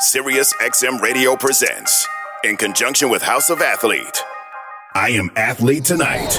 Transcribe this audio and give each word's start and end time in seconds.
Sirius 0.00 0.52
XM 0.60 1.00
Radio 1.00 1.34
presents, 1.34 2.06
in 2.44 2.56
conjunction 2.56 3.10
with 3.10 3.20
House 3.20 3.50
of 3.50 3.60
Athlete, 3.60 4.22
I 4.94 5.08
Am 5.08 5.28
Athlete 5.34 5.84
Tonight. 5.84 6.38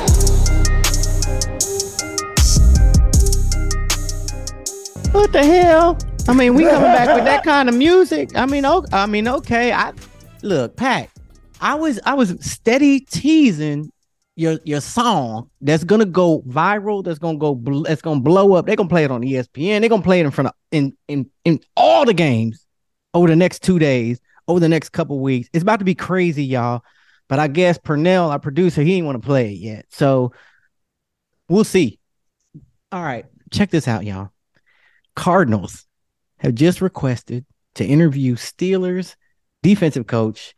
What 5.12 5.34
the 5.34 5.44
hell? 5.44 5.98
I 6.30 6.34
mean, 6.34 6.56
we 6.56 6.64
coming 6.64 6.84
back 6.84 7.14
with 7.14 7.26
that 7.26 7.44
kind 7.44 7.68
of 7.68 7.76
music. 7.76 8.30
I 8.34 8.46
mean, 8.46 8.66
okay, 8.66 8.96
I 8.96 9.06
mean, 9.08 9.28
okay. 9.28 9.74
I 9.74 9.92
look, 10.42 10.78
Pat. 10.78 11.10
I 11.60 11.76
was 11.76 12.00
I 12.06 12.14
was 12.14 12.38
steady 12.40 13.02
teasing 13.02 13.92
your 14.38 14.62
your 14.64 14.80
song 14.80 15.50
that's 15.60 15.84
gonna 15.84 16.06
go 16.06 16.44
viral. 16.44 17.04
That's 17.04 17.20
gonna 17.20 17.38
go. 17.38 17.56
That's 17.86 18.02
gonna 18.02 18.22
blow 18.22 18.54
up. 18.54 18.68
They're 18.68 18.78
gonna 18.78 18.88
play 18.88 19.04
it 19.04 19.12
on 19.12 19.22
ESPN. 19.22 19.82
They're 19.82 19.90
gonna 19.90 20.02
play 20.02 20.22
it 20.22 20.26
in 20.26 20.32
front 20.32 20.48
of 20.48 20.54
in 20.72 20.96
in 21.10 21.30
in 21.44 21.60
all 21.76 22.06
the 22.06 22.14
games 22.14 22.66
over 23.14 23.28
the 23.28 23.36
next 23.36 23.64
two 23.64 23.80
days, 23.80 24.20
over 24.48 24.60
the 24.60 24.70
next 24.70 24.90
couple 24.90 25.20
weeks. 25.20 25.50
It's 25.54 25.64
about 25.64 25.80
to 25.80 25.86
be 25.86 25.96
crazy, 25.96 26.46
y'all. 26.46 26.84
But 27.28 27.40
I 27.40 27.48
guess 27.48 27.78
Pernell, 27.78 28.30
our 28.30 28.40
producer, 28.40 28.82
he 28.82 28.96
ain't 28.96 29.06
want 29.06 29.22
to 29.22 29.26
play 29.26 29.54
it 29.54 29.60
yet. 29.60 29.86
So 29.90 30.34
we'll 31.48 31.64
see. 31.64 32.00
All 32.92 33.04
right, 33.04 33.26
check 33.52 33.70
this 33.70 33.88
out, 33.88 34.04
y'all. 34.04 34.32
Cardinals 35.16 35.86
have 36.38 36.56
just 36.56 36.82
requested 36.82 37.46
to 37.76 37.86
interview 37.86 38.36
Steelers 38.36 39.16
defensive 39.62 40.08
coach 40.08 40.56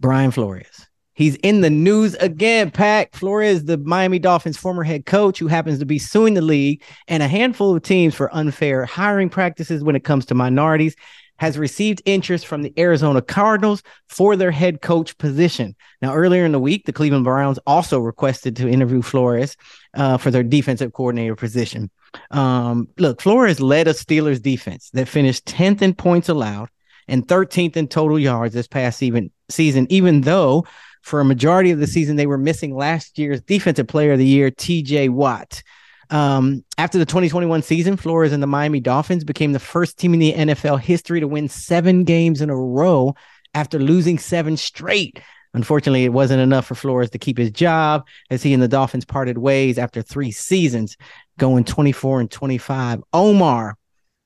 Brian 0.00 0.30
Flores. 0.30 0.86
He's 1.14 1.36
in 1.36 1.60
the 1.60 1.70
news 1.70 2.14
again. 2.16 2.70
Pack 2.70 3.14
Flores, 3.14 3.64
the 3.64 3.78
Miami 3.78 4.18
Dolphins 4.18 4.56
former 4.56 4.82
head 4.82 5.06
coach, 5.06 5.38
who 5.38 5.46
happens 5.46 5.78
to 5.78 5.86
be 5.86 5.98
suing 5.98 6.34
the 6.34 6.42
league 6.42 6.82
and 7.06 7.22
a 7.22 7.28
handful 7.28 7.74
of 7.74 7.82
teams 7.82 8.14
for 8.14 8.34
unfair 8.34 8.84
hiring 8.84 9.30
practices 9.30 9.84
when 9.84 9.94
it 9.94 10.04
comes 10.04 10.26
to 10.26 10.34
minorities 10.34 10.96
has 11.38 11.58
received 11.58 12.02
interest 12.04 12.46
from 12.46 12.62
the 12.62 12.72
Arizona 12.78 13.20
Cardinals 13.20 13.82
for 14.08 14.36
their 14.36 14.50
head 14.50 14.80
coach 14.80 15.16
position. 15.18 15.74
Now, 16.00 16.14
earlier 16.14 16.44
in 16.44 16.52
the 16.52 16.60
week, 16.60 16.86
the 16.86 16.92
Cleveland 16.92 17.24
Browns 17.24 17.58
also 17.66 17.98
requested 17.98 18.56
to 18.56 18.68
interview 18.68 19.02
Flores 19.02 19.56
uh, 19.94 20.16
for 20.16 20.30
their 20.30 20.42
defensive 20.42 20.92
coordinator 20.92 21.36
position. 21.36 21.90
Um, 22.30 22.88
look, 22.98 23.20
Flores 23.20 23.60
led 23.60 23.88
a 23.88 23.92
Steelers 23.92 24.40
defense 24.40 24.90
that 24.90 25.08
finished 25.08 25.46
10th 25.46 25.82
in 25.82 25.94
points 25.94 26.28
allowed 26.28 26.68
and 27.08 27.26
13th 27.26 27.76
in 27.76 27.88
total 27.88 28.18
yards 28.18 28.54
this 28.54 28.68
past 28.68 29.02
even, 29.02 29.30
season, 29.48 29.86
even 29.90 30.22
though 30.22 30.64
for 31.02 31.20
a 31.20 31.24
majority 31.24 31.70
of 31.70 31.80
the 31.80 31.86
season 31.86 32.16
they 32.16 32.26
were 32.26 32.38
missing 32.38 32.74
last 32.74 33.18
year's 33.18 33.42
defensive 33.42 33.86
player 33.86 34.12
of 34.12 34.18
the 34.18 34.26
year, 34.26 34.50
TJ 34.50 35.10
Watt. 35.10 35.62
Um, 36.10 36.64
after 36.78 36.98
the 36.98 37.06
2021 37.06 37.62
season, 37.62 37.96
Flores 37.96 38.32
and 38.32 38.42
the 38.42 38.46
Miami 38.46 38.80
Dolphins 38.80 39.24
became 39.24 39.52
the 39.52 39.58
first 39.58 39.98
team 39.98 40.14
in 40.14 40.20
the 40.20 40.32
NFL 40.32 40.80
history 40.80 41.20
to 41.20 41.28
win 41.28 41.48
seven 41.48 42.04
games 42.04 42.40
in 42.40 42.50
a 42.50 42.56
row 42.56 43.14
after 43.54 43.78
losing 43.78 44.18
seven 44.18 44.56
straight. 44.56 45.20
Unfortunately, 45.54 46.04
it 46.04 46.12
wasn't 46.12 46.40
enough 46.42 46.66
for 46.66 46.74
Flores 46.74 47.10
to 47.10 47.18
keep 47.18 47.38
his 47.38 47.50
job 47.50 48.06
as 48.28 48.42
he 48.42 48.52
and 48.52 48.62
the 48.62 48.68
Dolphins 48.68 49.04
parted 49.04 49.38
ways 49.38 49.78
after 49.78 50.02
three 50.02 50.32
seasons, 50.32 50.96
going 51.38 51.64
24 51.64 52.20
and 52.20 52.30
25. 52.30 53.02
Omar, 53.12 53.76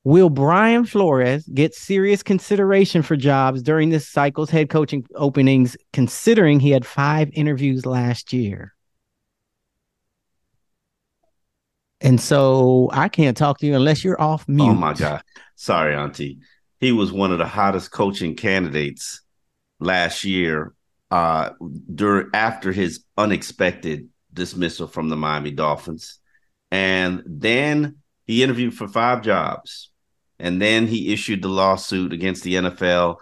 will 0.04 0.30
Brian 0.30 0.86
Flores 0.86 1.46
get 1.52 1.74
serious 1.74 2.22
consideration 2.22 3.02
for 3.02 3.14
jobs 3.14 3.62
during 3.62 3.90
this 3.90 4.08
cycle's 4.08 4.48
head 4.48 4.70
coaching 4.70 5.04
openings, 5.16 5.76
considering 5.92 6.60
he 6.60 6.70
had 6.70 6.86
five 6.86 7.28
interviews 7.34 7.84
last 7.84 8.32
year? 8.32 8.74
And 12.00 12.20
so 12.20 12.90
I 12.92 13.08
can't 13.08 13.36
talk 13.36 13.58
to 13.58 13.66
you 13.66 13.74
unless 13.74 14.04
you're 14.04 14.20
off 14.20 14.48
mute. 14.48 14.68
Oh 14.68 14.74
my 14.74 14.94
God. 14.94 15.22
Sorry, 15.56 15.94
Auntie. 15.94 16.38
He 16.80 16.92
was 16.92 17.12
one 17.12 17.32
of 17.32 17.38
the 17.38 17.46
hottest 17.46 17.90
coaching 17.90 18.36
candidates 18.36 19.22
last 19.80 20.24
year 20.24 20.74
uh 21.10 21.50
during 21.94 22.28
after 22.34 22.72
his 22.72 23.04
unexpected 23.16 24.08
dismissal 24.32 24.86
from 24.86 25.08
the 25.08 25.16
Miami 25.16 25.50
Dolphins. 25.50 26.18
And 26.70 27.22
then 27.26 27.96
he 28.26 28.42
interviewed 28.42 28.74
for 28.74 28.88
five 28.88 29.22
jobs. 29.22 29.90
And 30.38 30.62
then 30.62 30.86
he 30.86 31.12
issued 31.12 31.42
the 31.42 31.48
lawsuit 31.48 32.12
against 32.12 32.44
the 32.44 32.54
NFL 32.54 33.16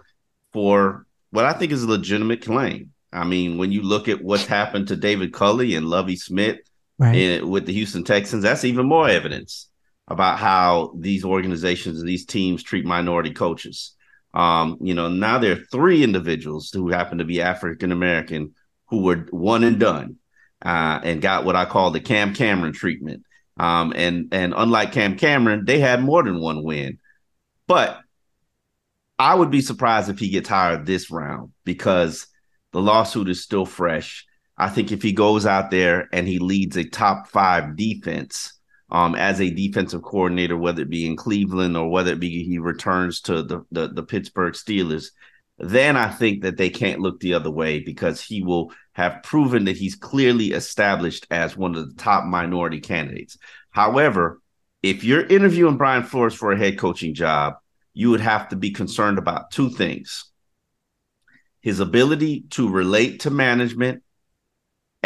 for 0.53 1.07
what 1.31 1.45
I 1.45 1.53
think 1.53 1.71
is 1.71 1.83
a 1.83 1.89
legitimate 1.89 2.43
claim. 2.43 2.91
I 3.11 3.23
mean, 3.23 3.57
when 3.57 3.71
you 3.71 3.81
look 3.81 4.07
at 4.07 4.23
what's 4.23 4.45
happened 4.45 4.89
to 4.89 4.95
David 4.95 5.33
Culley 5.33 5.75
and 5.75 5.87
Lovie 5.87 6.17
Smith 6.17 6.59
right. 6.97 7.15
in, 7.15 7.49
with 7.49 7.65
the 7.65 7.73
Houston 7.73 8.03
Texans, 8.03 8.43
that's 8.43 8.65
even 8.65 8.87
more 8.87 9.09
evidence 9.09 9.69
about 10.07 10.39
how 10.39 10.93
these 10.97 11.25
organizations 11.25 11.99
and 11.99 12.07
these 12.07 12.25
teams 12.25 12.63
treat 12.63 12.85
minority 12.85 13.31
coaches. 13.31 13.95
Um, 14.33 14.77
you 14.81 14.93
know, 14.93 15.09
now 15.09 15.39
there 15.39 15.53
are 15.53 15.65
three 15.71 16.03
individuals 16.03 16.69
who 16.71 16.89
happen 16.89 17.17
to 17.17 17.25
be 17.25 17.41
African 17.41 17.91
American 17.91 18.53
who 18.89 19.01
were 19.01 19.27
one 19.31 19.63
and 19.63 19.79
done 19.79 20.17
uh, 20.63 20.99
and 21.03 21.21
got 21.21 21.45
what 21.45 21.55
I 21.55 21.65
call 21.65 21.91
the 21.91 21.99
Cam 21.99 22.33
Cameron 22.33 22.73
treatment. 22.73 23.23
Um, 23.59 23.93
and 23.95 24.29
and 24.31 24.53
unlike 24.55 24.91
Cam 24.91 25.17
Cameron, 25.17 25.65
they 25.65 25.79
had 25.79 26.03
more 26.03 26.23
than 26.23 26.39
one 26.39 26.63
win. 26.63 26.99
But 27.67 27.99
I 29.19 29.33
would 29.33 29.49
be 29.49 29.61
surprised 29.61 30.09
if 30.09 30.19
he 30.19 30.29
gets 30.29 30.47
hired 30.47 30.85
this 30.85 31.09
round 31.09 31.51
because 31.65 32.27
the 32.71 32.81
lawsuit 32.81 33.29
is 33.29 33.41
still 33.41 33.65
fresh. 33.65 34.26
I 34.57 34.69
think 34.69 34.91
if 34.91 35.03
he 35.03 35.11
goes 35.11 35.45
out 35.45 35.69
there 35.69 36.09
and 36.11 36.27
he 36.27 36.39
leads 36.39 36.77
a 36.77 36.83
top 36.83 37.27
five 37.27 37.75
defense 37.75 38.53
um, 38.89 39.15
as 39.15 39.39
a 39.39 39.49
defensive 39.49 40.01
coordinator, 40.01 40.57
whether 40.57 40.81
it 40.81 40.89
be 40.89 41.05
in 41.05 41.15
Cleveland 41.15 41.77
or 41.77 41.89
whether 41.89 42.13
it 42.13 42.19
be 42.19 42.43
he 42.43 42.57
returns 42.57 43.21
to 43.21 43.43
the, 43.43 43.65
the, 43.71 43.89
the 43.89 44.03
Pittsburgh 44.03 44.53
Steelers, 44.53 45.09
then 45.59 45.97
I 45.97 46.09
think 46.09 46.43
that 46.43 46.57
they 46.57 46.69
can't 46.69 47.01
look 47.01 47.19
the 47.19 47.33
other 47.33 47.51
way 47.51 47.79
because 47.79 48.21
he 48.21 48.43
will 48.43 48.71
have 48.93 49.23
proven 49.23 49.65
that 49.65 49.77
he's 49.77 49.95
clearly 49.95 50.51
established 50.51 51.27
as 51.29 51.57
one 51.57 51.75
of 51.75 51.87
the 51.87 52.01
top 52.01 52.25
minority 52.25 52.79
candidates. 52.79 53.37
However, 53.71 54.41
if 54.81 55.03
you're 55.03 55.25
interviewing 55.25 55.77
Brian 55.77 56.03
Flores 56.03 56.33
for 56.33 56.51
a 56.51 56.57
head 56.57 56.77
coaching 56.77 57.13
job, 57.13 57.55
you 57.93 58.11
would 58.11 58.21
have 58.21 58.49
to 58.49 58.55
be 58.55 58.71
concerned 58.71 59.17
about 59.17 59.51
two 59.51 59.69
things 59.69 60.25
his 61.61 61.79
ability 61.79 62.45
to 62.51 62.69
relate 62.69 63.21
to 63.21 63.29
management 63.29 64.01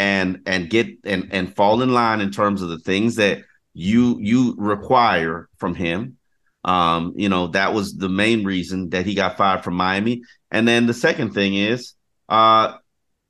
and 0.02 0.40
and 0.46 0.68
get 0.68 0.88
and 1.04 1.28
and 1.30 1.54
fall 1.54 1.80
in 1.80 1.94
line 1.94 2.20
in 2.20 2.32
terms 2.32 2.60
of 2.60 2.68
the 2.68 2.80
things 2.80 3.14
that 3.16 3.44
you 3.72 4.18
you 4.20 4.56
require 4.58 5.48
from 5.58 5.76
him. 5.76 6.16
Um, 6.64 7.12
you 7.16 7.28
know, 7.28 7.48
that 7.48 7.72
was 7.72 7.94
the 7.94 8.08
main 8.08 8.44
reason 8.44 8.90
that 8.90 9.06
he 9.06 9.14
got 9.14 9.36
fired 9.36 9.62
from 9.62 9.74
Miami. 9.74 10.22
And 10.50 10.66
then 10.66 10.86
the 10.86 10.94
second 10.94 11.34
thing 11.34 11.54
is, 11.54 11.94
uh, 12.28 12.74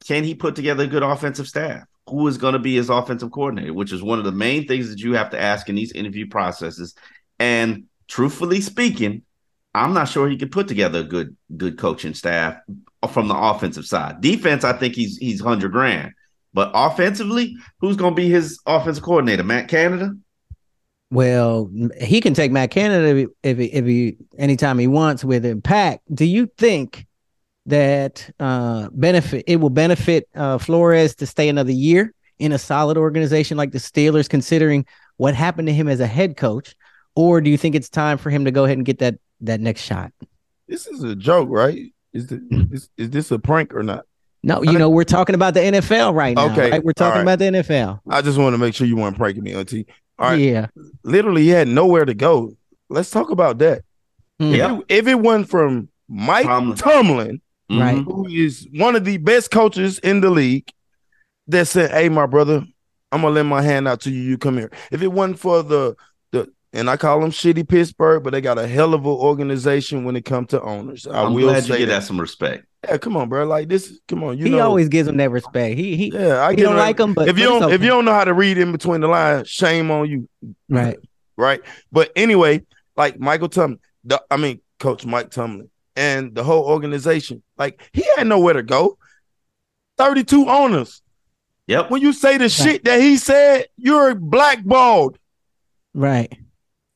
can 0.06 0.24
he 0.24 0.34
put 0.34 0.56
together 0.56 0.84
a 0.84 0.86
good 0.86 1.02
offensive 1.02 1.46
staff? 1.46 1.84
Who 2.08 2.26
is 2.26 2.38
going 2.38 2.54
to 2.54 2.58
be 2.58 2.76
his 2.76 2.90
offensive 2.90 3.30
coordinator? 3.30 3.74
Which 3.74 3.92
is 3.92 4.02
one 4.02 4.18
of 4.18 4.24
the 4.24 4.32
main 4.32 4.66
things 4.66 4.88
that 4.88 5.00
you 5.00 5.12
have 5.14 5.30
to 5.30 5.40
ask 5.40 5.68
in 5.68 5.74
these 5.74 5.92
interview 5.92 6.26
processes. 6.26 6.94
And 7.38 7.84
truthfully 8.08 8.60
speaking, 8.62 9.22
I'm 9.74 9.92
not 9.92 10.08
sure 10.08 10.28
he 10.28 10.38
can 10.38 10.48
put 10.48 10.68
together 10.68 11.00
a 11.00 11.04
good 11.04 11.36
good 11.54 11.76
coaching 11.78 12.14
staff 12.14 12.56
from 13.10 13.28
the 13.28 13.36
offensive 13.36 13.84
side. 13.86 14.22
Defense, 14.22 14.64
I 14.64 14.72
think 14.72 14.94
he's 14.94 15.18
he's 15.18 15.40
hundred 15.40 15.72
grand. 15.72 16.12
But 16.54 16.70
offensively, 16.74 17.56
who's 17.80 17.96
going 17.96 18.14
to 18.14 18.20
be 18.20 18.28
his 18.28 18.60
offensive 18.66 19.02
coordinator? 19.02 19.42
Matt 19.42 19.68
Canada. 19.68 20.14
Well, 21.10 21.70
he 22.00 22.20
can 22.20 22.34
take 22.34 22.52
Matt 22.52 22.70
Canada 22.70 23.28
if 23.42 23.58
he, 23.58 23.64
if 23.66 23.84
he, 23.84 24.16
anytime 24.38 24.78
he 24.78 24.86
wants 24.86 25.24
with 25.24 25.44
Impact. 25.44 26.02
Do 26.14 26.24
you 26.24 26.50
think 26.58 27.06
that 27.66 28.30
uh, 28.40 28.88
benefit 28.92 29.44
it 29.46 29.56
will 29.56 29.70
benefit 29.70 30.28
uh, 30.34 30.58
Flores 30.58 31.14
to 31.16 31.26
stay 31.26 31.48
another 31.48 31.72
year 31.72 32.12
in 32.38 32.52
a 32.52 32.58
solid 32.58 32.96
organization 32.96 33.56
like 33.56 33.72
the 33.72 33.78
Steelers, 33.78 34.28
considering 34.28 34.86
what 35.16 35.34
happened 35.34 35.68
to 35.68 35.74
him 35.74 35.86
as 35.86 36.00
a 36.00 36.06
head 36.06 36.36
coach, 36.36 36.74
or 37.14 37.40
do 37.40 37.50
you 37.50 37.58
think 37.58 37.74
it's 37.74 37.88
time 37.88 38.18
for 38.18 38.30
him 38.30 38.46
to 38.46 38.50
go 38.50 38.64
ahead 38.64 38.78
and 38.78 38.86
get 38.86 38.98
that 38.98 39.16
that 39.42 39.60
next 39.60 39.82
shot? 39.82 40.12
This 40.66 40.86
is 40.86 41.02
a 41.02 41.14
joke, 41.14 41.48
right? 41.50 41.92
Is, 42.12 42.28
the, 42.28 42.68
is, 42.70 42.88
is 42.96 43.10
this 43.10 43.30
a 43.30 43.38
prank 43.38 43.74
or 43.74 43.82
not? 43.82 44.06
No, 44.44 44.62
you 44.62 44.76
know 44.78 44.90
we're 44.90 45.04
talking 45.04 45.34
about 45.34 45.54
the 45.54 45.60
NFL 45.60 46.14
right 46.14 46.34
now. 46.34 46.50
Okay, 46.52 46.70
right? 46.72 46.84
we're 46.84 46.92
talking 46.92 47.20
all 47.20 47.24
right. 47.24 47.34
about 47.34 47.38
the 47.38 47.44
NFL. 47.62 48.00
I 48.08 48.22
just 48.22 48.38
want 48.38 48.54
to 48.54 48.58
make 48.58 48.74
sure 48.74 48.86
you 48.86 48.96
weren't 48.96 49.16
pranking 49.16 49.44
me, 49.44 49.54
Auntie. 49.54 49.86
All 50.18 50.30
right, 50.30 50.38
Yeah, 50.40 50.66
literally, 51.04 51.42
he 51.42 51.48
had 51.50 51.68
nowhere 51.68 52.04
to 52.04 52.14
go. 52.14 52.56
Let's 52.88 53.10
talk 53.10 53.30
about 53.30 53.58
that. 53.58 53.82
Mm. 54.40 54.50
If, 54.50 54.56
Yeah. 54.56 54.76
it, 54.78 54.84
if 54.88 55.06
it 55.06 55.14
wasn't 55.20 55.48
from 55.48 55.88
Mike 56.08 56.46
Tomlin. 56.46 56.76
Tomlin, 56.76 57.40
Right. 57.70 57.96
Mhm. 57.96 58.04
who 58.04 58.26
is 58.26 58.68
one 58.74 58.96
of 58.96 59.04
the 59.04 59.16
best 59.18 59.50
coaches 59.50 59.98
in 60.00 60.20
the 60.20 60.30
league, 60.30 60.68
that 61.48 61.66
said, 61.68 61.90
"Hey, 61.90 62.08
my 62.08 62.26
brother, 62.26 62.64
I'm 63.10 63.22
gonna 63.22 63.34
lend 63.34 63.48
my 63.48 63.62
hand 63.62 63.88
out 63.88 64.00
to 64.02 64.10
you. 64.10 64.20
You 64.22 64.38
come 64.38 64.58
here." 64.58 64.70
If 64.90 65.02
it 65.02 65.08
wasn't 65.12 65.38
for 65.38 65.62
the 65.62 65.94
the 66.32 66.48
and 66.72 66.88
I 66.90 66.96
call 66.96 67.20
them 67.20 67.30
shitty 67.30 67.68
Pittsburgh, 67.68 68.22
but 68.22 68.30
they 68.32 68.40
got 68.40 68.58
a 68.58 68.66
hell 68.66 68.92
of 68.94 69.02
an 69.02 69.06
organization 69.10 70.04
when 70.04 70.16
it 70.16 70.24
comes 70.24 70.48
to 70.48 70.60
owners. 70.62 71.06
I 71.06 71.22
I'm 71.24 71.34
will 71.34 71.48
glad 71.48 71.64
say 71.64 71.74
you 71.74 71.78
get 71.80 71.86
that. 71.86 72.00
that 72.00 72.06
some 72.06 72.20
respect. 72.20 72.66
Yeah, 72.84 72.98
come 72.98 73.16
on, 73.16 73.28
bro. 73.28 73.44
Like 73.46 73.68
this, 73.68 73.98
come 74.08 74.24
on. 74.24 74.38
You 74.38 74.44
he 74.46 74.50
know, 74.50 74.60
always 74.60 74.88
gives 74.88 75.06
them 75.06 75.16
that 75.18 75.30
respect. 75.30 75.76
He 75.78 75.96
he 75.96 76.12
yeah, 76.12 76.44
I 76.44 76.50
he 76.50 76.62
don't 76.62 76.74
it. 76.74 76.78
like 76.80 76.98
him, 76.98 77.14
but 77.14 77.28
if 77.28 77.38
you 77.38 77.44
don't, 77.44 77.72
if 77.72 77.80
you 77.80 77.88
don't 77.88 78.04
know 78.04 78.12
how 78.12 78.24
to 78.24 78.34
read 78.34 78.58
in 78.58 78.72
between 78.72 79.00
the 79.00 79.08
lines, 79.08 79.48
shame 79.48 79.90
on 79.90 80.10
you. 80.10 80.28
right, 80.68 80.98
right? 81.36 81.60
But 81.92 82.10
anyway, 82.16 82.64
like 82.96 83.20
Michael 83.20 83.48
Tomlin, 83.48 83.78
the, 84.04 84.20
I 84.30 84.36
mean 84.36 84.60
Coach 84.80 85.06
Mike 85.06 85.30
Tomlin, 85.30 85.70
and 85.94 86.34
the 86.34 86.42
whole 86.42 86.64
organization, 86.64 87.42
like 87.56 87.88
he 87.92 88.04
had 88.16 88.26
nowhere 88.26 88.54
to 88.54 88.62
go. 88.64 88.98
Thirty-two 89.98 90.48
owners. 90.48 91.02
Yep. 91.68 91.90
When 91.90 92.02
you 92.02 92.12
say 92.12 92.36
the 92.38 92.48
shit 92.48 92.84
that 92.84 93.00
he 93.00 93.16
said, 93.16 93.66
you're 93.76 94.16
blackballed. 94.16 95.16
right, 95.94 96.36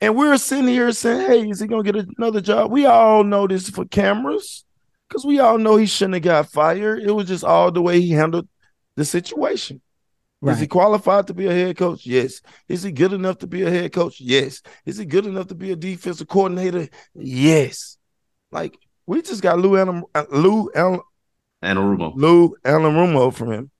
And 0.00 0.16
we're 0.16 0.36
sitting 0.38 0.66
here 0.66 0.90
saying, 0.90 1.30
"Hey, 1.30 1.48
is 1.48 1.60
he 1.60 1.68
gonna 1.68 1.84
get 1.84 1.94
another 2.18 2.40
job?" 2.40 2.72
We 2.72 2.84
all 2.86 3.22
know 3.22 3.46
this 3.46 3.70
for 3.70 3.84
cameras, 3.84 4.64
because 5.16 5.26
we 5.26 5.38
all 5.40 5.56
know 5.56 5.76
he 5.76 5.86
shouldn't 5.86 6.14
have 6.14 6.22
got 6.22 6.50
fired. 6.52 7.00
It 7.02 7.10
was 7.10 7.26
just 7.26 7.42
all 7.42 7.70
the 7.72 7.80
way 7.80 8.02
he 8.02 8.10
handled 8.10 8.46
the 8.96 9.04
situation. 9.04 9.80
Is 10.46 10.60
he 10.60 10.66
qualified 10.66 11.26
to 11.28 11.34
be 11.34 11.46
a 11.46 11.52
head 11.52 11.76
coach? 11.76 12.06
Yes. 12.06 12.42
Is 12.68 12.82
he 12.82 12.92
good 12.92 13.12
enough 13.14 13.38
to 13.38 13.46
be 13.46 13.62
a 13.62 13.70
head 13.70 13.92
coach? 13.92 14.20
Yes. 14.20 14.60
Is 14.84 14.98
he 14.98 15.06
good 15.06 15.24
enough 15.26 15.46
to 15.48 15.54
be 15.54 15.72
a 15.72 15.76
defensive 15.76 16.28
coordinator? 16.28 16.88
Yes. 17.14 17.96
Like 18.52 18.76
we 19.06 19.22
just 19.22 19.42
got 19.42 19.58
Lou 19.58 19.76
Allen, 19.78 20.04
uh, 20.14 20.24
Lou 20.30 20.70
Allen, 20.74 21.00
And 21.62 21.78
Arumo. 21.78 22.12
Lou 22.14 22.54
Anarumo 22.62 23.32
from 23.34 23.50
him, 23.52 23.70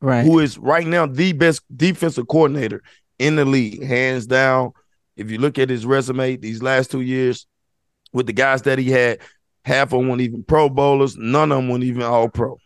Right. 0.00 0.24
who 0.24 0.38
is 0.40 0.58
right 0.58 0.86
now 0.86 1.06
the 1.06 1.32
best 1.32 1.62
defensive 1.74 2.28
coordinator 2.28 2.82
in 3.18 3.34
the 3.36 3.46
league, 3.46 3.82
hands 3.82 4.26
down. 4.26 4.72
If 5.16 5.30
you 5.30 5.38
look 5.38 5.58
at 5.58 5.70
his 5.70 5.86
resume 5.86 6.36
these 6.36 6.62
last 6.62 6.90
two 6.90 7.00
years 7.00 7.46
with 8.12 8.26
the 8.26 8.32
guys 8.32 8.62
that 8.62 8.78
he 8.78 8.90
had, 8.90 9.18
half 9.64 9.92
of 9.92 10.00
them 10.00 10.08
weren't 10.08 10.20
even 10.20 10.42
Pro 10.44 10.68
Bowlers, 10.68 11.16
none 11.16 11.52
of 11.52 11.58
them 11.58 11.68
weren't 11.68 11.84
even 11.84 12.02
All 12.02 12.28
Pro. 12.28 12.58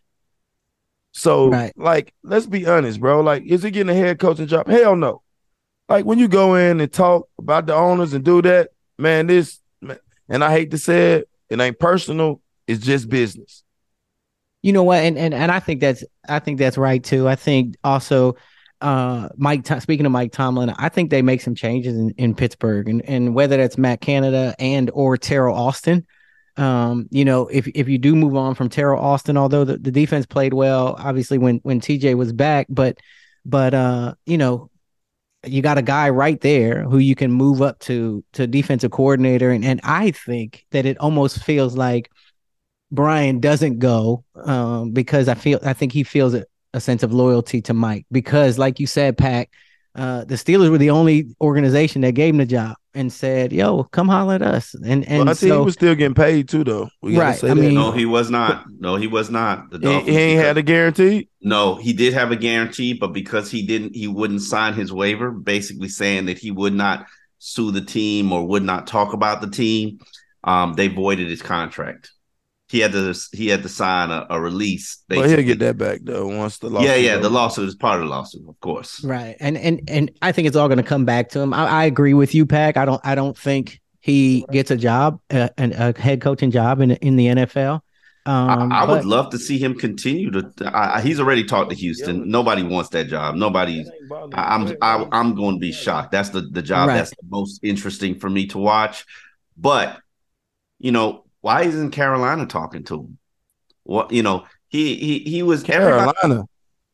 So, 1.12 1.48
Right. 1.48 1.72
like, 1.76 2.12
let's 2.22 2.46
be 2.46 2.66
honest, 2.66 3.00
bro. 3.00 3.20
Like, 3.20 3.44
is 3.44 3.62
he 3.62 3.70
getting 3.70 3.90
a 3.90 3.98
head 3.98 4.18
coaching 4.18 4.46
job? 4.46 4.68
Hell 4.68 4.96
no. 4.96 5.22
Like, 5.88 6.04
when 6.04 6.18
you 6.18 6.28
go 6.28 6.56
in 6.56 6.80
and 6.80 6.92
talk 6.92 7.28
about 7.38 7.66
the 7.66 7.74
owners 7.74 8.12
and 8.12 8.24
do 8.24 8.42
that, 8.42 8.70
man, 8.98 9.26
this, 9.26 9.60
man, 9.80 9.98
and 10.28 10.44
I 10.44 10.50
hate 10.50 10.72
to 10.72 10.78
say 10.78 11.14
it, 11.14 11.28
it 11.48 11.60
ain't 11.60 11.78
personal. 11.78 12.40
It's 12.66 12.84
just 12.84 13.08
business. 13.08 13.62
You 14.62 14.72
know 14.72 14.82
what? 14.82 14.98
And 14.98 15.16
and 15.16 15.32
and 15.32 15.52
I 15.52 15.60
think 15.60 15.80
that's 15.80 16.02
I 16.28 16.40
think 16.40 16.58
that's 16.58 16.76
right 16.76 17.02
too. 17.02 17.28
I 17.28 17.36
think 17.36 17.76
also 17.84 18.34
uh 18.80 19.28
Mike 19.36 19.64
speaking 19.80 20.04
of 20.06 20.10
Mike 20.10 20.32
Tomlin, 20.32 20.70
I 20.70 20.88
think 20.88 21.10
they 21.10 21.22
make 21.22 21.40
some 21.40 21.54
changes 21.54 21.96
in, 21.96 22.10
in 22.18 22.34
Pittsburgh 22.34 22.88
and 22.88 23.00
and 23.02 23.32
whether 23.32 23.56
that's 23.56 23.78
Matt 23.78 24.00
Canada 24.00 24.56
and 24.58 24.90
or 24.92 25.16
Teryl 25.16 25.54
Austin. 25.54 26.04
Um, 26.56 27.08
you 27.10 27.24
know, 27.24 27.48
if 27.48 27.66
if 27.68 27.88
you 27.88 27.98
do 27.98 28.16
move 28.16 28.34
on 28.34 28.54
from 28.54 28.68
Teryl 28.68 28.98
Austin, 28.98 29.36
although 29.36 29.64
the, 29.64 29.76
the 29.76 29.90
defense 29.90 30.26
played 30.26 30.54
well, 30.54 30.96
obviously 30.98 31.38
when 31.38 31.56
when 31.58 31.80
TJ 31.80 32.14
was 32.14 32.32
back, 32.32 32.66
but 32.70 32.98
but 33.44 33.74
uh, 33.74 34.14
you 34.24 34.38
know, 34.38 34.70
you 35.44 35.62
got 35.62 35.78
a 35.78 35.82
guy 35.82 36.10
right 36.10 36.40
there 36.40 36.82
who 36.82 36.98
you 36.98 37.14
can 37.14 37.30
move 37.30 37.62
up 37.62 37.78
to 37.80 38.24
to 38.32 38.46
defensive 38.46 38.90
coordinator. 38.90 39.50
And 39.50 39.64
and 39.64 39.80
I 39.84 40.10
think 40.10 40.66
that 40.70 40.86
it 40.86 40.98
almost 40.98 41.42
feels 41.42 41.76
like 41.76 42.10
Brian 42.90 43.40
doesn't 43.40 43.78
go 43.78 44.24
um, 44.34 44.92
because 44.92 45.28
I 45.28 45.34
feel 45.34 45.58
I 45.62 45.72
think 45.72 45.92
he 45.92 46.04
feels 46.04 46.34
a, 46.34 46.44
a 46.72 46.80
sense 46.80 47.02
of 47.02 47.12
loyalty 47.12 47.60
to 47.62 47.74
Mike 47.74 48.06
because, 48.10 48.58
like 48.58 48.80
you 48.80 48.86
said, 48.86 49.18
Pack, 49.18 49.50
uh, 49.94 50.24
the 50.24 50.36
Steelers 50.36 50.70
were 50.70 50.78
the 50.78 50.90
only 50.90 51.34
organization 51.40 52.02
that 52.02 52.12
gave 52.12 52.34
him 52.34 52.38
the 52.38 52.46
job 52.46 52.76
and 52.96 53.12
said, 53.12 53.52
"Yo, 53.52 53.84
come 53.84 54.08
holler 54.08 54.34
at 54.34 54.42
us." 54.42 54.74
And 54.74 55.06
and 55.06 55.18
Well, 55.20 55.28
I 55.28 55.34
think 55.34 55.50
so 55.52 55.60
he 55.60 55.64
was 55.64 55.74
still 55.74 55.94
getting 55.94 56.14
paid 56.14 56.48
too, 56.48 56.64
though. 56.64 56.88
We 57.02 57.16
Right, 57.18 57.38
say 57.38 57.50
I 57.50 57.54
that. 57.54 57.60
mean- 57.60 57.74
No, 57.74 57.92
he 57.92 58.06
was 58.06 58.30
not. 58.30 58.64
No, 58.80 58.96
he 58.96 59.06
was 59.06 59.30
not. 59.30 59.70
The 59.70 59.78
he, 59.78 59.84
Dolphins, 59.84 60.08
he 60.08 60.16
ain't 60.22 60.38
because- 60.38 60.46
had 60.46 60.56
a 60.58 60.62
guarantee. 60.62 61.28
No, 61.42 61.76
he 61.76 61.92
did 61.92 62.12
have 62.14 62.32
a 62.32 62.36
guarantee, 62.36 62.94
but 62.94 63.12
because 63.12 63.50
he 63.50 63.66
didn't, 63.66 63.94
he 63.94 64.08
wouldn't 64.08 64.42
sign 64.42 64.74
his 64.74 64.92
waiver, 64.92 65.30
basically 65.30 65.88
saying 65.88 66.26
that 66.26 66.38
he 66.38 66.50
would 66.50 66.74
not 66.74 67.06
sue 67.38 67.70
the 67.70 67.80
team 67.82 68.32
or 68.32 68.46
would 68.48 68.62
not 68.64 68.86
talk 68.86 69.12
about 69.12 69.40
the 69.40 69.50
team. 69.50 69.98
Um, 70.42 70.72
they 70.74 70.88
voided 70.88 71.28
his 71.28 71.42
contract. 71.42 72.10
He 72.68 72.80
had 72.80 72.92
to 72.92 73.14
he 73.32 73.46
had 73.48 73.62
to 73.62 73.68
sign 73.68 74.10
a, 74.10 74.26
a 74.28 74.40
release. 74.40 75.02
But 75.08 75.14
he'll 75.16 75.24
basically. 75.24 75.44
get 75.44 75.58
that 75.60 75.78
back 75.78 76.00
though 76.02 76.26
once 76.26 76.58
the 76.58 76.68
lawsuit. 76.68 76.88
Yeah, 76.90 76.96
yeah. 76.96 77.16
The 77.18 77.30
lawsuit 77.30 77.68
is 77.68 77.74
part 77.76 78.00
of 78.00 78.06
the 78.06 78.10
lawsuit, 78.10 78.42
of 78.48 78.58
course. 78.60 79.04
right, 79.04 79.36
and 79.38 79.56
and 79.56 79.82
and 79.88 80.10
I 80.20 80.32
think 80.32 80.48
it's 80.48 80.56
all 80.56 80.66
going 80.68 80.78
to 80.78 80.82
come 80.84 81.04
back 81.04 81.28
to 81.30 81.40
him. 81.40 81.54
I, 81.54 81.66
I 81.66 81.84
agree 81.84 82.14
with 82.14 82.34
you, 82.34 82.44
Pack. 82.44 82.76
I 82.76 82.84
don't 82.84 83.00
I 83.04 83.14
don't 83.14 83.38
think 83.38 83.80
he 84.00 84.44
gets 84.50 84.70
a 84.72 84.76
job, 84.76 85.20
uh, 85.30 85.48
an, 85.58 85.72
a 85.74 85.96
head 85.96 86.20
coaching 86.20 86.50
job 86.50 86.80
in 86.80 86.90
in 86.92 87.14
the 87.16 87.26
NFL. 87.26 87.80
Um, 88.24 88.72
I, 88.72 88.80
I 88.80 88.84
would 88.90 89.04
love 89.04 89.30
to 89.30 89.38
see 89.38 89.56
him 89.58 89.76
continue 89.76 90.32
to. 90.32 90.50
I, 90.64 90.96
I- 90.96 91.00
he's 91.00 91.20
already 91.20 91.44
talked 91.44 91.70
to 91.70 91.76
Houston. 91.76 92.28
Nobody 92.28 92.64
wants 92.64 92.90
that 92.90 93.06
job. 93.06 93.36
Nobody. 93.36 93.84
I, 94.34 94.56
I'm 94.56 94.76
I, 94.82 95.06
I'm 95.12 95.36
going 95.36 95.54
to 95.54 95.60
be 95.60 95.70
shocked. 95.70 96.10
That's 96.10 96.30
the 96.30 96.40
the 96.40 96.62
job 96.62 96.88
Right. 96.88 96.96
that's 96.96 97.10
the 97.10 97.28
most 97.28 97.60
interesting 97.62 98.18
for 98.18 98.28
me 98.28 98.46
to 98.48 98.58
watch. 98.58 99.04
But 99.56 100.00
you 100.80 100.90
know, 100.90 101.25
why 101.46 101.62
isn't 101.62 101.92
Carolina 101.92 102.44
talking 102.44 102.82
to 102.82 103.02
him? 103.02 103.18
What 103.84 104.10
you 104.10 104.24
know, 104.24 104.46
he 104.66 104.96
he 104.96 105.20
he 105.20 105.44
was 105.44 105.62
everybody- 105.68 106.12
Carolina. 106.20 106.48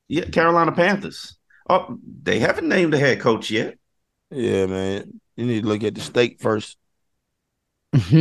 yeah, 0.08 0.26
Carolina 0.26 0.72
Panthers. 0.72 1.38
Oh, 1.70 1.96
they 2.22 2.38
haven't 2.38 2.68
named 2.68 2.92
a 2.92 2.98
head 2.98 3.18
coach 3.18 3.50
yet. 3.50 3.78
Yeah, 4.30 4.66
man. 4.66 5.20
You 5.36 5.46
need 5.46 5.62
to 5.62 5.68
look 5.68 5.82
at 5.84 5.94
the 5.94 6.02
state 6.02 6.42
first. 6.42 6.76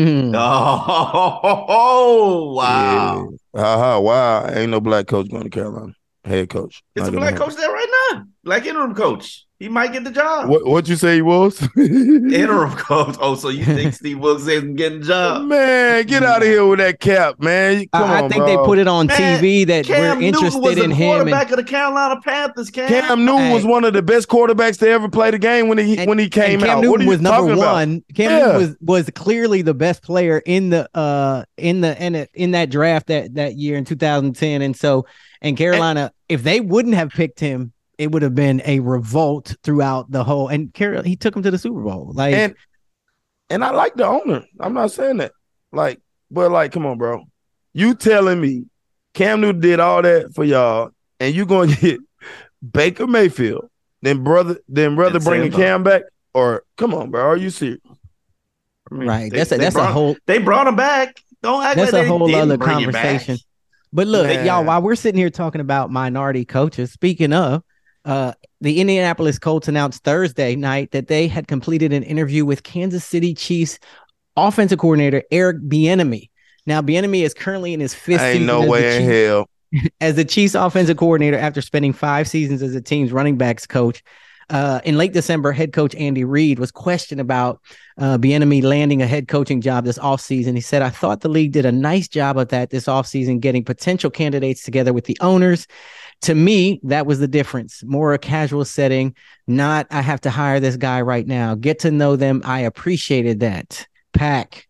Oh, 1.74 2.54
wow! 2.54 3.30
Yeah. 3.54 3.62
Haha, 3.62 4.00
wow. 4.00 4.48
Ain't 4.48 4.72
no 4.72 4.80
black 4.80 5.08
coach 5.08 5.30
going 5.30 5.44
to 5.44 5.50
Carolina. 5.50 5.94
Head 6.24 6.50
coach. 6.50 6.82
It's 6.96 7.10
a 7.10 7.12
black 7.12 7.36
coach 7.36 7.56
there 7.56 7.72
right 7.72 8.12
now. 8.14 8.24
Black 8.46 8.66
interim 8.66 8.96
coach. 8.96 9.46
He 9.62 9.70
might 9.70 9.94
get 9.94 10.04
the 10.04 10.10
job. 10.10 10.50
What 10.50 10.66
what 10.66 10.90
you 10.90 10.96
say 10.96 11.18
he 11.18 11.22
was? 11.22 11.62
interim 11.78 12.72
coach. 12.78 13.16
Oh, 13.22 13.36
so 13.36 13.50
you 13.50 13.64
think 13.64 13.94
Steve 13.94 14.18
Wilks 14.18 14.48
isn't 14.48 14.74
getting 14.74 15.02
a 15.02 15.04
job? 15.04 15.44
man, 15.48 16.04
get 16.08 16.24
out 16.24 16.42
of 16.42 16.48
here 16.48 16.66
with 16.66 16.80
that 16.80 17.00
cap, 17.00 17.40
man. 17.40 17.86
Come 17.94 18.10
I, 18.10 18.16
I 18.16 18.22
on, 18.24 18.30
think 18.32 18.44
bro. 18.44 18.48
they 18.48 18.56
put 18.66 18.80
it 18.80 18.88
on 18.88 19.06
Man, 19.06 19.40
TV 19.40 19.68
that 19.68 19.86
Cam 19.86 20.18
we're 20.18 20.32
Newton 20.32 20.46
was 20.46 20.56
interested 20.56 20.78
the 20.80 20.84
in 20.86 20.90
him. 20.90 21.12
And, 21.12 21.20
quarterback 21.30 21.52
of 21.52 21.58
the 21.58 21.64
Carolina 21.64 22.20
Panthers. 22.22 22.72
Cam, 22.72 22.90
Cam 22.90 23.24
Newton 23.24 23.52
was 23.52 23.64
one 23.64 23.84
of 23.84 23.94
the 23.94 24.02
best 24.02 24.30
quarterbacks 24.30 24.80
to 24.80 24.90
ever 24.90 25.08
play 25.08 25.30
the 25.30 25.38
game 25.38 25.68
when 25.68 25.78
he 25.78 25.96
and- 25.96 26.10
when 26.10 26.18
he 26.18 26.28
came 26.28 26.54
and 26.56 26.64
Cam 26.64 26.78
out. 26.80 26.82
Newton 26.82 26.90
what 26.92 27.00
are 27.02 27.04
you 27.04 27.10
was 27.10 27.22
number 27.22 27.38
talking 27.50 27.54
about? 27.62 27.74
one. 27.74 28.04
Cam 28.16 28.32
Yeah. 28.32 28.38
Newton 28.54 28.58
was 28.58 29.06
was 29.06 29.10
clearly 29.12 29.62
the 29.62 29.76
best 29.76 30.02
player 30.02 30.42
in 30.44 30.72
the 30.72 30.90
uh 30.98 31.44
in 31.58 31.82
the 31.82 32.04
in 32.04 32.16
it 32.16 32.32
in 32.34 32.52
that 32.52 32.72
draft 32.72 33.06
that 33.10 33.36
that 33.36 33.58
year 33.58 33.78
in 33.78 33.86
2010. 33.86 34.64
And 34.64 34.76
so 34.76 35.06
and 35.40 35.56
Carolina, 35.56 36.12
if 36.30 36.42
they 36.42 36.62
wouldn't 36.62 36.96
have 36.96 37.12
picked 37.12 37.40
him, 37.40 37.74
it 38.02 38.12
would 38.12 38.24
have 38.24 38.34
been 38.34 38.62
a 38.66 38.80
revolt 38.80 39.56
throughout 39.64 40.10
the 40.10 40.24
whole. 40.24 40.48
And 40.48 40.74
Carol, 40.74 41.04
he 41.04 41.16
took 41.16 41.36
him 41.36 41.44
to 41.44 41.52
the 41.52 41.58
Super 41.60 41.82
Bowl. 41.82 42.12
Like 42.16 42.34
And 42.34 42.56
and 43.50 43.64
I 43.64 43.70
like 43.72 43.94
the 43.96 44.08
owner. 44.08 44.44
I'm 44.60 44.74
not 44.74 44.92
saying 44.92 45.18
that. 45.18 45.34
Like, 45.72 46.00
but 46.32 46.52
like, 46.52 46.72
come 46.72 46.86
on, 46.86 46.98
bro. 46.98 47.24
You 47.74 47.94
telling 47.94 48.42
me 48.42 48.66
Cam 49.14 49.42
Newton 49.42 49.62
did 49.62 49.80
all 49.80 50.02
that 50.02 50.34
for 50.34 50.44
y'all, 50.44 50.90
and 51.20 51.36
you 51.36 51.46
gonna 51.46 51.76
get 51.82 52.00
Baker 52.72 53.06
Mayfield, 53.08 53.70
then 54.02 54.24
brother, 54.24 54.58
then 54.68 54.96
brother 54.96 55.18
And 55.18 55.26
bringing 55.26 55.52
Cam 55.52 55.84
back, 55.84 56.04
or 56.34 56.64
come 56.78 56.94
on, 56.94 57.12
bro? 57.12 57.22
Are 57.22 57.38
you 57.38 57.50
serious? 57.52 57.82
I 58.92 58.96
mean, 58.96 59.08
right, 59.08 59.32
they- 59.32 59.38
that's 59.38 59.52
a 59.52 59.58
that's 59.58 59.76
brought, 59.76 59.90
a 59.90 59.94
whole 59.94 60.18
They 60.26 60.40
brought 60.40 60.66
him 60.68 60.76
back. 60.76 61.16
Don't 61.44 61.64
act 61.64 61.76
that's 61.78 61.92
like 61.94 62.02
a 62.02 62.04
they 62.04 62.08
whole 62.10 62.26
didn't 62.28 62.42
other 62.42 62.58
bring 62.58 62.80
him 62.80 62.92
back. 62.92 63.04
conversation. 63.04 63.38
But 63.94 64.08
look, 64.08 64.28
Man. 64.28 64.46
y'all, 64.46 64.64
while 64.64 64.82
we're 64.82 64.96
sitting 64.96 65.20
here 65.20 65.30
talking 65.30 65.60
about 65.60 65.92
minority 65.92 66.46
coaches, 66.46 66.92
speaking 66.92 67.34
of, 67.34 67.64
uh, 68.06 68.34
the 68.62 68.80
Indianapolis 68.80 69.40
Colts 69.40 69.68
announced 69.68 70.04
Thursday 70.04 70.56
night 70.56 70.92
that 70.92 71.08
they 71.08 71.28
had 71.28 71.48
completed 71.48 71.94
an 71.94 72.04
interview 72.04 72.46
with 72.46 72.64
Kansas 72.64 73.06
City 73.06 73.34
Chiefs 73.34 73.80
offensive 74.36 74.80
coordinator 74.80 75.24
Eric 75.32 75.62
Bieniemy. 75.62 76.30
Now, 76.66 76.82
Bieniemy 76.82 77.24
is 77.24 77.34
currently 77.34 77.74
in 77.74 77.80
his 77.80 77.94
fifth 77.94 78.22
Ain't 78.22 78.34
season 78.34 78.48
no 78.48 78.64
as, 78.64 78.70
way 78.70 78.82
the 78.82 78.96
in 78.96 79.02
Chiefs, 79.02 79.12
hell. 79.12 79.50
as 80.02 80.16
the 80.16 80.26
Chiefs 80.26 80.56
offensive 80.56 80.98
coordinator 80.98 81.38
after 81.38 81.62
spending 81.62 81.94
five 81.94 82.28
seasons 82.28 82.62
as 82.62 82.74
the 82.74 82.82
team's 82.82 83.12
running 83.12 83.38
backs 83.38 83.66
coach. 83.66 84.04
Uh, 84.50 84.82
in 84.84 84.98
late 84.98 85.14
December, 85.14 85.54
head 85.54 85.72
coach 85.72 85.96
Andy 85.96 86.26
Reid 86.26 86.60
was 86.60 86.72
questioned 86.72 87.22
about 87.22 87.62
uh, 87.98 88.18
Bieniemy 88.18 88.62
landing 88.62 89.02
a 89.02 89.08
head 89.08 89.30
coaching 89.30 89.62
job 89.62 89.86
this 89.86 89.98
offseason. 89.98 90.56
He 90.56 90.62
said, 90.62 90.82
I 90.82 90.90
thought 90.90 91.22
the 91.22 91.30
league 91.30 91.54
did 91.54 91.66
a 91.66 91.72
nice 91.72 92.10
job 92.10 92.38
of 92.38 92.50
that 92.50 92.70
this 92.70 92.86
offseason, 92.86 93.40
getting 93.40 93.64
potential 93.64 94.10
candidates 94.10 94.64
together 94.64 94.92
with 94.92 95.06
the 95.06 95.18
owners. 95.22 95.68
To 96.22 96.36
me, 96.36 96.80
that 96.84 97.06
was 97.06 97.20
the 97.20 97.28
difference. 97.28 97.84
More 97.84 98.14
a 98.14 98.20
casual 98.20 98.64
setting, 98.66 99.16
not 99.48 99.88
I 99.90 100.02
have 100.02 100.22
to 100.22 100.30
hire 100.30 100.60
this 100.60 100.78
guy 100.78 101.02
right 101.02 101.26
now. 101.26 101.56
Get 101.56 101.80
to 101.80 101.92
know 101.92 102.16
them. 102.16 102.42
I 102.46 102.60
appreciated 102.60 103.40
that. 103.40 103.88
Pack. 104.14 104.68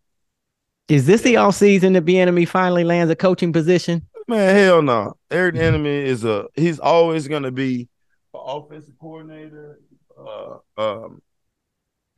Is 0.88 1.06
this 1.06 1.22
the 1.22 1.38
off 1.38 1.56
season 1.56 1.94
that 1.94 2.06
Bieniemy 2.06 2.48
finally 2.48 2.84
lands 2.84 3.12
a 3.12 3.16
coaching 3.16 3.54
position? 3.54 4.06
Man, 4.28 4.56
hell 4.56 4.82
no. 4.82 5.18
Eric 5.30 5.56
Enemy 5.58 5.90
is 5.90 6.24
a 6.24 6.48
he's 6.56 6.80
always 6.80 7.28
gonna 7.28 7.52
be 7.52 7.90
an 8.34 8.40
offensive 8.46 8.94
coordinator. 9.00 9.80
Uh, 10.18 10.58
um, 10.78 11.22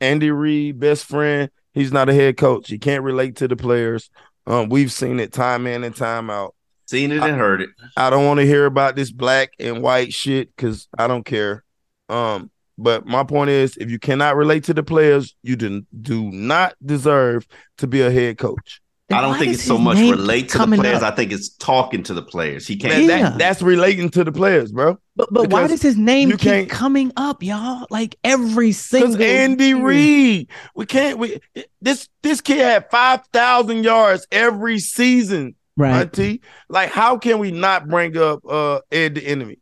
Andy 0.00 0.30
Reid, 0.30 0.78
best 0.78 1.06
friend. 1.06 1.50
He's 1.72 1.92
not 1.92 2.08
a 2.08 2.14
head 2.14 2.36
coach. 2.36 2.68
He 2.68 2.78
can't 2.78 3.02
relate 3.02 3.36
to 3.36 3.48
the 3.48 3.56
players. 3.56 4.10
Um, 4.46 4.68
we've 4.68 4.92
seen 4.92 5.18
it 5.18 5.32
time 5.32 5.66
in 5.66 5.82
and 5.82 5.96
time 5.96 6.30
out. 6.30 6.54
Seen 6.86 7.12
it 7.12 7.22
and 7.22 7.36
heard 7.36 7.62
it. 7.62 7.70
I 7.96 8.10
don't 8.10 8.26
want 8.26 8.40
to 8.40 8.46
hear 8.46 8.66
about 8.66 8.96
this 8.96 9.10
black 9.10 9.52
and 9.58 9.82
white 9.82 10.12
shit 10.12 10.54
because 10.54 10.88
I 10.98 11.06
don't 11.06 11.24
care. 11.24 11.64
Um, 12.08 12.50
but 12.76 13.06
my 13.06 13.24
point 13.24 13.50
is, 13.50 13.76
if 13.76 13.90
you 13.90 13.98
cannot 13.98 14.36
relate 14.36 14.64
to 14.64 14.74
the 14.74 14.82
players, 14.82 15.34
you 15.42 15.56
do, 15.56 15.82
do 16.00 16.30
not 16.30 16.74
deserve 16.84 17.46
to 17.78 17.86
be 17.86 18.02
a 18.02 18.10
head 18.10 18.36
coach. 18.38 18.80
I 19.10 19.20
don't 19.20 19.38
think 19.38 19.52
it's 19.52 19.62
so 19.62 19.76
much 19.76 19.98
relate 19.98 20.48
to 20.50 20.58
the 20.58 20.66
players. 20.66 21.02
up? 21.02 21.12
I 21.12 21.14
think 21.14 21.30
it's 21.30 21.50
talking 21.50 22.02
to 22.04 22.14
the 22.14 22.22
players. 22.22 22.66
He 22.66 22.76
can't. 22.76 23.06
that- 23.06 23.38
that's 23.38 23.60
relating 23.62 24.08
to 24.10 24.24
the 24.24 24.32
players, 24.32 24.72
bro. 24.72 24.98
But 25.14 25.28
but 25.30 25.50
why 25.50 25.66
does 25.66 25.82
his 25.82 25.96
name 25.96 26.30
you 26.30 26.36
keep 26.36 26.50
can't- 26.50 26.70
coming 26.70 27.12
up, 27.16 27.42
y'all? 27.42 27.86
Like 27.90 28.16
every 28.24 28.72
single 28.72 29.12
Because 29.12 29.24
Andy 29.24 29.66
year. 29.66 29.84
Reid, 29.84 30.48
we 30.74 30.86
can't. 30.86 31.18
We 31.18 31.38
this 31.82 32.08
this 32.22 32.40
kid 32.40 32.58
had 32.58 32.90
five 32.90 33.20
thousand 33.32 33.84
yards 33.84 34.26
every 34.32 34.78
season. 34.78 35.54
Right? 35.76 36.00
Auntie, 36.02 36.42
like 36.68 36.90
how 36.90 37.18
can 37.18 37.38
we 37.38 37.50
not 37.50 37.88
bring 37.88 38.16
up 38.16 38.40
uh 38.48 38.80
Ed 38.92 39.16
the 39.16 39.26
enemy? 39.26 39.58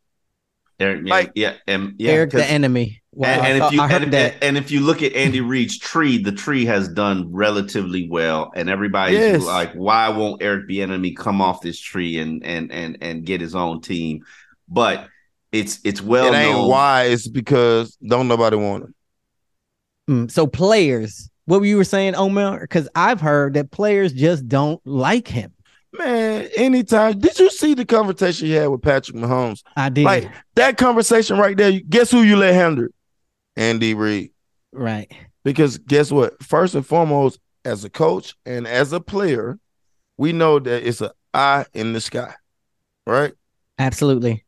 Eric, 0.79 1.07
Like- 1.07 1.31
yeah, 1.35 1.53
and 1.67 1.93
yeah, 1.97 2.11
Eric 2.13 2.31
the 2.31 2.37
'cause- 2.39 2.49
enemy. 2.49 2.99
Wow, 3.15 3.27
and, 3.27 3.45
and 3.45 3.63
if 3.63 3.71
you 3.71 3.79
I 3.79 3.87
heard 3.87 4.01
and, 4.03 4.13
that. 4.13 4.43
and 4.43 4.57
if 4.57 4.71
you 4.71 4.79
look 4.79 5.03
at 5.03 5.13
Andy 5.13 5.39
Reid's 5.39 5.77
tree, 5.77 6.17
the 6.17 6.31
tree 6.31 6.65
has 6.65 6.87
done 6.89 7.31
relatively 7.31 8.09
well, 8.09 8.51
and 8.55 8.71
everybody's 8.71 9.19
Yes. 9.19 9.43
like, 9.43 9.71
"Why 9.73 10.09
won't 10.09 10.41
Eric 10.41 10.67
the 10.67 10.81
enemy 10.81 11.11
come 11.13 11.39
off 11.39 11.61
this 11.61 11.79
tree 11.79 12.17
and 12.17 12.43
and 12.43 12.71
and 12.71 12.97
and 13.01 13.23
get 13.23 13.39
his 13.39 13.53
own 13.53 13.81
team?" 13.81 14.23
But 14.67 15.07
it's 15.51 15.79
it's 15.83 16.01
well 16.01 16.33
it 16.33 16.35
ain't 16.37 16.53
known. 16.53 16.69
why. 16.69 17.03
It's 17.03 17.27
because 17.27 17.95
don't 17.97 18.27
nobody 18.27 18.55
want 18.57 18.85
him. 18.85 18.95
Mm, 20.09 20.31
so 20.31 20.47
players, 20.47 21.29
what 21.45 21.59
were 21.59 21.67
you 21.67 21.77
were 21.77 21.83
saying, 21.83 22.15
Omar? 22.15 22.61
Because 22.61 22.89
I've 22.95 23.21
heard 23.21 23.53
that 23.53 23.69
players 23.69 24.11
just 24.11 24.47
don't 24.47 24.81
like 24.87 25.27
him. 25.27 25.53
Man, 25.93 26.49
anytime. 26.55 27.19
Did 27.19 27.37
you 27.39 27.49
see 27.51 27.73
the 27.75 27.85
conversation 27.85 28.47
you 28.47 28.55
had 28.55 28.67
with 28.67 28.81
Patrick 28.81 29.15
Mahomes? 29.15 29.61
I 29.75 29.89
did. 29.89 30.05
Like 30.05 30.31
that 30.55 30.77
conversation 30.77 31.37
right 31.37 31.55
there. 31.55 31.79
Guess 31.87 32.09
who 32.11 32.21
you 32.23 32.35
let 32.35 32.53
handle? 32.55 32.85
it? 32.85 32.91
Andy 33.55 33.93
Reid. 33.93 34.31
right. 34.71 35.11
Because 35.43 35.77
guess 35.77 36.11
what? 36.11 36.41
First 36.41 36.73
and 36.73 36.85
foremost, 36.85 37.37
as 37.65 37.83
a 37.83 37.89
coach 37.89 38.33
and 38.45 38.65
as 38.65 38.91
a 38.93 38.99
player, 38.99 39.59
we 40.17 40.31
know 40.31 40.57
that 40.57 40.87
it's 40.87 41.01
an 41.01 41.11
eye 41.33 41.65
in 41.73 41.93
the 41.93 42.01
sky, 42.01 42.33
right? 43.05 43.33
Absolutely. 43.77 44.45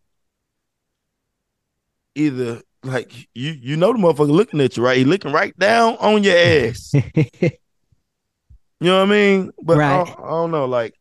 Either 2.16 2.62
like 2.84 3.14
you, 3.36 3.52
you 3.52 3.76
know 3.78 3.92
the 3.92 4.00
motherfucker 4.00 4.30
looking 4.30 4.62
at 4.62 4.78
you, 4.78 4.84
right? 4.84 4.98
He 4.98 5.04
looking 5.06 5.32
right 5.34 5.58
down 5.60 5.98
on 6.00 6.24
your 6.24 6.38
ass. 6.38 6.94
You 8.82 8.88
know 8.92 9.00
what 9.00 9.08
I 9.08 9.12
mean? 9.12 9.52
But 9.64 9.78
Right. 9.78 10.06
don't- 10.06 10.20
I 10.20 10.30
don't 10.30 10.52
know. 10.52 10.66
Like, 10.66 10.96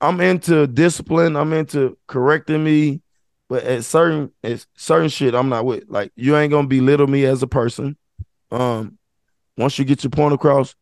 I'm 0.00 0.20
into 0.20 0.66
discipline. 0.66 1.36
I'm 1.36 1.52
into 1.52 1.98
correcting 2.06 2.64
me. 2.64 3.02
But 3.48 3.64
at 3.64 3.84
certain 3.84 4.30
at 4.44 4.64
certain 4.76 5.08
shit, 5.08 5.34
I'm 5.34 5.48
not 5.48 5.64
with. 5.64 5.84
Like, 5.88 6.12
you 6.14 6.36
ain't 6.36 6.52
gonna 6.52 6.68
belittle 6.68 7.08
me 7.08 7.24
as 7.24 7.42
a 7.42 7.48
person. 7.48 7.96
Um, 8.50 8.96
once 9.56 9.78
you 9.78 9.84
get 9.84 10.04
your 10.04 10.10
point 10.10 10.34
across, 10.34 10.74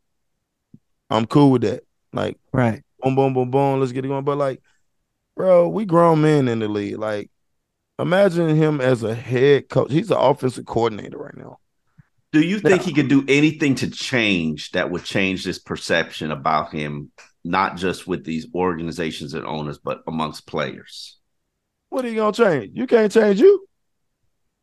I'm 1.11 1.27
cool 1.27 1.51
with 1.51 1.63
that. 1.63 1.85
Like, 2.13 2.39
right. 2.53 2.83
boom, 3.03 3.15
boom, 3.15 3.33
boom, 3.33 3.51
boom. 3.51 3.81
Let's 3.81 3.93
get 3.93 4.05
it 4.05 4.09
going. 4.09 4.25
But 4.25 4.37
like, 4.37 4.63
bro, 5.37 5.69
we 5.69 5.87
grown 5.87 6.21
men 6.21 6.47
in 6.47 6.59
the 6.59 6.69
league. 6.69 6.99
Like, 6.99 7.31
imagine 7.99 8.55
him 8.55 8.81
as 8.81 9.03
a 9.03 9.15
head 9.15 9.69
coach. 9.69 9.91
He's 9.91 10.11
an 10.11 10.19
offensive 10.19 10.67
coordinator 10.67 11.19
right 11.19 11.37
now. 11.37 11.59
Do 12.33 12.43
you 12.43 12.59
think 12.61 12.83
he 12.83 12.93
could 12.93 13.09
do 13.09 13.25
anything 13.27 13.75
to 13.77 13.91
change 13.91 14.73
that 14.73 14.91
would 14.91 15.05
change 15.05 15.45
this 15.45 15.59
perception 15.59 16.31
about 16.31 16.73
him, 16.73 17.11
not 17.49 17.77
just 17.77 18.07
with 18.07 18.25
these 18.25 18.47
organizations 18.55 19.35
and 19.35 19.45
owners, 19.47 19.79
but 19.79 20.03
amongst 20.07 20.47
players? 20.47 21.17
What 21.89 22.05
are 22.05 22.09
you 22.09 22.17
gonna 22.17 22.33
change? 22.33 22.73
You 22.75 22.87
can't 22.87 23.11
change 23.11 23.41
you. 23.41 23.67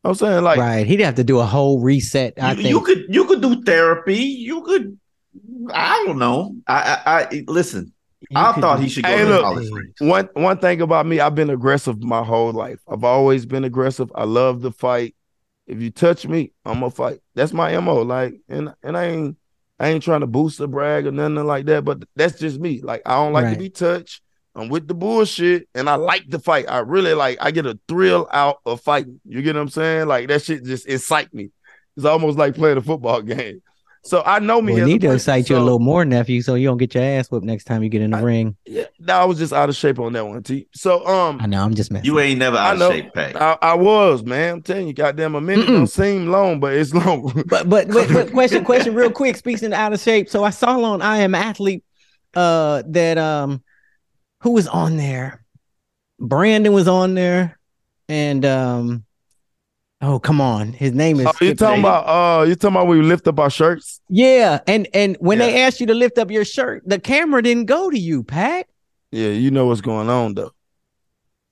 I'm 0.03 0.13
saying, 0.13 0.43
like, 0.43 0.59
right. 0.59 0.85
He'd 0.85 0.99
have 0.99 1.15
to 1.15 1.23
do 1.23 1.39
a 1.39 1.45
whole 1.45 1.79
reset. 1.81 2.33
I 2.39 2.51
you, 2.51 2.55
think. 2.57 2.69
you 2.69 2.81
could 2.81 3.05
you 3.09 3.25
could 3.25 3.41
do 3.41 3.63
therapy. 3.63 4.15
You 4.17 4.61
could 4.61 4.99
I 5.73 6.03
don't 6.05 6.19
know. 6.19 6.55
I 6.67 7.01
I, 7.05 7.21
I 7.21 7.43
listen. 7.47 7.91
You 8.29 8.37
I 8.39 8.53
thought 8.53 8.79
he 8.79 8.89
should 8.89 9.03
go 9.03 9.09
Hey, 9.09 9.19
to 9.19 9.25
the 9.25 9.31
look. 9.31 9.43
Hall 9.43 9.57
of 9.57 9.63
Fame. 9.63 9.93
one 10.09 10.29
one 10.33 10.57
thing 10.59 10.81
about 10.81 11.05
me, 11.05 11.19
I've 11.19 11.35
been 11.35 11.49
aggressive 11.49 12.01
my 12.01 12.23
whole 12.23 12.51
life. 12.51 12.79
I've 12.87 13.03
always 13.03 13.45
been 13.45 13.63
aggressive. 13.63 14.11
I 14.15 14.23
love 14.25 14.61
to 14.61 14.71
fight. 14.71 15.15
If 15.67 15.81
you 15.81 15.89
touch 15.89 16.27
me, 16.27 16.53
I'm 16.63 16.75
gonna 16.75 16.91
fight. 16.91 17.19
That's 17.33 17.53
my 17.53 17.77
mo. 17.79 18.01
Like, 18.03 18.35
and 18.47 18.73
and 18.83 18.95
I 18.95 19.05
ain't 19.05 19.37
I 19.79 19.89
ain't 19.89 20.03
trying 20.03 20.21
to 20.21 20.27
boost 20.27 20.61
or 20.61 20.67
brag 20.67 21.05
or 21.05 21.11
nothing 21.11 21.35
like 21.45 21.65
that. 21.65 21.83
But 21.83 22.03
that's 22.15 22.39
just 22.39 22.59
me. 22.59 22.81
Like, 22.81 23.01
I 23.05 23.15
don't 23.15 23.33
like 23.33 23.45
Right. 23.45 23.53
to 23.53 23.59
be 23.59 23.69
touched. 23.69 24.21
I'm 24.57 24.69
with 24.69 24.87
the 24.87 24.93
bullshit, 24.93 25.67
and 25.75 25.89
I 25.89 25.95
like 25.95 26.29
to 26.29 26.39
fight. 26.39 26.65
I 26.69 26.79
really 26.79 27.13
like. 27.13 27.37
I 27.41 27.51
get 27.51 27.65
a 27.65 27.77
thrill 27.89 28.25
out 28.31 28.59
of 28.65 28.79
fighting. 28.79 29.19
You 29.25 29.41
get 29.41 29.55
what 29.55 29.61
I'm 29.63 29.67
saying? 29.69 30.07
Like 30.07 30.29
that 30.29 30.43
shit 30.43 30.63
just 30.63 30.87
excite 30.87 31.33
me. 31.33 31.49
It's 31.97 32.05
almost 32.05 32.37
like 32.37 32.55
playing 32.55 32.77
a 32.77 32.81
football 32.81 33.21
game. 33.21 33.61
So 34.05 34.21
I 34.23 34.37
know 34.37 34.61
me. 34.61 34.73
we 34.75 34.81
as 34.81 34.87
need 34.87 35.01
to 35.01 35.07
person, 35.07 35.15
excite 35.15 35.49
you 35.49 35.57
a 35.57 35.59
little 35.59 35.79
more, 35.79 36.05
nephew, 36.05 36.43
so 36.43 36.53
you 36.53 36.67
don't 36.67 36.77
get 36.77 36.93
your 36.93 37.03
ass 37.03 37.31
whooped 37.31 37.43
next 37.45 37.63
time 37.63 37.81
you 37.81 37.89
get 37.89 38.03
in 38.03 38.11
the 38.11 38.17
I- 38.17 38.21
ring. 38.21 38.55
Yeah, 38.65 38.85
no, 38.99 39.15
I 39.15 39.25
was 39.25 39.39
just 39.39 39.51
out 39.51 39.67
of 39.67 39.75
shape 39.75 39.97
on 39.97 40.13
that 40.13 40.25
one, 40.25 40.43
T. 40.43 40.67
So 40.73 41.05
um, 41.07 41.39
I 41.41 41.47
know. 41.47 41.63
I'm 41.63 41.73
just 41.73 41.91
messing. 41.91 42.05
You 42.05 42.19
ain't 42.19 42.37
never 42.37 42.55
I 42.55 42.69
out 42.71 42.77
know. 42.77 42.89
of 42.89 42.93
shape, 42.93 43.13
Pat. 43.15 43.35
I, 43.35 43.57
I 43.61 43.73
was, 43.73 44.23
man. 44.23 44.53
I'm 44.53 44.61
telling 44.61 44.87
you, 44.87 44.93
goddamn, 44.93 45.33
a 45.33 45.41
minute 45.41 45.65
Mm-mm. 45.65 45.73
don't 45.73 45.87
seem 45.87 46.27
long, 46.27 46.59
but 46.59 46.73
it's 46.75 46.93
long. 46.93 47.31
But 47.47 47.67
but, 47.67 47.87
but, 47.89 48.07
but 48.13 48.31
question 48.31 48.63
question 48.63 48.93
real 48.93 49.09
quick. 49.11 49.37
Speaking 49.37 49.67
of 49.67 49.73
out 49.73 49.91
of 49.93 49.99
shape, 49.99 50.29
so 50.29 50.43
I 50.43 50.51
saw 50.51 50.79
on 50.83 51.01
I 51.01 51.17
Am 51.17 51.33
Athlete 51.33 51.83
uh 52.35 52.83
that 52.87 53.17
um 53.17 53.63
who 54.41 54.51
was 54.51 54.67
on 54.67 54.97
there? 54.97 55.43
Brandon 56.19 56.73
was 56.73 56.87
on 56.87 57.15
there, 57.15 57.57
and 58.07 58.45
um 58.45 59.05
oh 60.05 60.19
come 60.19 60.39
on, 60.39 60.73
his 60.73 60.93
name 60.93 61.19
is 61.19 61.25
oh, 61.25 61.29
you 61.41 61.47
skipped 61.47 61.59
talking 61.59 61.81
me. 61.81 61.87
about? 61.89 62.03
Uh, 62.41 62.43
you 62.45 62.55
talking 62.55 62.75
about 62.75 62.87
when 62.87 62.99
we 62.99 63.05
lift 63.05 63.27
up 63.27 63.39
our 63.39 63.49
shirts? 63.49 63.99
yeah, 64.09 64.59
and 64.67 64.87
and 64.93 65.17
when 65.19 65.37
they 65.39 65.61
asked 65.63 65.79
you 65.79 65.87
to 65.87 65.93
lift 65.95 66.17
up 66.17 66.29
your 66.31 66.45
shirt, 66.45 66.83
the 66.85 66.99
camera 66.99 67.41
didn't 67.41 67.65
go 67.65 67.89
to 67.89 67.97
you, 67.99 68.23
Pat. 68.23 68.67
Yeah, 69.11 69.29
you 69.29 69.51
know 69.51 69.65
what's 69.67 69.81
going 69.81 70.09
on 70.09 70.33
though. 70.35 70.51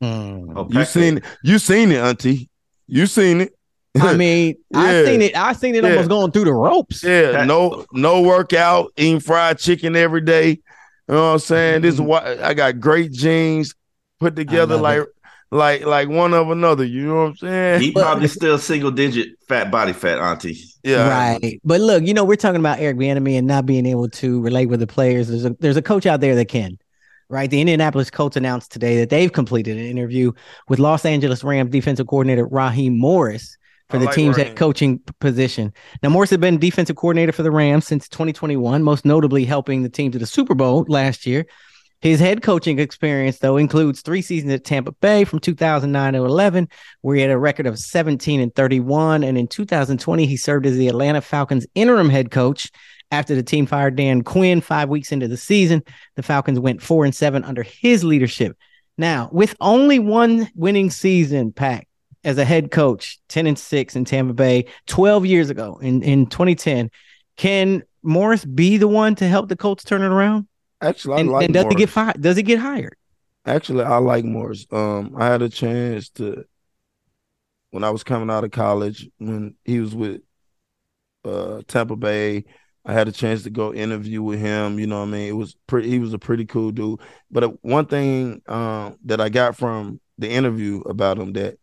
Oh, 0.02 0.68
You 0.70 0.84
seen 0.86 1.18
it? 1.18 1.24
You 1.44 1.58
seen 1.60 1.92
it, 1.92 1.98
Auntie? 1.98 2.50
You 2.88 3.06
seen 3.08 3.42
it? 3.42 3.54
I 4.00 4.14
mean, 4.18 4.56
I 4.74 4.92
Yeah. 5.02 5.06
seen 5.06 5.22
it. 5.22 5.36
I 5.38 5.54
seen 5.54 5.76
it 5.76 5.84
Yeah. 5.84 5.92
almost 5.92 6.10
going 6.10 6.32
through 6.32 6.46
the 6.46 6.54
ropes. 6.54 7.04
yeah, 7.04 7.32
Pat- 7.32 7.48
no, 7.48 7.86
no 7.94 8.22
workout, 8.22 8.92
eating 8.98 9.20
fried 9.22 9.60
chicken 9.60 9.96
every 9.96 10.22
day. 10.22 10.50
You 11.08 11.16
know 11.16 11.28
what 11.28 11.34
I'm 11.34 11.40
saying? 11.40 11.82
This 11.84 11.96
is 11.96 12.00
Mm-hmm. 12.02 12.10
why 12.10 12.38
I 12.42 12.54
got 12.54 12.80
great 12.80 13.12
jeans 13.12 13.76
put 14.20 14.36
together 14.36 14.76
like 14.78 15.02
it. 15.02 15.10
Like 15.54 15.86
like 15.86 16.10
one 16.10 16.34
of 16.34 16.50
another. 16.50 16.84
You 16.84 17.06
know 17.08 17.16
what 17.16 17.30
I'm 17.30 17.36
saying? 17.38 17.82
He 17.82 17.92
probably 17.92 18.28
still 18.28 18.58
single 18.58 18.92
digit 18.92 19.30
fat 19.48 19.72
body 19.72 19.94
fat, 19.94 20.20
Auntie. 20.20 20.58
yeah, 20.84 21.08
Right. 21.08 21.60
But 21.64 21.82
look, 21.82 22.04
you 22.04 22.14
know, 22.14 22.24
we're 22.26 22.36
talking 22.36 22.60
about 22.60 22.80
Eric 22.80 22.98
Bieniemy 22.98 23.38
and 23.38 23.48
not 23.48 23.66
being 23.66 23.86
able 23.86 24.10
to 24.10 24.42
relate 24.42 24.68
with 24.68 24.80
the 24.80 24.88
players. 24.88 25.28
There's 25.30 25.46
a 25.46 25.56
there's 25.60 25.78
a 25.78 25.82
coach 25.82 26.06
out 26.06 26.20
there 26.22 26.36
that 26.36 26.46
can. 26.48 26.78
Right. 27.30 27.50
The 27.50 27.62
Indianapolis 27.62 28.12
Colts 28.12 28.36
announced 28.38 28.72
today 28.72 28.98
that 29.00 29.10
they've 29.10 29.32
completed 29.32 29.78
an 29.78 29.86
interview 29.86 30.34
with 30.68 30.78
Los 30.80 31.06
Angeles 31.06 31.44
Rams 31.44 31.72
defensive 31.72 32.06
coordinator 32.08 32.46
Raheem 32.46 32.98
Morris 33.00 33.58
for 33.90 33.98
I 33.98 34.00
the 34.02 34.06
like 34.08 34.16
team's 34.16 34.38
Raheem. 34.38 34.50
head 34.50 34.58
coaching 34.58 35.00
position. 35.20 35.74
Now, 36.04 36.10
Morris 36.10 36.30
had 36.30 36.42
been 36.42 36.60
defensive 36.60 36.96
coordinator 36.96 37.32
for 37.32 37.42
the 37.44 37.50
Rams 37.52 37.88
since 37.88 38.08
2021, 38.10 38.84
most 38.84 39.04
notably 39.06 39.46
helping 39.46 39.82
the 39.84 39.90
team 39.90 40.12
to 40.12 40.20
the 40.20 40.26
Super 40.28 40.54
Bowl 40.54 40.86
last 40.88 41.26
year. 41.26 41.46
His 42.04 42.20
head 42.20 42.42
coaching 42.42 42.80
experience, 42.80 43.38
though, 43.38 43.56
includes 43.56 44.02
three 44.02 44.22
seasons 44.22 44.52
at 44.52 44.66
Tampa 44.66 44.92
Bay 44.92 45.24
from 45.24 45.40
2009 45.40 46.12
to 46.12 46.26
11, 46.26 46.68
where 47.00 47.16
he 47.16 47.22
had 47.22 47.32
a 47.32 47.38
record 47.38 47.66
of 47.66 47.80
17 47.80 48.42
and 48.42 48.54
31. 48.54 49.24
And 49.24 49.38
in 49.38 49.48
2020, 49.48 50.26
he 50.26 50.36
served 50.36 50.66
as 50.66 50.76
the 50.76 50.90
Atlanta 50.90 51.22
Falcons 51.22 51.66
interim 51.76 52.10
head 52.10 52.30
coach 52.30 52.70
After 53.10 53.36
the 53.36 53.42
team 53.42 53.66
fired 53.66 53.96
Dan 53.96 54.22
Quinn 54.22 54.60
five 54.60 54.90
weeks 54.90 55.14
into 55.14 55.30
the 55.30 55.38
season, 55.38 55.82
the 56.18 56.24
Falcons 56.24 56.60
went 56.60 56.82
four 56.82 57.06
and 57.06 57.16
seven 57.16 57.46
under 57.46 57.64
his 57.64 58.04
leadership. 58.04 58.58
Now, 58.98 59.30
with 59.32 59.56
only 59.62 60.00
one 60.00 60.50
winning 60.56 60.90
season, 60.90 61.54
Pack, 61.54 61.88
as 62.26 62.38
a 62.38 62.44
head 62.44 62.70
coach, 62.70 63.18
10 63.30 63.48
and 63.48 63.58
6 63.58 63.96
in 63.96 64.04
Tampa 64.04 64.34
Bay 64.34 64.66
12 64.88 65.26
years 65.26 65.50
ago 65.50 65.80
in, 65.82 66.04
in 66.04 66.26
2010, 66.26 66.92
can 67.38 67.82
Morris 68.02 68.44
be 68.44 68.76
the 68.76 68.90
one 68.90 69.16
to 69.16 69.28
help 69.30 69.48
the 69.48 69.56
Colts 69.56 69.86
turn 69.86 70.02
it 70.02 70.12
around? 70.12 70.48
Actually, 70.84 71.16
I 71.16 71.20
and, 71.22 71.32
like 71.32 71.46
and 71.46 71.54
does 71.54 71.64
Morris. 71.64 71.74
he 71.74 71.78
get 71.78 71.90
fired? 71.90 72.22
Does 72.22 72.38
he 72.38 72.44
get 72.44 72.60
hired? 72.60 72.96
Actually, 73.46 73.84
I 73.86 73.98
like 73.98 74.26
Morris. 74.26 74.68
Um, 74.72 75.16
I 75.18 75.28
had 75.28 75.42
a 75.42 75.50
chance 75.50 76.10
to 76.12 76.46
when 77.72 77.84
I 77.84 77.90
was 77.90 78.04
coming 78.04 78.30
out 78.30 78.44
of 78.44 78.52
college 78.52 79.10
when 79.18 79.56
he 79.66 79.80
was 79.80 79.96
with 79.96 80.22
uh 81.26 81.62
Tampa 81.68 81.96
Bay. 81.96 82.46
I 82.86 82.92
had 82.92 83.08
a 83.08 83.14
chance 83.14 83.44
to 83.44 83.50
go 83.50 83.74
interview 83.74 84.22
with 84.22 84.40
him. 84.40 84.78
You 84.78 84.88
know 84.88 85.00
what 85.00 85.08
I 85.08 85.12
mean? 85.12 85.30
It 85.30 85.38
was 85.38 85.56
pretty. 85.68 85.90
He 85.90 86.00
was 86.00 86.14
a 86.14 86.20
pretty 86.20 86.46
cool 86.46 86.72
dude. 86.72 87.00
But 87.32 87.44
uh, 87.46 87.54
one 87.62 87.86
thing 87.86 88.42
um, 88.48 88.98
that 89.06 89.22
I 89.22 89.30
got 89.30 89.56
from 89.56 90.02
the 90.18 90.30
interview 90.30 90.82
about 90.82 91.18
him 91.18 91.32
that 91.34 91.58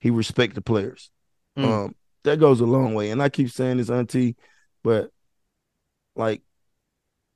he 0.00 0.10
respect 0.10 0.54
the 0.54 0.60
players. 0.60 1.10
Mm. 1.56 1.64
Um, 1.64 1.94
that 2.24 2.40
goes 2.40 2.60
a 2.60 2.66
long 2.66 2.92
way. 2.94 3.10
And 3.10 3.22
I 3.22 3.30
keep 3.30 3.50
saying 3.50 3.78
this, 3.78 3.88
Auntie, 3.88 4.36
but 4.84 5.10
like 6.14 6.42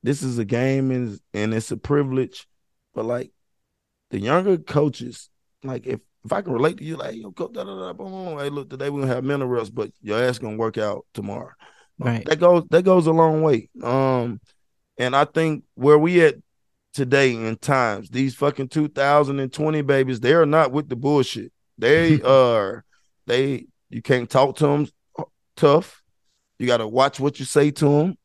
this 0.03 0.23
is 0.23 0.37
a 0.37 0.45
game 0.45 0.91
and 0.91 1.19
and 1.33 1.53
it's 1.53 1.71
a 1.71 1.77
privilege. 1.77 2.47
But 2.93 3.05
like 3.05 3.31
the 4.09 4.19
younger 4.19 4.57
coaches, 4.57 5.29
like 5.63 5.87
if 5.87 5.99
if 6.23 6.31
I 6.31 6.41
can 6.41 6.53
relate 6.53 6.77
to 6.77 6.83
you, 6.83 6.97
like 6.97 7.15
yo, 7.15 7.31
coach, 7.31 7.53
da, 7.53 7.63
da, 7.63 7.75
da, 7.75 7.93
boom, 7.93 8.11
boom, 8.11 8.39
hey, 8.39 8.49
look, 8.49 8.69
today 8.69 8.89
we're 8.89 9.01
gonna 9.01 9.13
have 9.13 9.23
mental 9.23 9.47
reps, 9.47 9.69
but 9.69 9.91
your 10.01 10.21
ass 10.21 10.37
gonna 10.37 10.57
work 10.57 10.77
out 10.77 11.05
tomorrow. 11.13 11.51
Right. 11.97 12.25
That 12.25 12.39
goes 12.39 12.63
that 12.69 12.83
goes 12.83 13.07
a 13.07 13.11
long 13.11 13.41
way. 13.41 13.69
Um, 13.83 14.39
and 14.97 15.15
I 15.15 15.25
think 15.25 15.63
where 15.75 15.97
we 15.97 16.23
at 16.23 16.35
today 16.93 17.33
in 17.33 17.55
times, 17.57 18.09
these 18.09 18.35
fucking 18.35 18.69
2020 18.69 19.81
babies, 19.81 20.19
they 20.19 20.33
are 20.33 20.45
not 20.45 20.71
with 20.71 20.89
the 20.89 20.95
bullshit. 20.95 21.51
They 21.77 22.21
are 22.25 22.83
they 23.27 23.67
you 23.89 24.01
can't 24.01 24.29
talk 24.29 24.57
to 24.57 24.67
them 24.67 24.87
tough. 25.55 26.01
You 26.59 26.67
got 26.67 26.77
to 26.77 26.87
watch 26.87 27.19
what 27.19 27.39
you 27.39 27.45
say 27.45 27.71
to 27.71 27.85
them. 27.85 28.17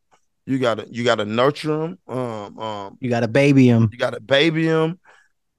You 0.47 0.59
got 0.59 0.75
to 0.79 0.87
you 0.91 1.03
got 1.05 1.17
to 1.17 1.25
nurture 1.25 1.77
them. 1.77 1.99
Um, 2.07 2.59
um, 2.59 2.99
You 3.01 3.11
got 3.11 3.21
to 3.21 3.29
baby 3.29 3.69
them. 3.69 3.89
you 3.93 3.99
got 3.99 4.11
to 4.15 4.21
baby 4.21 4.67
them. 4.67 4.99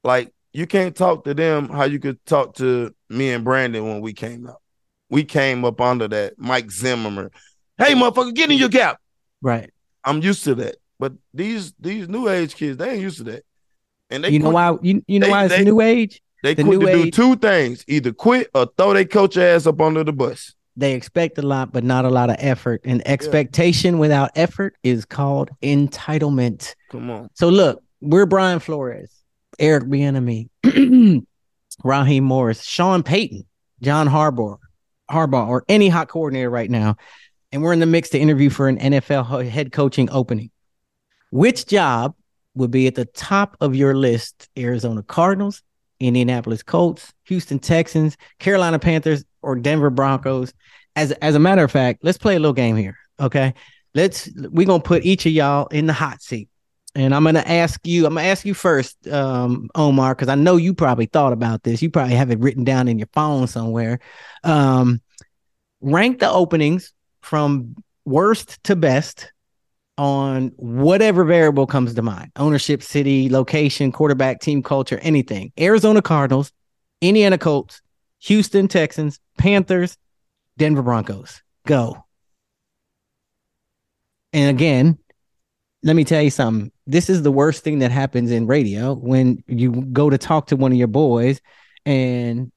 Like 0.04 0.34
you 0.54 0.66
can't 0.66 0.96
talk 0.96 1.26
to 1.26 1.34
them 1.34 1.68
how 1.70 1.84
you 1.84 2.00
could 2.00 2.24
talk 2.26 2.56
to 2.56 2.94
me 3.10 3.32
and 3.32 3.44
Brandon 3.44 3.84
when 3.86 4.02
we 4.02 4.14
came 4.14 4.48
up. 4.48 4.62
We 5.10 5.24
came 5.24 5.64
up 5.66 5.80
under 5.82 6.08
that 6.08 6.34
Mike 6.38 6.72
Zimmerman. 6.72 7.30
Hey, 7.78 7.94
motherfucker, 7.94 8.34
get 8.34 8.50
in 8.50 8.58
your 8.58 8.70
gap. 8.70 9.00
Right. 9.42 9.70
I'm 10.04 10.22
used 10.22 10.44
to 10.46 10.56
that. 10.56 10.78
But 11.00 11.14
these 11.34 11.74
these 11.80 12.08
new 12.08 12.28
age 12.30 12.56
kids, 12.56 12.78
they 12.78 12.92
ain't 12.92 13.02
used 13.02 13.18
to 13.18 13.24
that. 13.26 13.44
And 14.10 14.24
they 14.24 14.30
you 14.30 14.40
know 14.40 14.50
why? 14.52 14.78
You, 14.82 15.04
you 15.08 15.20
know 15.20 15.28
they- 15.28 15.32
why 15.32 15.46
it's 15.46 15.56
they- 15.56 15.64
new 15.66 15.82
age? 15.82 16.22
they 16.44 16.54
the 16.54 16.64
new 16.64 16.80
to 16.80 16.86
do 16.86 17.12
two 17.12 17.36
things: 17.36 17.84
either 17.88 18.14
quit 18.14 18.50
or 18.56 18.68
throw 18.78 18.94
their 18.94 19.06
coach 19.06 19.38
ass 19.38 19.66
up 19.68 19.82
under 19.82 20.04
the 20.04 20.14
bus. 20.14 20.54
They 20.78 20.94
expect 20.94 21.40
a 21.40 21.42
lot, 21.42 21.74
but 21.74 21.84
not 21.84 22.06
a 22.06 22.10
lot 22.10 22.30
of 22.30 22.36
effort. 22.40 22.82
And 22.86 23.06
expectation 23.08 23.98
without 23.98 24.30
effort 24.36 24.76
is 24.84 25.06
called 25.06 25.50
entitlement. 25.64 26.76
Come 26.92 27.10
on. 27.10 27.30
So 27.34 27.50
look, 27.50 27.84
we're 28.00 28.28
Brian 28.28 28.60
Flores, 28.60 29.12
Eric 29.58 29.86
Bieniemy, 29.86 30.50
Raheem 31.84 32.24
Morris, 32.24 32.64
Sean 32.64 33.02
Payton, 33.02 33.46
John 33.82 34.08
Harbaugh, 34.08 34.60
Harbaugh, 35.10 35.48
or 35.48 35.66
any 35.68 35.90
hot 35.90 36.10
coordinator 36.10 36.52
right 36.52 36.70
now, 36.70 36.96
and 37.52 37.64
we're 37.64 37.74
in 37.74 37.80
the 37.80 37.88
mix 37.88 38.10
to 38.10 38.20
interview 38.20 38.52
for 38.52 38.68
an 38.68 38.78
NFL 38.78 39.50
head 39.50 39.72
coaching 39.72 40.10
opening. 40.12 40.52
Which 41.32 41.66
job 41.66 42.14
would 42.54 42.72
be 42.72 42.86
at 42.86 42.94
the 42.96 43.06
top 43.06 43.58
of 43.62 43.76
your 43.76 43.96
list? 43.96 44.48
Arizona 44.58 45.02
Cardinals, 45.02 45.64
Indianapolis 46.00 46.62
Colts, 46.62 47.14
Houston 47.26 47.60
Texans, 47.60 48.18
Carolina 48.40 48.80
Panthers, 48.80 49.26
or 49.48 49.56
Denver 49.56 49.90
Broncos? 49.90 50.54
As 50.96 51.12
as 51.14 51.36
a 51.36 51.40
matter 51.40 51.64
of 51.64 51.72
fact, 51.72 52.04
let's 52.04 52.18
play 52.18 52.36
a 52.36 52.40
little 52.40 52.54
game 52.54 52.76
here. 52.76 52.98
Okay, 53.20 53.54
let's 53.96 54.30
we're 54.36 54.68
gonna 54.68 54.84
put 54.84 55.06
each 55.06 55.26
of 55.26 55.32
y'all 55.32 55.68
in 55.68 55.88
the 55.88 55.94
hot 55.94 56.22
seat. 56.22 56.50
And 56.96 57.14
I'm 57.14 57.24
gonna 57.24 57.44
ask 57.46 57.80
you. 57.86 58.06
I'm 58.06 58.16
gonna 58.16 58.28
ask 58.28 58.46
you 58.46 58.54
first, 58.54 59.08
um, 59.08 59.70
Omar, 59.76 60.16
because 60.16 60.30
I 60.30 60.36
know 60.36 60.58
you 60.58 60.74
probably 60.74 61.06
thought 61.06 61.34
about 61.34 61.64
this. 61.64 61.82
You 61.82 61.90
probably 61.92 62.16
have 62.16 62.32
it 62.32 62.40
written 62.40 62.64
down 62.64 62.88
in 62.88 62.98
your 62.98 63.10
phone 63.14 63.48
somewhere. 63.48 64.00
Um, 64.44 65.02
rank 65.80 66.20
the 66.20 66.30
openings 66.30 66.94
from 67.22 67.76
worst 68.06 68.64
to 68.64 68.76
best 68.76 69.32
on 70.00 70.52
whatever 70.56 71.24
variable 71.24 71.68
comes 71.68 71.94
to 71.94 72.02
mind: 72.02 72.32
ownership, 72.36 72.82
city, 72.82 73.30
location, 73.30 73.92
quarterback, 73.92 74.40
team 74.42 74.64
culture, 74.64 74.98
anything. 75.04 75.52
Arizona 75.60 76.02
Cardinals, 76.02 76.52
Indiana 77.02 77.38
Colts, 77.38 77.82
Houston 78.22 78.68
Texans, 78.68 79.20
Panthers, 79.38 79.98
Denver 80.58 80.82
Broncos. 80.82 81.42
Go. 81.66 82.04
And 84.34 84.50
again, 84.56 84.98
let 85.84 85.96
me 85.96 86.04
tell 86.04 86.22
you 86.22 86.30
something. 86.30 86.72
This 86.86 87.10
is 87.10 87.22
the 87.22 87.32
worst 87.32 87.64
thing 87.64 87.80
that 87.80 87.92
happens 87.92 88.32
in 88.32 88.48
radio 88.48 88.94
when 88.94 89.44
you 89.48 89.72
go 89.92 90.10
to 90.10 90.18
talk 90.18 90.48
to 90.48 90.56
one 90.56 90.72
of 90.72 90.78
your 90.78 90.88
boys 90.88 91.42
and 91.86 92.52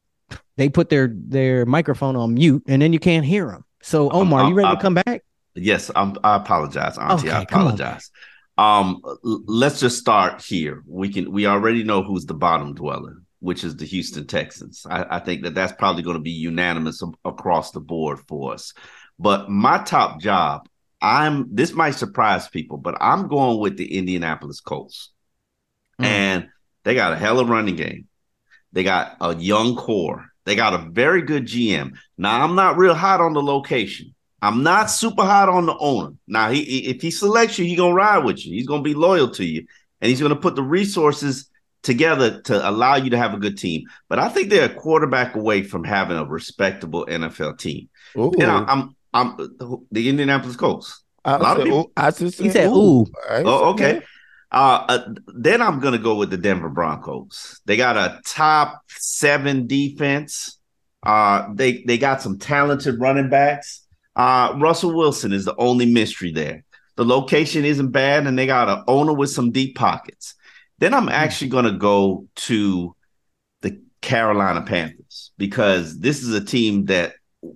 they 0.56 0.68
put 0.68 0.88
their 0.88 1.10
their 1.12 1.66
microphone 1.66 2.16
on 2.16 2.34
mute 2.34 2.62
and 2.66 2.80
then 2.82 2.92
you 2.92 2.98
can't 2.98 3.24
hear 3.24 3.46
them. 3.48 3.64
So 3.82 4.10
Omar, 4.10 4.48
you 4.48 4.54
ready 4.54 4.66
I'm- 4.66 4.76
to 4.76 4.82
come 4.82 4.94
back? 4.94 5.22
Yes, 5.56 5.90
I'm, 5.96 6.16
I 6.22 6.36
apologize, 6.36 6.96
Auntie. 6.96 7.28
I 7.28 7.40
Okay, 7.42 7.54
on, 7.56 7.60
apologize. 7.60 8.10
Um, 8.56 9.00
let's 9.22 9.80
just 9.80 9.98
start 9.98 10.42
here. 10.42 10.82
We 10.86 11.12
can. 11.12 11.32
We 11.32 11.46
already 11.46 11.82
know 11.82 12.04
who's 12.04 12.24
the 12.24 12.34
bottom 12.34 12.72
dweller, 12.74 13.16
which 13.40 13.64
is 13.64 13.76
the 13.76 13.84
Houston 13.86 14.26
Texans. 14.26 14.86
I, 14.88 15.16
I 15.16 15.18
think 15.18 15.42
that 15.42 15.54
that's 15.54 15.72
probably 15.72 16.02
going 16.02 16.16
to 16.16 16.22
be 16.22 16.30
unanimous 16.30 17.02
across 17.24 17.72
the 17.72 17.80
board 17.80 18.20
for 18.28 18.52
us. 18.54 18.72
But 19.18 19.50
my 19.50 19.78
top 19.82 20.20
job, 20.20 20.68
I'm. 21.02 21.54
This 21.54 21.72
might 21.72 21.92
surprise 21.92 22.48
people, 22.48 22.76
but 22.78 22.96
I'm 23.00 23.28
going 23.28 23.58
with 23.58 23.76
the 23.76 23.96
Indianapolis 23.98 24.60
Colts, 24.60 25.10
Mm. 26.00 26.04
and 26.06 26.48
they 26.84 26.94
got 26.94 27.12
a 27.12 27.16
hell 27.16 27.38
of 27.40 27.48
a 27.48 27.52
running 27.52 27.76
game. 27.76 28.06
They 28.72 28.82
got 28.84 29.16
a 29.20 29.34
young 29.36 29.76
core. 29.76 30.26
They 30.46 30.54
got 30.54 30.72
a 30.72 30.90
very 30.90 31.22
good 31.22 31.44
GM. 31.46 31.92
Now, 32.16 32.42
I'm 32.42 32.54
not 32.54 32.78
real 32.78 32.94
hot 32.94 33.20
on 33.20 33.34
the 33.34 33.42
location. 33.42 34.14
I'm 34.40 34.62
not 34.62 34.90
super 34.90 35.22
hot 35.22 35.50
on 35.50 35.66
the 35.66 35.76
owner. 35.76 36.14
Now, 36.26 36.50
he, 36.50 36.64
he- 36.64 36.86
if 36.88 37.02
he 37.02 37.10
selects 37.10 37.58
you, 37.58 37.66
he 37.66 37.76
gonna 37.76 37.92
ride 37.94 38.24
with 38.24 38.44
you. 38.46 38.54
He's 38.54 38.66
gonna 38.66 38.82
be 38.82 38.94
loyal 38.94 39.28
to 39.32 39.44
you, 39.44 39.66
and 40.00 40.08
he's 40.08 40.22
gonna 40.22 40.36
put 40.36 40.56
the 40.56 40.62
resources 40.62 41.49
together 41.82 42.40
to 42.42 42.68
allow 42.68 42.96
you 42.96 43.10
to 43.10 43.18
have 43.18 43.34
a 43.34 43.38
good 43.38 43.56
team. 43.56 43.84
But 44.08 44.18
I 44.18 44.28
think 44.28 44.50
they're 44.50 44.70
a 44.70 44.74
quarterback 44.74 45.34
away 45.34 45.62
from 45.62 45.84
having 45.84 46.16
a 46.16 46.24
respectable 46.24 47.06
NFL 47.06 47.58
team. 47.58 47.88
Ooh. 48.16 48.32
And 48.38 48.50
I, 48.50 48.64
I'm 48.64 48.96
I'm 49.12 49.36
the 49.90 50.08
Indianapolis 50.08 50.56
Colts. 50.56 51.02
I, 51.24 51.36
lot 51.36 51.56
of 51.56 51.58
said, 51.58 51.64
people- 51.64 51.80
ooh, 51.80 51.92
I 51.96 52.10
just 52.10 52.38
He 52.38 52.50
said, 52.50 52.52
said, 52.52 52.66
ooh. 52.68 53.02
"Ooh." 53.02 53.06
Oh, 53.28 53.76
said 53.76 53.86
okay. 53.86 54.02
Uh, 54.52 54.84
uh, 54.88 55.14
then 55.28 55.62
I'm 55.62 55.78
gonna 55.80 55.98
go 55.98 56.16
with 56.16 56.30
the 56.30 56.36
Denver 56.36 56.68
Broncos. 56.68 57.60
They 57.66 57.76
got 57.76 57.96
a 57.96 58.20
top 58.24 58.82
seven 58.88 59.66
defense. 59.66 60.58
Uh, 61.04 61.48
they 61.54 61.82
they 61.84 61.98
got 61.98 62.20
some 62.20 62.38
talented 62.38 62.98
running 63.00 63.30
backs. 63.30 63.86
Uh, 64.16 64.54
Russell 64.58 64.94
Wilson 64.94 65.32
is 65.32 65.44
the 65.44 65.54
only 65.56 65.86
mystery 65.86 66.32
there. 66.32 66.64
The 66.96 67.04
location 67.04 67.64
isn't 67.64 67.92
bad, 67.92 68.26
and 68.26 68.36
they 68.38 68.46
got 68.46 68.68
an 68.68 68.84
owner 68.88 69.12
with 69.12 69.30
some 69.30 69.52
deep 69.52 69.76
pockets. 69.76 70.34
Then 70.80 70.94
I'm 70.94 71.08
actually 71.08 71.50
gonna 71.50 71.78
go 71.78 72.26
to 72.34 72.96
the 73.62 73.80
Carolina 74.00 74.62
Panthers 74.62 75.32
because 75.38 75.98
this 76.00 76.22
is 76.22 76.34
a 76.34 76.44
team 76.44 76.86
that 76.86 77.14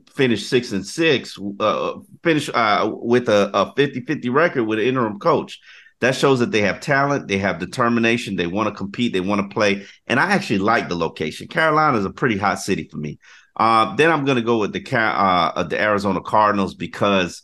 finished 0.08 0.48
six 0.48 0.72
and 0.72 0.86
six, 0.86 1.38
uh, 1.60 1.94
finished 2.22 2.50
uh, 2.54 2.90
with 2.92 3.28
a, 3.28 3.50
a 3.54 3.74
50-50 3.74 4.32
record 4.32 4.64
with 4.64 4.78
an 4.78 4.86
interim 4.86 5.18
coach. 5.18 5.60
That 6.00 6.14
shows 6.14 6.40
that 6.40 6.50
they 6.50 6.60
have 6.62 6.80
talent, 6.80 7.28
they 7.28 7.38
have 7.38 7.58
determination, 7.58 8.36
they 8.36 8.46
want 8.46 8.68
to 8.68 8.74
compete, 8.74 9.12
they 9.12 9.20
want 9.20 9.40
to 9.40 9.54
play. 9.54 9.86
And 10.06 10.20
I 10.20 10.32
actually 10.32 10.58
like 10.58 10.88
the 10.88 10.96
location. 10.96 11.48
Carolina 11.48 11.96
is 11.96 12.04
a 12.04 12.10
pretty 12.10 12.36
hot 12.36 12.58
city 12.58 12.88
for 12.90 12.98
me. 12.98 13.18
Uh, 13.56 13.94
then 13.96 14.10
I'm 14.10 14.24
going 14.24 14.36
to 14.36 14.42
go 14.42 14.58
with 14.58 14.72
the 14.72 14.96
uh, 14.96 15.62
the 15.62 15.80
Arizona 15.80 16.20
Cardinals 16.20 16.74
because 16.74 17.42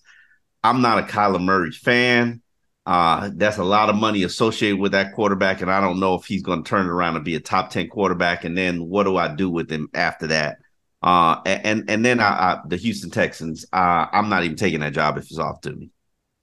I'm 0.63 0.83
not 0.83 0.99
a 0.99 1.03
Kyler 1.03 1.43
Murray 1.43 1.71
fan. 1.71 2.43
Uh, 2.91 3.31
that's 3.35 3.59
a 3.59 3.63
lot 3.65 3.89
of 3.89 3.95
money 3.95 4.25
associated 4.25 4.81
with 4.81 4.91
that 4.91 5.13
quarterback, 5.15 5.61
and 5.61 5.71
I 5.71 5.81
don't 5.81 6.01
know 6.01 6.17
if 6.17 6.25
he's 6.25 6.43
going 6.43 6.65
to 6.65 6.69
turn 6.69 6.87
around 6.87 7.15
and 7.15 7.25
be 7.25 7.37
a 7.37 7.41
top 7.41 7.71
ten 7.71 7.87
quarterback. 7.89 8.45
And 8.45 8.59
then 8.59 8.89
what 8.89 9.05
do 9.05 9.17
I 9.17 9.33
do 9.33 9.49
with 9.49 9.71
him 9.71 9.89
after 9.95 10.27
that? 10.27 10.57
Uh, 11.01 11.41
and 11.47 11.89
and 11.89 12.05
then 12.05 12.19
I, 12.19 12.25
I, 12.25 12.59
the 12.67 12.77
Houston 12.77 13.09
Texans. 13.11 13.65
Uh, 13.73 14.07
I'm 14.13 14.29
not 14.29 14.43
even 14.43 14.57
taking 14.57 14.81
that 14.81 14.93
job 14.93 15.19
if 15.19 15.25
it's 15.25 15.39
off 15.39 15.61
to 15.61 15.73
me. 15.73 15.91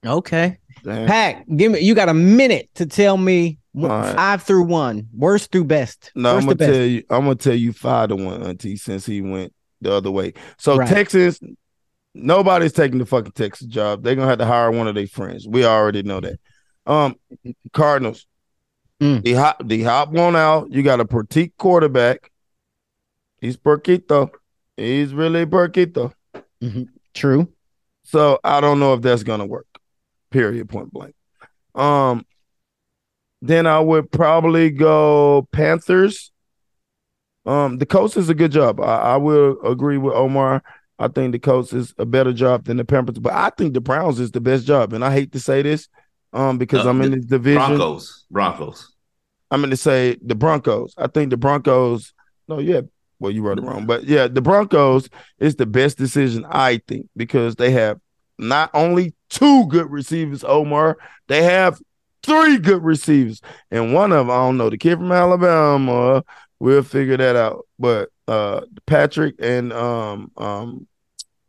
Okay. 0.06 0.56
Damn. 0.84 1.06
Pack, 1.06 1.44
give 1.54 1.72
me 1.72 1.80
you 1.80 1.94
got 1.94 2.08
a 2.08 2.14
minute 2.14 2.70
to 2.76 2.86
tell 2.86 3.18
me 3.18 3.58
wh- 3.78 3.82
All 3.82 3.88
right. 3.90 4.16
five 4.16 4.42
through 4.42 4.64
one, 4.64 5.06
worst 5.12 5.52
through 5.52 5.64
best. 5.64 6.12
No, 6.14 6.34
worst 6.34 6.42
I'm 6.44 6.46
gonna 6.46 6.56
best. 6.56 6.72
tell 6.72 6.82
you. 6.86 7.02
I'm 7.10 7.22
gonna 7.24 7.34
tell 7.34 7.54
you 7.54 7.72
five 7.74 8.08
to 8.08 8.16
one, 8.16 8.42
Auntie, 8.42 8.76
since 8.76 9.04
he 9.04 9.20
went 9.20 9.52
the 9.82 9.92
other 9.92 10.10
way. 10.10 10.32
So 10.56 10.76
Right. 10.76 10.88
Texans, 10.88 11.40
Nobody's 12.18 12.72
taking 12.72 12.98
the 12.98 13.06
fucking 13.06 13.32
Texas 13.32 13.66
job. 13.66 14.02
They're 14.02 14.14
gonna 14.14 14.28
have 14.28 14.38
to 14.38 14.44
hire 14.44 14.70
one 14.70 14.88
of 14.88 14.94
their 14.94 15.06
friends. 15.06 15.46
We 15.46 15.64
already 15.64 16.02
know 16.02 16.20
that. 16.20 16.40
Um, 16.86 17.16
Cardinals. 17.72 18.26
Mm. 19.00 19.22
The 19.22 19.34
hop, 19.34 19.62
the 19.64 19.82
hop 19.84 20.10
one 20.10 20.34
out. 20.34 20.72
You 20.72 20.82
got 20.82 21.00
a 21.00 21.04
petite 21.04 21.56
quarterback. 21.56 22.32
He's 23.40 23.56
Perquito. 23.56 24.30
He's 24.76 25.14
really 25.14 25.46
Perquito. 25.46 26.12
True. 27.14 27.52
So 28.02 28.40
I 28.42 28.60
don't 28.60 28.80
know 28.80 28.94
if 28.94 29.02
that's 29.02 29.22
gonna 29.22 29.46
work. 29.46 29.66
Period. 30.30 30.68
Point 30.68 30.92
blank. 30.92 31.14
Um, 31.74 32.26
then 33.40 33.66
I 33.66 33.78
would 33.78 34.10
probably 34.10 34.70
go 34.70 35.46
Panthers. 35.52 36.32
Um, 37.46 37.78
the 37.78 37.86
Colts 37.86 38.16
is 38.16 38.28
a 38.28 38.34
good 38.34 38.50
job. 38.50 38.80
I, 38.80 38.96
I 38.96 39.16
will 39.16 39.60
agree 39.64 39.98
with 39.98 40.14
Omar. 40.14 40.62
I 40.98 41.08
think 41.08 41.32
the 41.32 41.38
Colts 41.38 41.72
is 41.72 41.94
a 41.98 42.04
better 42.04 42.32
job 42.32 42.64
than 42.64 42.76
the 42.76 42.84
Panthers, 42.84 43.18
but 43.18 43.32
I 43.32 43.50
think 43.50 43.74
the 43.74 43.80
Browns 43.80 44.18
is 44.18 44.32
the 44.32 44.40
best 44.40 44.66
job. 44.66 44.92
And 44.92 45.04
I 45.04 45.12
hate 45.12 45.32
to 45.32 45.40
say 45.40 45.62
this, 45.62 45.88
um, 46.32 46.58
because 46.58 46.84
No, 46.84 46.90
I'm 46.90 47.02
in 47.02 47.10
the 47.12 47.16
this 47.18 47.26
division. 47.26 47.58
Broncos. 47.76 48.24
Broncos. 48.30 48.94
I'm 49.50 49.60
going 49.60 49.70
to 49.70 49.76
say 49.76 50.16
the 50.20 50.34
Broncos. 50.34 50.94
I 50.98 51.06
think 51.06 51.30
the 51.30 51.36
Broncos. 51.36 52.12
No, 52.48 52.58
yeah. 52.58 52.82
Well, 53.20 53.32
you 53.32 53.42
wrote 53.42 53.58
it 53.58 53.64
wrong, 53.64 53.84
but 53.84 54.04
yeah, 54.04 54.28
the 54.28 54.40
Broncos 54.40 55.08
is 55.40 55.56
the 55.56 55.66
best 55.66 55.98
decision 55.98 56.46
I 56.48 56.80
think 56.86 57.08
because 57.16 57.56
they 57.56 57.72
have 57.72 57.98
not 58.38 58.70
only 58.74 59.12
two 59.28 59.66
good 59.66 59.90
receivers, 59.90 60.44
Omar. 60.44 60.98
They 61.26 61.42
have 61.42 61.80
three 62.22 62.58
good 62.58 62.84
receivers, 62.84 63.40
and 63.72 63.92
one 63.92 64.12
of 64.12 64.26
them 64.26 64.30
I 64.30 64.36
don't 64.36 64.56
know 64.56 64.70
the 64.70 64.78
kid 64.78 64.98
from 64.98 65.10
Alabama. 65.10 66.22
We'll 66.60 66.84
figure 66.84 67.16
that 67.16 67.34
out. 67.34 67.66
But 67.78 68.10
uh, 68.28 68.60
Patrick 68.86 69.36
and 69.40 69.72
um 69.72 70.30
um 70.36 70.86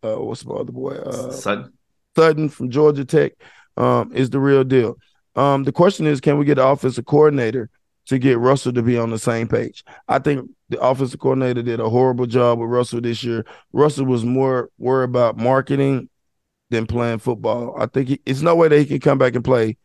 uh, 0.03 0.15
what's 0.15 0.43
the 0.43 0.51
other 0.51 0.71
boy? 0.71 0.93
Uh, 0.93 1.31
Sutton. 1.31 1.73
Sutton 2.15 2.49
from 2.49 2.69
Georgia 2.69 3.05
Tech 3.05 3.33
um, 3.77 4.11
is 4.13 4.29
the 4.29 4.39
real 4.39 4.63
deal. 4.63 4.97
Um, 5.35 5.63
the 5.63 5.71
question 5.71 6.07
is, 6.07 6.21
can 6.21 6.37
we 6.37 6.45
get 6.45 6.55
the 6.55 6.65
offensive 6.65 7.05
coordinator 7.05 7.69
to 8.07 8.17
get 8.17 8.39
Russell 8.39 8.73
to 8.73 8.81
be 8.81 8.97
on 8.97 9.09
the 9.09 9.19
same 9.19 9.47
page? 9.47 9.83
I 10.07 10.19
think 10.19 10.49
the 10.69 10.79
offensive 10.79 11.19
coordinator 11.19 11.61
did 11.61 11.79
a 11.79 11.89
horrible 11.89 12.25
job 12.25 12.59
with 12.59 12.69
Russell 12.69 13.01
this 13.01 13.23
year. 13.23 13.45
Russell 13.73 14.05
was 14.05 14.23
more 14.25 14.69
worried 14.77 15.09
about 15.09 15.37
marketing 15.37 16.09
than 16.69 16.85
playing 16.85 17.19
football. 17.19 17.75
I 17.77 17.87
think 17.87 18.07
he, 18.09 18.21
it's 18.25 18.41
no 18.41 18.55
way 18.55 18.67
that 18.69 18.79
he 18.79 18.85
can 18.85 18.99
come 18.99 19.17
back 19.17 19.35
and 19.35 19.43
play 19.43 19.77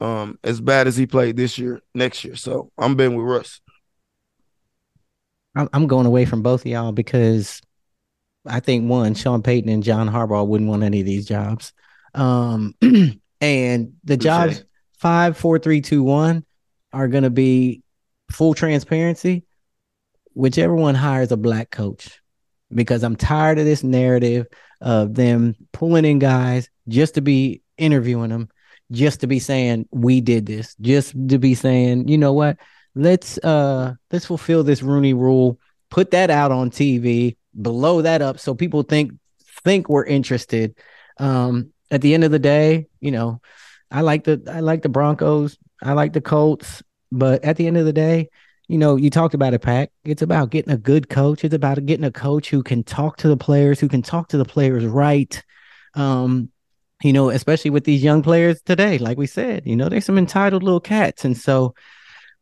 um, 0.00 0.38
as 0.44 0.60
bad 0.60 0.86
as 0.86 0.96
he 0.96 1.06
played 1.06 1.36
this 1.36 1.58
year, 1.58 1.80
next 1.94 2.24
year. 2.24 2.36
So 2.36 2.70
I'm 2.78 2.94
betting 2.94 3.16
with 3.16 3.26
Russ. 3.26 3.60
I'm, 5.56 5.86
going 5.86 6.06
away 6.06 6.26
from 6.26 6.42
both 6.42 6.62
of 6.62 6.66
y'all 6.66 6.92
because 6.92 7.62
I 8.46 8.60
think 8.60 8.88
one, 8.88 9.14
Sean 9.14 9.42
Payton 9.42 9.70
and 9.70 9.82
John 9.82 10.08
Harbaugh 10.08 10.46
wouldn't 10.46 10.68
want 10.68 10.82
any 10.82 11.00
of 11.00 11.06
these 11.06 11.26
jobs. 11.26 11.72
Um, 12.14 12.74
and 13.40 13.94
the 14.04 14.16
jobs 14.16 14.64
five, 14.98 15.36
four, 15.36 15.58
three, 15.58 15.80
two, 15.80 16.02
one 16.02 16.44
are 16.92 17.08
going 17.08 17.24
to 17.24 17.30
be 17.30 17.82
full 18.30 18.54
transparency. 18.54 19.44
Whichever 20.34 20.74
one 20.74 20.94
hires 20.94 21.32
a 21.32 21.36
black 21.36 21.70
coach, 21.70 22.20
because 22.74 23.02
I'm 23.02 23.16
tired 23.16 23.58
of 23.58 23.64
this 23.64 23.82
narrative 23.82 24.46
of 24.80 25.14
them 25.14 25.56
pulling 25.72 26.04
in 26.04 26.18
guys 26.18 26.68
just 26.88 27.14
to 27.14 27.22
be 27.22 27.62
interviewing 27.78 28.30
them, 28.30 28.50
just 28.90 29.20
to 29.20 29.26
be 29.26 29.38
saying 29.38 29.88
we 29.90 30.20
did 30.20 30.44
this, 30.44 30.76
just 30.80 31.14
to 31.28 31.38
be 31.38 31.54
saying, 31.54 32.08
you 32.08 32.18
know 32.18 32.34
what, 32.34 32.58
let's 32.96 33.38
uh 33.38 33.94
let's 34.10 34.26
fulfill 34.26 34.64
this 34.64 34.82
Rooney 34.82 35.14
rule, 35.14 35.60
put 35.90 36.10
that 36.10 36.30
out 36.30 36.50
on 36.50 36.70
TV, 36.70 37.36
blow 37.54 38.02
that 38.02 38.22
up 38.22 38.40
so 38.40 38.54
people 38.54 38.82
think 38.82 39.12
think 39.62 39.88
we're 39.88 40.04
interested. 40.04 40.74
Um 41.18 41.72
at 41.90 42.00
the 42.00 42.14
end 42.14 42.24
of 42.24 42.32
the 42.32 42.40
day, 42.40 42.88
you 42.98 43.12
know, 43.12 43.40
I 43.90 44.00
like 44.00 44.24
the 44.24 44.42
I 44.50 44.60
like 44.60 44.82
the 44.82 44.88
Broncos, 44.88 45.56
I 45.82 45.92
like 45.92 46.14
the 46.14 46.20
Colts, 46.20 46.82
but 47.12 47.44
at 47.44 47.56
the 47.56 47.66
end 47.66 47.76
of 47.76 47.84
the 47.84 47.92
day, 47.92 48.30
you 48.66 48.78
know, 48.78 48.96
you 48.96 49.10
talked 49.10 49.34
about 49.34 49.54
it, 49.54 49.60
Pack. 49.60 49.92
It's 50.04 50.22
about 50.22 50.50
getting 50.50 50.72
a 50.72 50.78
good 50.78 51.08
coach. 51.08 51.44
It's 51.44 51.54
about 51.54 51.84
getting 51.86 52.04
a 52.04 52.10
coach 52.10 52.50
who 52.50 52.62
can 52.62 52.82
talk 52.82 53.18
to 53.18 53.28
the 53.28 53.36
players, 53.36 53.78
who 53.78 53.88
can 53.88 54.02
talk 54.02 54.28
to 54.30 54.38
the 54.38 54.44
players 54.44 54.84
right. 54.84 55.40
Um, 55.94 56.50
you 57.02 57.12
know, 57.12 57.28
especially 57.28 57.70
with 57.70 57.84
these 57.84 58.02
young 58.02 58.22
players 58.22 58.62
today, 58.62 58.98
like 58.98 59.18
we 59.18 59.26
said, 59.26 59.66
you 59.66 59.76
know, 59.76 59.88
there's 59.88 60.06
some 60.06 60.18
entitled 60.18 60.62
little 60.62 60.80
cats. 60.80 61.24
And 61.24 61.36
so 61.36 61.74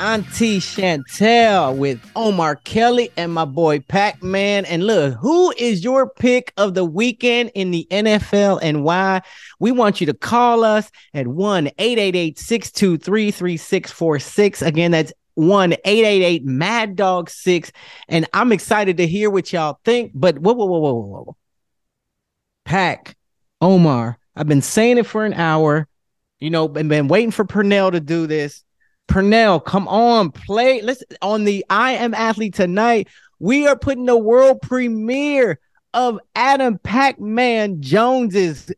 Auntie 0.00 0.58
Chantel 0.58 1.76
with 1.76 2.00
Omar 2.16 2.56
Kelly 2.56 3.10
and 3.18 3.30
my 3.32 3.44
boy 3.44 3.80
Pac 3.80 4.22
Man. 4.22 4.64
And 4.64 4.86
look, 4.86 5.14
who 5.20 5.52
is 5.58 5.84
your 5.84 6.08
pick 6.08 6.54
of 6.56 6.72
the 6.72 6.84
weekend 6.84 7.50
in 7.54 7.72
the 7.72 7.86
NFL 7.90 8.60
and 8.62 8.84
why? 8.84 9.20
We 9.60 9.70
want 9.70 10.00
you 10.00 10.06
to 10.06 10.14
call 10.14 10.64
us 10.64 10.90
at 11.12 11.26
1 11.26 11.66
888 11.78 12.38
623 12.38 13.30
3646. 13.30 14.62
Again, 14.62 14.92
that's 14.92 15.12
1 15.34 15.74
888 15.84 16.44
Mad 16.46 16.96
Dog 16.96 17.28
6. 17.28 17.70
And 18.08 18.26
I'm 18.32 18.50
excited 18.50 18.96
to 18.96 19.06
hear 19.06 19.28
what 19.28 19.52
y'all 19.52 19.78
think. 19.84 20.12
But 20.14 20.38
whoa, 20.38 20.54
whoa, 20.54 20.64
whoa, 20.64 20.78
whoa, 20.78 20.92
whoa, 20.94 21.22
whoa. 21.24 21.36
Pac, 22.64 23.14
Omar, 23.60 24.18
I've 24.34 24.48
been 24.48 24.62
saying 24.62 24.96
it 24.96 25.06
for 25.06 25.26
an 25.26 25.34
hour, 25.34 25.86
you 26.40 26.48
know, 26.48 26.66
and 26.72 26.88
been 26.88 27.08
waiting 27.08 27.30
for 27.30 27.44
Purnell 27.44 27.90
to 27.90 28.00
do 28.00 28.26
this. 28.26 28.64
Purnell, 29.06 29.60
come 29.60 29.88
on, 29.88 30.30
play. 30.30 30.80
Listen 30.80 31.06
on 31.20 31.44
the 31.44 31.64
I 31.68 31.92
Am 31.92 32.14
Athlete 32.14 32.54
tonight. 32.54 33.08
We 33.38 33.66
are 33.66 33.76
putting 33.76 34.06
the 34.06 34.16
world 34.16 34.62
premiere 34.62 35.58
of 35.92 36.18
Adam 36.34 36.78
Pac-Man 36.78 37.82
Jones's 37.82 38.72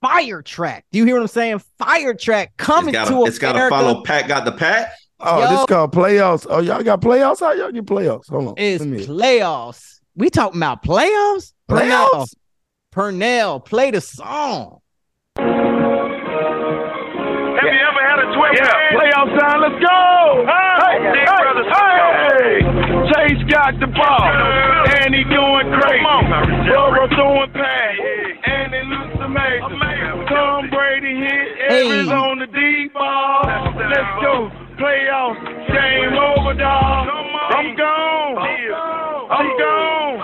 fire 0.00 0.42
track. 0.42 0.86
Do 0.90 0.98
you 0.98 1.04
hear 1.04 1.14
what 1.16 1.22
I'm 1.22 1.28
saying? 1.28 1.60
Fire 1.78 2.14
track 2.14 2.56
coming 2.56 2.94
It's 2.94 3.08
to 3.08 3.14
got, 3.14 3.28
it's 3.28 3.38
got 3.38 3.52
to 3.52 3.68
follow 3.68 4.02
Pat 4.02 4.26
got 4.26 4.44
the 4.44 4.52
Pat. 4.52 4.92
Oh, 5.20 5.40
Yo. 5.42 5.50
this 5.50 5.66
called 5.66 5.92
playoffs. 5.92 6.46
Oh, 6.48 6.60
y'all 6.60 6.82
got 6.82 7.02
playoffs? 7.02 7.40
How 7.40 7.52
y'all 7.52 7.70
get 7.70 7.84
playoffs? 7.84 8.28
Hold 8.30 8.48
on. 8.48 8.54
It's 8.56 8.80
Let 8.80 8.88
me- 8.88 9.06
playoffs. 9.06 10.00
We 10.16 10.30
talking 10.30 10.58
about 10.58 10.82
playoffs? 10.82 11.52
Purnell, 11.68 12.08
Playoffs? 12.08 12.34
Purnell, 12.90 13.60
play 13.60 13.90
the 13.92 14.00
song. 14.00 14.80
time. 19.38 19.60
Let's 19.60 19.78
go! 19.78 20.46
Hey, 20.46 20.96
hey, 21.00 21.26
brothers, 21.26 21.70
hey, 21.70 22.64
Chase 23.10 23.42
got 23.50 23.78
the 23.78 23.86
ball, 23.86 24.26
and 25.00 25.14
he 25.14 25.22
doing 25.28 25.68
great. 25.70 26.02
Burrow 26.66 27.06
throwing 27.14 27.52
pass, 27.52 27.94
and 28.46 28.74
it 28.74 28.86
looks 28.86 29.18
amazing. 29.20 30.26
Tom 30.30 30.70
Brady 30.70 31.14
hit 31.14 31.46
Evans 31.70 32.08
hey. 32.08 32.14
on 32.14 32.38
the 32.38 32.46
deep 32.46 32.94
ball. 32.94 33.42
Let's 33.76 34.14
go. 34.22 34.50
Playoffs, 34.80 35.44
game 35.68 36.16
over, 36.16 36.54
dog. 36.56 37.08
I'm 37.52 37.76
gone. 37.76 38.38
I'm 39.28 39.50
gone. 39.60 40.20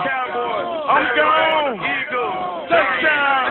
I'm 0.87 1.07
gone. 1.15 1.77
Touchdown. 2.67 3.47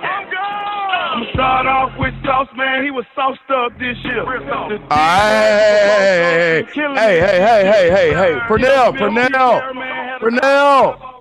I'm 0.00 0.24
gone. 0.32 0.88
I'm 0.88 1.20
gonna 1.20 1.32
start 1.34 1.66
off 1.66 1.92
with 1.98 2.07
was 2.32 3.04
sauced 3.14 3.40
up 3.50 3.72
this 3.78 3.96
year. 4.04 4.24
The 4.24 4.78
Hey, 4.90 6.20
hey, 6.20 6.64
hey, 6.74 7.20
hey, 7.20 7.40
hey, 7.40 7.60
hey, 7.70 7.90
hey, 7.90 8.14
hey, 8.14 8.40
Purnell, 8.46 8.92
Purnell, 8.92 9.60
Purnell. 10.20 11.14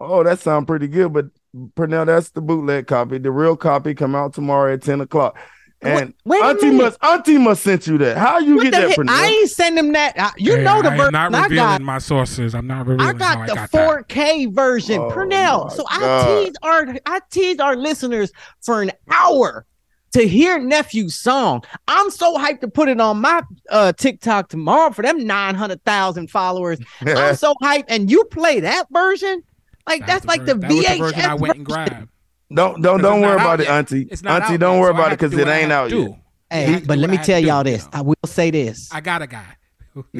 Oh, 0.00 0.22
that 0.22 0.38
sounds 0.38 0.66
pretty 0.66 0.86
good, 0.88 1.12
but 1.12 1.26
Purnell, 1.74 2.06
that's 2.06 2.30
the 2.30 2.40
bootleg 2.40 2.86
copy. 2.86 3.18
The 3.18 3.30
real 3.30 3.56
copy 3.56 3.94
come 3.94 4.14
out 4.14 4.32
tomorrow 4.34 4.72
at 4.72 4.82
ten 4.82 5.00
o'clock. 5.00 5.36
And 5.80 6.14
Wait 6.24 6.40
a 6.42 6.44
Auntie 6.46 6.70
must 6.70 6.98
Auntie 7.04 7.38
must 7.38 7.62
sent 7.62 7.86
you 7.86 7.98
that. 7.98 8.16
How 8.16 8.38
you 8.38 8.56
What 8.56 8.64
get 8.64 8.70
that, 8.72 8.88
heck? 8.88 8.96
Purnell? 8.96 9.14
I 9.14 9.26
ain't 9.26 9.50
send 9.50 9.78
him 9.78 9.92
that. 9.92 10.14
I- 10.18 10.32
you 10.36 10.56
Hey, 10.56 10.64
know 10.64 10.82
the 10.82 10.88
I 10.88 10.92
am 10.92 10.98
version 10.98 11.12
not 11.12 11.34
I 11.34 11.42
revealing 11.42 11.68
got. 11.68 11.80
my 11.82 11.98
sources. 11.98 12.54
I'm 12.54 12.66
not 12.66 12.86
I 12.86 12.90
revealing 12.90 13.18
got 13.18 13.36
how 13.38 13.46
the 13.46 13.52
I 13.52 13.54
got 13.54 13.70
that. 13.72 14.06
4K 14.08 14.46
version. 14.52 15.00
Oh, 15.00 15.10
Purnell. 15.10 15.66
my 15.68 15.74
So 15.76 15.84
I 15.88 15.98
God. 16.00 16.26
teased 16.26 16.56
our 16.62 16.96
I 17.06 17.20
teased 17.30 17.60
our 17.60 17.76
listeners 17.76 18.32
for 18.62 18.82
an 18.82 18.90
hour 19.10 19.66
to 20.12 20.26
hear 20.26 20.58
nephew's 20.58 21.14
song. 21.14 21.62
I'm 21.86 22.10
so 22.10 22.36
hyped 22.36 22.60
to 22.60 22.68
put 22.68 22.88
it 22.88 23.00
on 23.00 23.20
my 23.20 23.42
uh 23.70 23.92
TikTok 23.92 24.48
tomorrow 24.48 24.92
for 24.92 25.02
them 25.02 25.26
900,000 25.26 26.30
followers. 26.30 26.78
I'm 27.00 27.36
so 27.36 27.54
hyped 27.62 27.86
and 27.88 28.10
you 28.10 28.24
play 28.24 28.60
that 28.60 28.86
version? 28.90 29.42
Like 29.86 30.06
that's, 30.06 30.26
like 30.26 30.44
the 30.44 30.54
That 30.54 30.70
was 30.70 30.84
the 30.84 30.84
VHS 30.84 30.98
version 30.98 31.20
I 31.22 31.34
went 31.34 31.56
and 31.56 31.64
grabbed. 31.66 32.08
Don't 32.52 32.80
don't 32.80 33.02
don't 33.02 33.20
worry 33.20 33.34
about 33.34 33.46
out 33.46 33.60
it. 33.60 33.68
Auntie. 33.68 34.08
It's 34.10 34.22
not 34.22 34.42
Auntie, 34.42 34.54
out 34.54 34.60
don't 34.60 34.74
yet, 34.76 34.80
worry 34.80 34.92
so 34.92 34.94
about 34.94 35.12
it 35.12 35.18
because 35.18 35.34
it 35.34 35.48
ain't 35.48 35.72
out 35.72 35.90
to 35.90 36.00
yet. 36.02 36.18
Hey, 36.50 36.82
but 36.86 36.98
let 36.98 37.10
me 37.10 37.18
tell 37.18 37.38
y'all 37.38 37.62
this. 37.62 37.84
know. 37.84 37.90
I 37.92 38.00
will 38.02 38.14
say 38.24 38.50
this. 38.50 38.88
I 38.92 39.00
got 39.00 39.20
a 39.20 39.26
guy. 39.26 39.56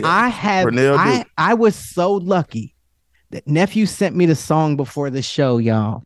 I 0.04 0.28
have 0.28 0.64
Purnell 0.64 0.96
do. 0.96 1.00
I, 1.00 1.24
I 1.36 1.54
was 1.54 1.74
so 1.74 2.14
lucky 2.14 2.74
that 3.30 3.46
nephew 3.46 3.86
sent 3.86 4.16
me 4.16 4.26
the 4.26 4.34
song 4.34 4.76
before 4.76 5.10
the 5.10 5.22
show, 5.22 5.58
y'all. 5.58 6.02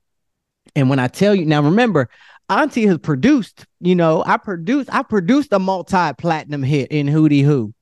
And 0.74 0.88
when 0.88 0.98
I 0.98 1.08
tell 1.08 1.34
you 1.34 1.44
now, 1.44 1.62
remember, 1.62 2.08
Auntie 2.48 2.86
has 2.86 2.98
produced, 2.98 3.66
you 3.80 3.94
know, 3.94 4.22
I 4.26 4.36
produced, 4.36 4.92
I 4.92 5.02
produced 5.02 5.52
a 5.52 5.58
multi-platinum 5.58 6.62
hit 6.62 6.90
in 6.90 7.06
Hootie 7.06 7.44
Who. 7.44 7.72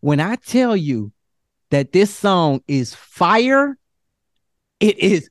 When 0.00 0.18
I 0.20 0.36
tell 0.36 0.76
you 0.76 1.12
that 1.70 1.92
this 1.92 2.12
song 2.14 2.62
is 2.66 2.94
fire, 2.94 3.76
it 4.80 4.98
is 4.98 5.28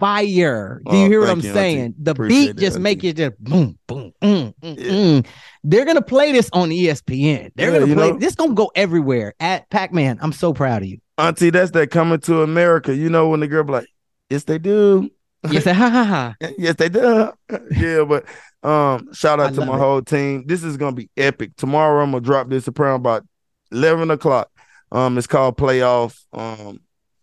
fire. 0.00 0.80
Do 0.84 0.96
you 0.96 1.04
Oh, 1.04 1.08
hear 1.08 1.20
what 1.20 1.30
I'm 1.30 1.40
you, 1.40 1.48
Auntie. 1.50 1.52
saying? 1.58 1.94
The 1.98 2.10
Appreciate 2.12 2.40
beat 2.40 2.50
it, 2.50 2.56
just 2.56 2.78
make 2.78 2.98
Auntie. 2.98 3.06
you 3.08 3.12
just 3.12 3.38
boom, 3.38 3.78
boom, 3.86 4.12
mm, 4.22 4.54
mm, 4.62 4.76
mm. 4.78 5.26
They're 5.62 5.84
gonna 5.84 6.02
play 6.02 6.32
this 6.32 6.48
on 6.52 6.70
ESPN. 6.70 7.52
They're 7.54 7.70
Yeah, 7.72 7.80
gonna 7.80 7.94
play 7.94 8.12
know- 8.12 8.18
this 8.18 8.34
gonna 8.34 8.54
go 8.54 8.70
everywhere. 8.74 9.34
At 9.38 9.68
Pac-Man, 9.70 10.18
I'm 10.22 10.32
so 10.32 10.54
proud 10.54 10.82
of 10.82 10.88
you. 10.88 10.98
Auntie, 11.18 11.50
that's 11.50 11.72
that 11.72 11.90
coming 11.90 12.20
to 12.20 12.42
America. 12.42 12.94
You 12.96 13.10
know 13.10 13.28
when 13.28 13.40
the 13.40 13.48
girl 13.48 13.64
be 13.64 13.72
like, 13.72 13.88
yes, 14.30 14.44
they 14.44 14.58
do. 14.58 15.10
Say 15.60 15.72
ha 15.72 15.90
ha 15.90 16.04
ha. 16.04 16.34
yes, 16.58 16.74
they 16.76 16.88
do. 16.88 17.32
yeah, 17.70 18.04
but 18.04 18.24
um, 18.68 19.12
shout 19.12 19.40
I 19.40 19.44
out 19.44 19.54
to 19.54 19.64
my 19.64 19.76
it. 19.76 19.78
whole 19.78 20.02
team. 20.02 20.44
This 20.46 20.64
is 20.64 20.76
gonna 20.76 20.96
be 20.96 21.10
epic. 21.16 21.56
Tomorrow 21.56 22.02
I'm 22.02 22.10
gonna 22.10 22.20
drop 22.22 22.48
this 22.48 22.68
around 22.68 22.96
about 22.96 23.26
eleven 23.70 24.10
o'clock. 24.10 24.50
Um, 24.90 25.16
it's 25.18 25.26
called 25.26 25.56
Playoff. 25.56 26.18
Um, 26.32 26.80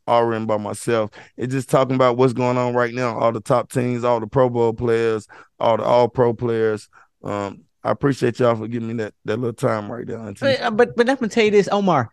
all 0.08 0.24
written 0.26 0.46
by 0.46 0.58
myself. 0.58 1.12
It's 1.36 1.54
just 1.54 1.70
talking 1.70 1.96
about 1.96 2.18
what's 2.18 2.34
going 2.34 2.58
on 2.58 2.74
right 2.74 2.94
now. 2.94 3.18
All 3.18 3.32
the 3.32 3.42
top 3.42 3.72
teams, 3.72 4.04
all 4.04 4.20
the 4.20 4.28
Pro 4.28 4.50
Bowl 4.50 4.74
players, 4.74 5.28
all 5.60 5.78
the 5.78 5.84
All 5.84 6.08
Pro 6.08 6.34
players. 6.34 6.88
Um, 7.24 7.64
I 7.84 7.92
appreciate 7.92 8.40
y'all 8.40 8.56
for 8.56 8.68
giving 8.68 8.88
me 8.90 8.94
that 8.96 9.14
that 9.26 9.38
little 9.38 9.54
time 9.54 9.92
right 9.92 10.06
there, 10.06 10.20
Auntie. 10.20 10.40
But, 10.42 10.62
uh, 10.62 10.72
but 10.72 10.96
but 10.96 11.08
let 11.08 11.22
me 11.22 11.28
tell 11.28 11.46
you 11.46 11.52
this, 11.52 11.70
Omar. 11.72 12.10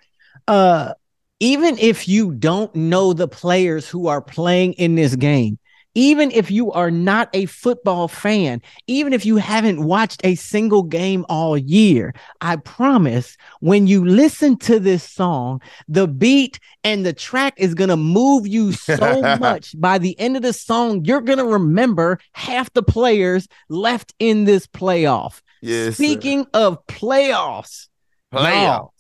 Uh, 0.49 0.95
even 1.41 1.77
if 1.79 2.09
you 2.09 2.33
don't 2.33 2.75
know 2.75 3.13
the 3.13 3.29
players 3.29 3.89
who 3.89 4.07
are 4.07 4.23
playing 4.23 4.75
in 4.75 4.95
this 4.95 5.17
game, 5.17 5.59
even 5.95 6.31
if 6.31 6.51
you 6.51 6.73
are 6.73 6.91
not 6.91 7.29
a 7.33 7.47
football 7.47 8.09
fan, 8.09 8.63
even 8.87 9.13
if 9.13 9.27
you 9.27 9.37
haven't 9.37 9.85
watched 9.85 10.21
a 10.25 10.35
single 10.35 10.83
game 10.83 11.25
all 11.29 11.57
year, 11.57 12.15
I 12.41 12.57
promise 12.57 13.37
when 13.61 13.87
you 13.87 14.05
listen 14.05 14.57
to 14.59 14.79
this 14.81 15.03
song, 15.03 15.61
the 15.89 16.09
beat 16.09 16.59
and 16.85 17.05
the 17.05 17.13
track 17.13 17.55
is 17.57 17.75
going 17.75 17.91
to 17.91 17.97
move 17.97 18.47
you 18.47 18.73
so 18.73 19.21
much. 19.41 19.79
By 19.81 19.99
the 19.99 20.19
end 20.19 20.37
of 20.37 20.43
the 20.43 20.53
song, 20.53 21.05
you're 21.05 21.21
going 21.21 21.39
to 21.39 21.45
remember 21.45 22.19
half 22.33 22.73
the 22.73 22.83
players 22.83 23.47
left 23.69 24.15
in 24.19 24.45
this 24.45 24.67
playoff. 24.67 25.43
Yes. 25.61 25.97
sir. 25.97 26.05
Speaking 26.05 26.47
of 26.55 26.85
playoffs, 26.87 27.89
y'all, 28.33 28.93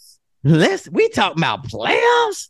let's 0.45 0.89
we 0.91 1.09
talk 1.09 1.37
about 1.37 1.67
playoffs. 1.67 2.49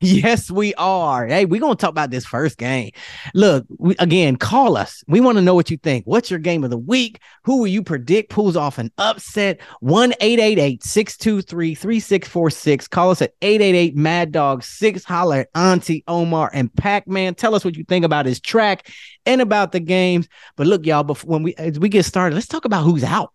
Yes, 0.00 0.48
we 0.48 0.74
are. 0.74 1.26
Hey, 1.26 1.44
we're 1.44 1.60
gonna 1.60 1.74
talk 1.74 1.90
about 1.90 2.12
this 2.12 2.24
first 2.24 2.56
game. 2.56 2.92
Look, 3.34 3.66
we, 3.78 3.96
again, 3.98 4.36
call 4.36 4.76
us. 4.76 5.02
We 5.08 5.20
want 5.20 5.38
to 5.38 5.42
know 5.42 5.56
what 5.56 5.72
you 5.72 5.76
think. 5.76 6.04
What's 6.06 6.30
your 6.30 6.38
game 6.38 6.62
of 6.62 6.70
the 6.70 6.78
week? 6.78 7.20
Who 7.44 7.58
will 7.58 7.66
you 7.66 7.82
predict 7.82 8.30
pulls 8.30 8.54
off 8.54 8.78
an 8.78 8.92
upset? 8.96 9.60
1 9.80 10.12
623 10.20 11.74
3646. 11.74 12.86
Call 12.86 13.10
us 13.10 13.22
at 13.22 13.32
888 13.42 13.96
Mad 13.96 14.30
Dog 14.30 14.62
6. 14.62 15.02
Holler 15.02 15.40
at 15.40 15.48
Auntie 15.56 16.04
Omar 16.06 16.50
and 16.54 16.72
Pac 16.72 17.08
Man. 17.08 17.34
Tell 17.34 17.56
us 17.56 17.64
what 17.64 17.76
you 17.76 17.82
think 17.82 18.04
about 18.04 18.26
his 18.26 18.40
track 18.40 18.88
and 19.26 19.40
about 19.40 19.72
the 19.72 19.80
games. 19.80 20.28
But 20.56 20.68
look, 20.68 20.86
y'all, 20.86 21.02
before 21.02 21.28
when 21.28 21.42
we 21.42 21.54
as 21.56 21.80
we 21.80 21.88
get 21.88 22.04
started, 22.04 22.36
let's 22.36 22.46
talk 22.46 22.64
about 22.64 22.84
who's 22.84 23.02
out 23.02 23.32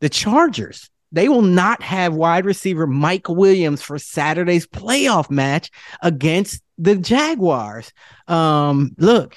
the 0.00 0.08
Chargers. 0.08 0.90
They 1.16 1.30
will 1.30 1.40
not 1.40 1.82
have 1.82 2.12
wide 2.12 2.44
receiver 2.44 2.86
Mike 2.86 3.30
Williams 3.30 3.80
for 3.80 3.98
Saturday's 3.98 4.66
playoff 4.66 5.30
match 5.30 5.70
against 6.02 6.62
the 6.76 6.94
Jaguars. 6.94 7.90
Um, 8.28 8.94
look, 8.98 9.34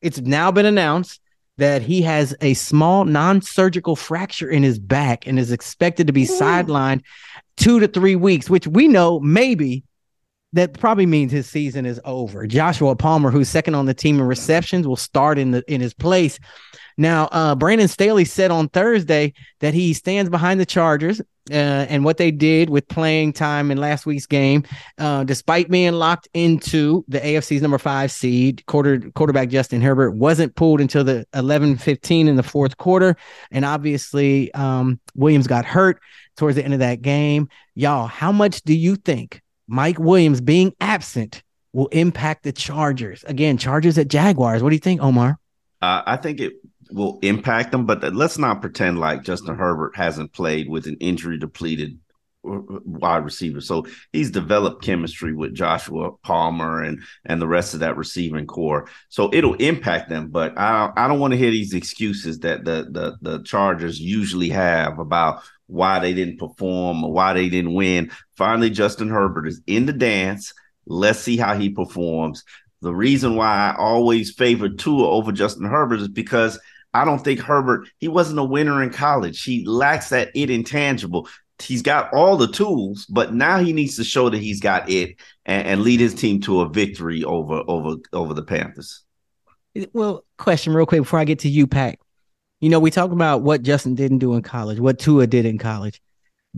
it's 0.00 0.18
now 0.18 0.50
been 0.50 0.64
announced 0.64 1.20
that 1.58 1.82
he 1.82 2.00
has 2.02 2.34
a 2.40 2.54
small 2.54 3.04
non-surgical 3.04 3.96
fracture 3.96 4.48
in 4.48 4.62
his 4.62 4.78
back 4.78 5.26
and 5.26 5.38
is 5.38 5.52
expected 5.52 6.06
to 6.06 6.14
be 6.14 6.24
sidelined 6.24 7.02
two 7.58 7.78
to 7.80 7.86
three 7.86 8.16
weeks, 8.16 8.48
which 8.48 8.66
we 8.66 8.88
know 8.88 9.20
maybe 9.20 9.84
that 10.54 10.72
probably 10.78 11.04
means 11.04 11.32
his 11.32 11.46
season 11.46 11.84
is 11.84 12.00
over. 12.06 12.46
Joshua 12.46 12.96
Palmer, 12.96 13.30
who's 13.30 13.50
second 13.50 13.74
on 13.74 13.84
the 13.84 13.92
team 13.92 14.18
in 14.18 14.26
receptions, 14.26 14.86
will 14.86 14.96
start 14.96 15.38
in 15.38 15.50
the 15.50 15.62
in 15.70 15.82
his 15.82 15.92
place. 15.92 16.38
Now, 16.98 17.28
uh, 17.30 17.54
Brandon 17.54 17.88
Staley 17.88 18.24
said 18.24 18.50
on 18.50 18.68
Thursday 18.68 19.34
that 19.60 19.74
he 19.74 19.92
stands 19.92 20.30
behind 20.30 20.60
the 20.60 20.66
Chargers 20.66 21.20
uh, 21.50 21.54
and 21.88 22.04
what 22.04 22.16
they 22.16 22.30
did 22.30 22.70
with 22.70 22.88
playing 22.88 23.32
time 23.32 23.70
in 23.70 23.78
last 23.78 24.06
week's 24.06 24.26
game, 24.26 24.64
uh, 24.98 25.22
despite 25.24 25.70
being 25.70 25.92
locked 25.92 26.28
into 26.34 27.04
the 27.08 27.20
AFC's 27.20 27.62
number 27.62 27.78
five 27.78 28.10
seed. 28.10 28.64
Quarter 28.66 29.10
quarterback 29.14 29.48
Justin 29.48 29.82
Herbert 29.82 30.12
wasn't 30.12 30.54
pulled 30.56 30.80
until 30.80 31.04
the 31.04 31.26
11-15 31.34 32.28
in 32.28 32.36
the 32.36 32.42
fourth 32.42 32.76
quarter, 32.78 33.16
and 33.50 33.64
obviously 33.64 34.52
um, 34.54 34.98
Williams 35.14 35.46
got 35.46 35.64
hurt 35.64 36.00
towards 36.36 36.56
the 36.56 36.64
end 36.64 36.74
of 36.74 36.80
that 36.80 37.02
game. 37.02 37.48
Y'all, 37.74 38.06
how 38.06 38.32
much 38.32 38.62
do 38.62 38.74
you 38.74 38.96
think 38.96 39.42
Mike 39.68 39.98
Williams 39.98 40.40
being 40.40 40.72
absent 40.80 41.42
will 41.72 41.88
impact 41.88 42.42
the 42.42 42.52
Chargers? 42.52 43.22
Again, 43.24 43.58
Chargers 43.58 43.98
at 43.98 44.08
Jaguars. 44.08 44.62
What 44.62 44.70
do 44.70 44.76
you 44.76 44.80
think, 44.80 45.02
Omar? 45.02 45.38
Uh, 45.82 46.02
I 46.06 46.16
think 46.16 46.40
it 46.40 46.54
will 46.90 47.18
impact 47.22 47.72
them, 47.72 47.86
but 47.86 48.14
let's 48.14 48.38
not 48.38 48.60
pretend 48.60 48.98
like 48.98 49.22
Justin 49.22 49.54
mm-hmm. 49.54 49.62
Herbert 49.62 49.96
hasn't 49.96 50.32
played 50.32 50.68
with 50.68 50.86
an 50.86 50.96
injury 51.00 51.38
depleted 51.38 51.98
uh, 52.44 52.58
uh, 52.58 52.80
wide 52.84 53.24
receiver. 53.24 53.60
So 53.60 53.86
he's 54.12 54.30
developed 54.30 54.82
mm-hmm. 54.82 54.90
chemistry 54.92 55.32
with 55.32 55.54
Joshua 55.54 56.12
Palmer 56.22 56.82
and 56.82 57.00
and 57.24 57.40
the 57.40 57.48
rest 57.48 57.74
of 57.74 57.80
that 57.80 57.96
receiving 57.96 58.46
core. 58.46 58.88
So 59.08 59.30
it'll 59.32 59.54
impact 59.54 60.08
them, 60.08 60.28
but 60.28 60.58
I 60.58 60.92
I 60.96 61.08
don't 61.08 61.20
want 61.20 61.32
to 61.32 61.38
hear 61.38 61.50
these 61.50 61.74
excuses 61.74 62.40
that 62.40 62.64
the 62.64 62.86
the 62.90 63.16
the 63.20 63.42
Chargers 63.42 64.00
usually 64.00 64.50
have 64.50 64.98
about 64.98 65.42
why 65.66 65.98
they 65.98 66.14
didn't 66.14 66.38
perform 66.38 67.04
or 67.04 67.12
why 67.12 67.32
they 67.32 67.48
didn't 67.48 67.74
win. 67.74 68.10
Finally, 68.36 68.70
Justin 68.70 69.08
Herbert 69.08 69.48
is 69.48 69.60
in 69.66 69.86
the 69.86 69.92
dance. 69.92 70.52
Let's 70.86 71.18
see 71.18 71.36
how 71.36 71.56
he 71.56 71.70
performs. 71.70 72.44
The 72.82 72.94
reason 72.94 73.36
why 73.36 73.72
I 73.72 73.76
always 73.76 74.32
favor 74.32 74.68
Tua 74.68 75.08
over 75.08 75.32
Justin 75.32 75.66
Herbert 75.66 76.00
is 76.00 76.08
because 76.08 76.58
I 76.96 77.04
don't 77.04 77.22
think 77.22 77.40
Herbert, 77.40 77.88
he 77.98 78.08
wasn't 78.08 78.38
a 78.38 78.44
winner 78.44 78.82
in 78.82 78.90
college. 78.90 79.42
He 79.42 79.66
lacks 79.66 80.08
that 80.08 80.30
it 80.34 80.48
intangible. 80.48 81.28
He's 81.60 81.82
got 81.82 82.12
all 82.12 82.36
the 82.36 82.48
tools, 82.48 83.06
but 83.06 83.34
now 83.34 83.58
he 83.58 83.72
needs 83.72 83.96
to 83.96 84.04
show 84.04 84.30
that 84.30 84.38
he's 84.38 84.60
got 84.60 84.88
it 84.88 85.16
and, 85.44 85.66
and 85.66 85.82
lead 85.82 86.00
his 86.00 86.14
team 86.14 86.40
to 86.42 86.62
a 86.62 86.68
victory 86.68 87.22
over 87.22 87.62
over 87.66 87.96
over 88.12 88.34
the 88.34 88.42
Panthers. 88.42 89.04
Well, 89.92 90.24
question 90.38 90.72
real 90.72 90.86
quick 90.86 91.02
before 91.02 91.18
I 91.18 91.24
get 91.24 91.40
to 91.40 91.48
you, 91.48 91.66
Pack. 91.66 92.00
You 92.60 92.70
know, 92.70 92.80
we 92.80 92.90
talk 92.90 93.10
about 93.10 93.42
what 93.42 93.62
Justin 93.62 93.94
didn't 93.94 94.18
do 94.18 94.34
in 94.34 94.42
college, 94.42 94.80
what 94.80 94.98
Tua 94.98 95.26
did 95.26 95.44
in 95.44 95.58
college. 95.58 96.00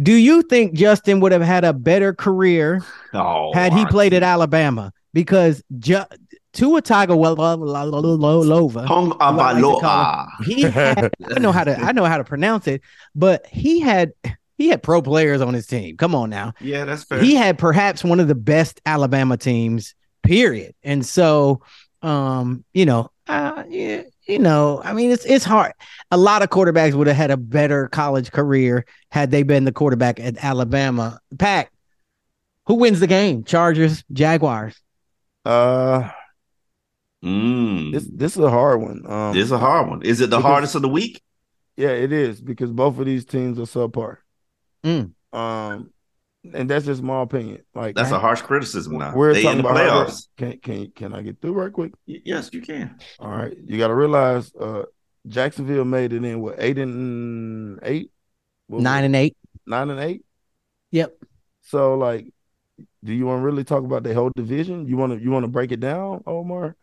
Do 0.00 0.12
you 0.12 0.42
think 0.42 0.74
Justin 0.74 1.18
would 1.20 1.32
have 1.32 1.42
had 1.42 1.64
a 1.64 1.72
better 1.72 2.14
career 2.14 2.84
oh, 3.12 3.52
had 3.52 3.72
he 3.72 3.84
played 3.86 4.14
at 4.14 4.22
Alabama? 4.22 4.92
Because 5.12 5.62
Ju- 5.78 6.04
Tua 6.58 6.82
Tiger 6.82 7.14
Lova, 7.14 7.56
he 10.44 10.62
had, 10.62 11.10
I 11.34 11.38
know 11.38 11.52
how 11.52 11.64
to 11.64 11.78
I 11.78 11.92
know 11.92 12.04
how 12.04 12.18
to 12.18 12.24
pronounce 12.24 12.66
it, 12.66 12.82
but 13.14 13.46
he 13.46 13.80
had 13.80 14.12
he 14.56 14.68
had 14.68 14.82
pro 14.82 15.00
players 15.00 15.40
on 15.40 15.54
his 15.54 15.66
team. 15.66 15.96
Come 15.96 16.14
on 16.14 16.30
now. 16.30 16.52
Yeah, 16.60 16.84
that's 16.84 17.04
fair. 17.04 17.20
He 17.20 17.34
had 17.34 17.58
perhaps 17.58 18.02
one 18.02 18.18
of 18.20 18.26
the 18.26 18.34
best 18.34 18.80
Alabama 18.84 19.36
teams, 19.36 19.94
period. 20.22 20.74
And 20.82 21.06
so 21.06 21.62
Um, 22.02 22.64
you 22.72 22.86
know, 22.86 23.10
uh, 23.26 23.64
yeah, 23.68 24.02
you 24.26 24.38
know, 24.38 24.80
I 24.84 24.92
mean, 24.92 25.10
it's 25.10 25.24
it's 25.24 25.44
hard. 25.44 25.72
A 26.10 26.16
lot 26.16 26.42
of 26.42 26.48
quarterbacks 26.48 26.94
would 26.94 27.08
have 27.08 27.16
had 27.16 27.30
a 27.30 27.36
better 27.36 27.88
college 27.88 28.30
career 28.30 28.84
had 29.10 29.30
they 29.30 29.42
been 29.42 29.64
the 29.64 29.72
quarterback 29.72 30.20
at 30.20 30.42
Alabama. 30.42 31.18
Pack, 31.38 31.72
who 32.66 32.74
wins 32.74 33.00
the 33.00 33.06
game? 33.06 33.44
Chargers, 33.44 34.04
Jaguars. 34.12 34.80
Uh, 35.44 36.10
Mm. 37.24 37.92
this 37.92 38.06
this 38.12 38.36
is 38.36 38.42
a 38.44 38.50
hard 38.50 38.80
one. 38.80 39.02
Um, 39.10 39.34
This 39.34 39.44
is 39.44 39.52
a 39.52 39.58
hard 39.58 39.88
one. 39.88 40.02
Is 40.02 40.20
it 40.20 40.30
the 40.30 40.36
because- 40.36 40.50
hardest 40.50 40.74
of 40.76 40.82
the 40.82 40.88
week? 40.88 41.22
Yeah, 41.76 41.90
it 41.90 42.12
is 42.12 42.40
because 42.40 42.70
both 42.72 42.98
of 42.98 43.06
these 43.06 43.24
teams 43.24 43.58
are 43.58 43.62
subpar. 43.62 44.18
Mm. 44.84 45.12
Um, 45.32 45.90
and 46.54 46.70
that's 46.70 46.86
just 46.86 47.02
my 47.02 47.22
opinion. 47.22 47.62
Like 47.74 47.94
That's 47.96 48.10
a 48.12 48.18
harsh 48.18 48.42
criticism 48.42 48.98
now. 48.98 49.14
We're 49.14 49.34
they 49.34 49.42
talking 49.42 49.58
in 49.58 49.64
the 49.64 49.70
about 49.70 49.88
how- 49.90 50.04
playoffs. 50.06 50.28
Can 50.36 50.58
can 50.58 50.90
can 50.92 51.12
I 51.14 51.22
get 51.22 51.40
through 51.40 51.52
right 51.54 51.72
quick? 51.72 51.92
Y- 52.06 52.22
Yes, 52.24 52.50
you 52.52 52.60
can. 52.62 52.96
All 53.18 53.30
right, 53.30 53.56
you 53.66 53.78
got 53.78 53.88
to 53.88 53.94
realize, 53.94 54.52
uh, 54.54 54.84
Jacksonville 55.26 55.84
made 55.84 56.12
it 56.12 56.24
in 56.24 56.40
what 56.40 56.54
eight 56.58 56.78
and 56.78 57.78
eight, 57.82 58.10
What 58.68 58.82
Nine 58.82 59.04
and 59.04 59.16
eight. 59.16 59.36
nine 59.66 59.90
and 59.90 60.00
eight. 60.00 60.24
Yep. 60.92 61.16
So 61.62 61.96
like, 61.98 62.32
do 63.04 63.12
you 63.12 63.26
want 63.26 63.40
to 63.40 63.44
really 63.44 63.64
talk 63.64 63.84
about 63.84 64.04
the 64.04 64.14
whole 64.14 64.30
division? 64.36 64.86
You 64.86 64.96
want 64.96 65.12
to 65.12 65.22
you 65.22 65.30
want 65.30 65.44
to 65.44 65.48
break 65.48 65.72
it 65.72 65.80
down, 65.80 66.22
Omar? 66.26 66.76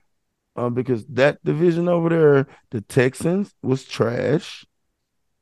Um, 0.55 0.73
because 0.73 1.05
that 1.07 1.43
division 1.43 1.89
over 1.89 2.09
there, 2.09 2.47
the 2.71 2.81
Texans 2.81 3.53
was 3.61 3.83
trash. 3.83 4.65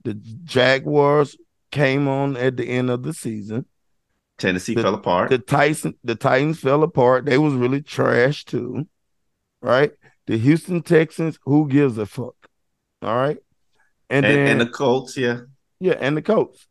The 0.03 0.15
Jaguars 0.15 1.37
came 1.71 2.07
on 2.07 2.35
at 2.35 2.57
the 2.57 2.67
end 2.67 2.89
of 2.89 3.03
the 3.03 3.13
season. 3.13 3.65
Tennessee 4.37 4.73
The- 4.73 4.81
fell 4.81 4.95
apart. 4.95 5.29
The 5.29 5.37
Tyson, 5.37 5.95
the 6.03 6.15
Titans 6.15 6.59
fell 6.59 6.83
apart. 6.83 7.25
They 7.25 7.37
was 7.37 7.53
really 7.53 7.81
trash 7.81 8.43
too, 8.45 8.87
right? 9.61 9.91
The 10.25 10.37
Houston 10.37 10.81
Texans, 10.81 11.37
who 11.43 11.67
gives 11.67 11.97
a 11.97 12.05
fuck? 12.05 12.35
All 13.01 13.15
right, 13.15 13.37
and, 14.09 14.25
and, 14.25 14.35
then 14.35 14.47
and 14.47 14.61
the 14.61 14.67
Colts, 14.67 15.17
yeah. 15.17 15.41
yeah, 15.79 15.97
and 15.99 16.15
the 16.15 16.21
Colts. 16.21 16.65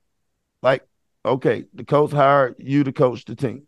Like, 0.62 0.86
okay, 1.24 1.66
the 1.74 1.84
Colts 1.84 2.12
hired 2.12 2.56
you 2.58 2.84
to 2.84 2.92
coach 2.92 3.24
the 3.24 3.36
team. 3.36 3.66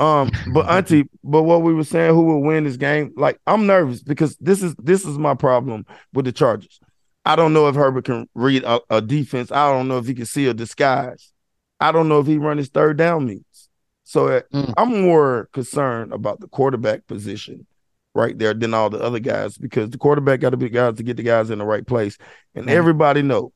Um, 0.00 0.30
but 0.52 0.68
Auntie, 0.68 1.08
but 1.22 1.44
what 1.44 1.62
we 1.62 1.72
were 1.72 1.84
saying, 1.84 2.14
who 2.14 2.22
will 2.22 2.42
win 2.42 2.64
this 2.64 2.76
game? 2.76 3.12
Like, 3.16 3.38
I'm 3.46 3.66
nervous 3.66 4.02
because 4.02 4.36
this 4.38 4.62
is 4.62 4.74
this 4.76 5.04
is 5.04 5.18
my 5.18 5.34
problem 5.34 5.86
with 6.12 6.24
the 6.24 6.32
Chargers. 6.32 6.80
I 7.24 7.36
don't 7.36 7.52
know 7.52 7.68
if 7.68 7.74
Herbert 7.74 8.04
can 8.04 8.28
read 8.34 8.64
a, 8.64 8.80
a 8.90 9.00
defense. 9.00 9.50
I 9.52 9.70
don't 9.70 9.88
know 9.88 9.98
if 9.98 10.06
he 10.06 10.14
can 10.14 10.26
see 10.26 10.46
a 10.46 10.54
disguise. 10.54 11.32
I 11.80 11.92
don't 11.92 12.08
know 12.08 12.18
if 12.20 12.26
he 12.26 12.38
run 12.38 12.58
his 12.58 12.68
third 12.68 12.96
down 12.96 13.26
meets. 13.26 13.68
So 14.04 14.28
uh, 14.28 14.40
Mm. 14.52 14.74
I'm 14.76 15.02
more 15.02 15.48
concerned 15.52 16.12
about 16.12 16.40
the 16.40 16.48
quarterback 16.48 17.06
position 17.06 17.66
right 18.14 18.38
there 18.38 18.52
than 18.54 18.74
all 18.74 18.90
the 18.90 19.00
other 19.00 19.18
guys 19.20 19.56
because 19.56 19.90
the 19.90 19.98
quarterback 19.98 20.40
got 20.40 20.50
to 20.50 20.56
be 20.56 20.68
guys 20.68 20.96
to 20.96 21.02
get 21.02 21.16
the 21.16 21.22
guys 21.22 21.50
in 21.50 21.58
the 21.58 21.64
right 21.64 21.86
place. 21.86 22.18
And 22.54 22.66
Right. 22.66 22.76
everybody 22.76 23.22
know 23.22 23.52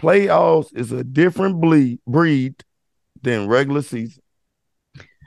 playoffs 0.00 0.76
is 0.76 0.90
a 0.90 1.04
different 1.04 1.60
bleed, 1.60 2.00
breed 2.06 2.62
than 3.22 3.46
regular 3.46 3.82
season. 3.82 4.21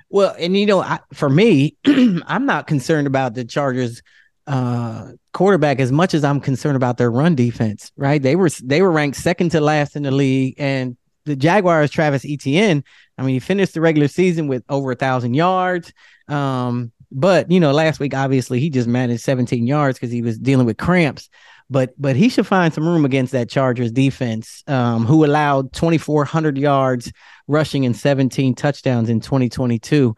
Well, 0.09 0.35
and 0.37 0.55
you 0.55 0.65
know, 0.65 0.81
I, 0.81 0.99
for 1.13 1.29
me, 1.29 1.77
I'm 1.85 2.45
not 2.45 2.67
concerned 2.67 3.07
about 3.07 3.33
the 3.33 3.45
Chargers 3.45 4.01
uh 4.47 5.11
quarterback 5.33 5.79
as 5.79 5.91
much 5.91 6.13
as 6.13 6.23
I'm 6.23 6.39
concerned 6.39 6.75
about 6.75 6.97
their 6.97 7.09
run 7.09 7.35
defense, 7.35 7.91
right? 7.97 8.21
They 8.21 8.35
were 8.35 8.49
they 8.63 8.81
were 8.81 8.91
ranked 8.91 9.17
second 9.17 9.49
to 9.51 9.61
last 9.61 9.95
in 9.95 10.03
the 10.03 10.11
league 10.11 10.55
and 10.57 10.95
the 11.25 11.35
Jaguars 11.35 11.91
Travis 11.91 12.25
Etienne, 12.25 12.83
I 13.17 13.23
mean, 13.23 13.33
he 13.33 13.39
finished 13.39 13.73
the 13.73 13.81
regular 13.81 14.07
season 14.07 14.47
with 14.47 14.63
over 14.69 14.91
a 14.91 14.95
thousand 14.95 15.33
yards. 15.33 15.91
Um, 16.27 16.91
but 17.11 17.49
you 17.51 17.59
know, 17.59 17.71
last 17.71 17.99
week 17.99 18.13
obviously 18.13 18.59
he 18.59 18.69
just 18.69 18.87
managed 18.87 19.23
17 19.23 19.67
yards 19.67 19.97
because 19.97 20.11
he 20.11 20.21
was 20.21 20.37
dealing 20.37 20.65
with 20.65 20.77
cramps. 20.77 21.29
But 21.69 21.99
but 21.99 22.15
he 22.15 22.29
should 22.29 22.45
find 22.45 22.73
some 22.73 22.87
room 22.87 23.05
against 23.05 23.31
that 23.31 23.49
Chargers 23.49 23.91
defense, 23.91 24.63
um, 24.67 25.05
who 25.05 25.25
allowed 25.25 25.73
2,400 25.73 26.57
yards 26.59 27.11
rushing 27.47 27.85
and 27.85 27.95
17 27.95 28.55
touchdowns 28.55 29.09
in 29.09 29.19
2022. 29.19 30.15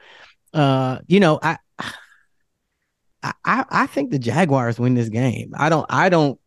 Uh, 0.53 0.99
you 1.07 1.19
know, 1.19 1.39
I, 1.43 1.57
I, 3.23 3.65
I 3.69 3.87
think 3.87 4.11
the 4.11 4.19
Jaguars 4.19 4.79
win 4.79 4.93
this 4.93 5.09
game. 5.09 5.51
I 5.57 5.69
don't, 5.69 5.85
I 5.89 6.09
don't, 6.09 6.39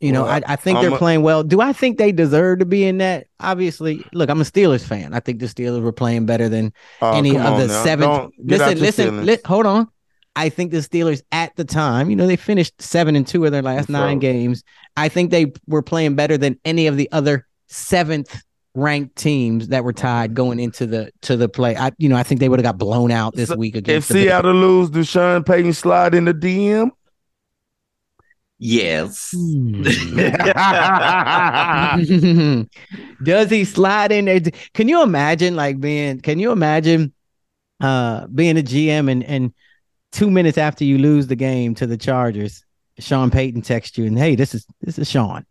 you 0.00 0.12
know, 0.12 0.22
Well, 0.24 0.32
I, 0.46 0.52
I 0.52 0.56
think 0.56 0.76
I'm 0.78 0.84
they're 0.84 0.94
a- 0.94 0.98
playing 0.98 1.22
well. 1.22 1.42
Do 1.42 1.60
I 1.60 1.72
think 1.72 1.98
they 1.98 2.12
deserve 2.12 2.60
to 2.60 2.66
be 2.66 2.84
in 2.84 2.98
that? 2.98 3.26
Obviously, 3.40 4.04
look, 4.12 4.30
I'm 4.30 4.40
a 4.40 4.44
Steelers 4.44 4.84
fan. 4.84 5.12
I 5.12 5.20
think 5.20 5.40
the 5.40 5.46
Steelers 5.46 5.82
were 5.82 5.92
playing 5.92 6.26
better 6.26 6.48
than 6.48 6.72
Oh, 7.02 7.12
any 7.16 7.36
of 7.36 7.58
the 7.58 7.68
seven. 7.68 8.08
Don't 8.08 8.46
get 8.46 8.60
out 8.60 8.76
Listen, 8.76 8.80
listen, 9.16 9.26
li- 9.26 9.38
hold 9.44 9.66
on. 9.66 9.88
I 10.36 10.50
think 10.50 10.70
the 10.70 10.76
Steelers 10.78 11.22
at 11.32 11.56
the 11.56 11.64
time, 11.64 12.10
you 12.10 12.16
know, 12.16 12.28
they 12.28 12.36
finished 12.36 12.80
seven 12.80 13.16
and 13.16 13.26
two 13.26 13.44
of 13.44 13.50
their 13.50 13.62
last 13.62 13.88
You 13.88 13.94
nine 13.94 14.20
froze. 14.20 14.20
games. 14.20 14.64
I 14.96 15.08
think 15.08 15.32
they 15.32 15.52
were 15.66 15.82
playing 15.82 16.14
better 16.14 16.38
than 16.38 16.60
any 16.64 16.86
of 16.86 16.96
the 16.96 17.10
other 17.10 17.48
seventh 17.66 18.40
ranked 18.78 19.16
teams 19.16 19.68
that 19.68 19.84
were 19.84 19.92
tied 19.92 20.34
going 20.34 20.60
into 20.60 20.86
the 20.86 21.10
to 21.22 21.36
the 21.36 21.48
play. 21.48 21.76
I, 21.76 21.90
you 21.98 22.08
know, 22.08 22.16
I 22.16 22.22
think 22.22 22.40
they 22.40 22.48
would 22.48 22.58
have 22.58 22.64
got 22.64 22.78
blown 22.78 23.10
out 23.10 23.34
this 23.34 23.48
So, 23.48 23.56
week 23.56 23.74
If 23.74 23.76
against 23.76 24.08
the 24.08 24.14
Bills. 24.14 24.24
Seattle 24.24 24.54
lose, 24.54 24.90
do 24.90 25.04
Sean 25.04 25.44
Payton 25.44 25.74
slide 25.74 26.14
in 26.14 26.24
the 26.24 26.34
DM? 26.34 26.90
Yes. 28.60 29.30
Hmm. 29.34 29.82
Does 33.22 33.50
he 33.50 33.64
slide 33.64 34.10
in 34.10 34.24
there? 34.24 34.40
Can 34.74 34.88
you 34.88 35.02
imagine 35.02 35.54
like 35.54 35.80
being 35.80 36.20
can 36.20 36.40
you 36.40 36.50
imagine 36.50 37.12
uh 37.80 38.26
being 38.28 38.58
a 38.58 38.62
GM 38.62 39.10
and 39.10 39.22
and 39.22 39.54
two 40.10 40.30
minutes 40.30 40.58
after 40.58 40.84
you 40.84 40.98
lose 40.98 41.28
the 41.28 41.36
game 41.36 41.74
to 41.76 41.86
the 41.86 41.96
Chargers, 41.96 42.64
Sean 42.98 43.30
Payton 43.30 43.62
texts 43.62 43.96
you 43.96 44.06
and 44.06 44.18
hey, 44.18 44.34
this 44.34 44.54
is 44.54 44.66
this 44.80 44.98
is 44.98 45.08
Sean. 45.08 45.46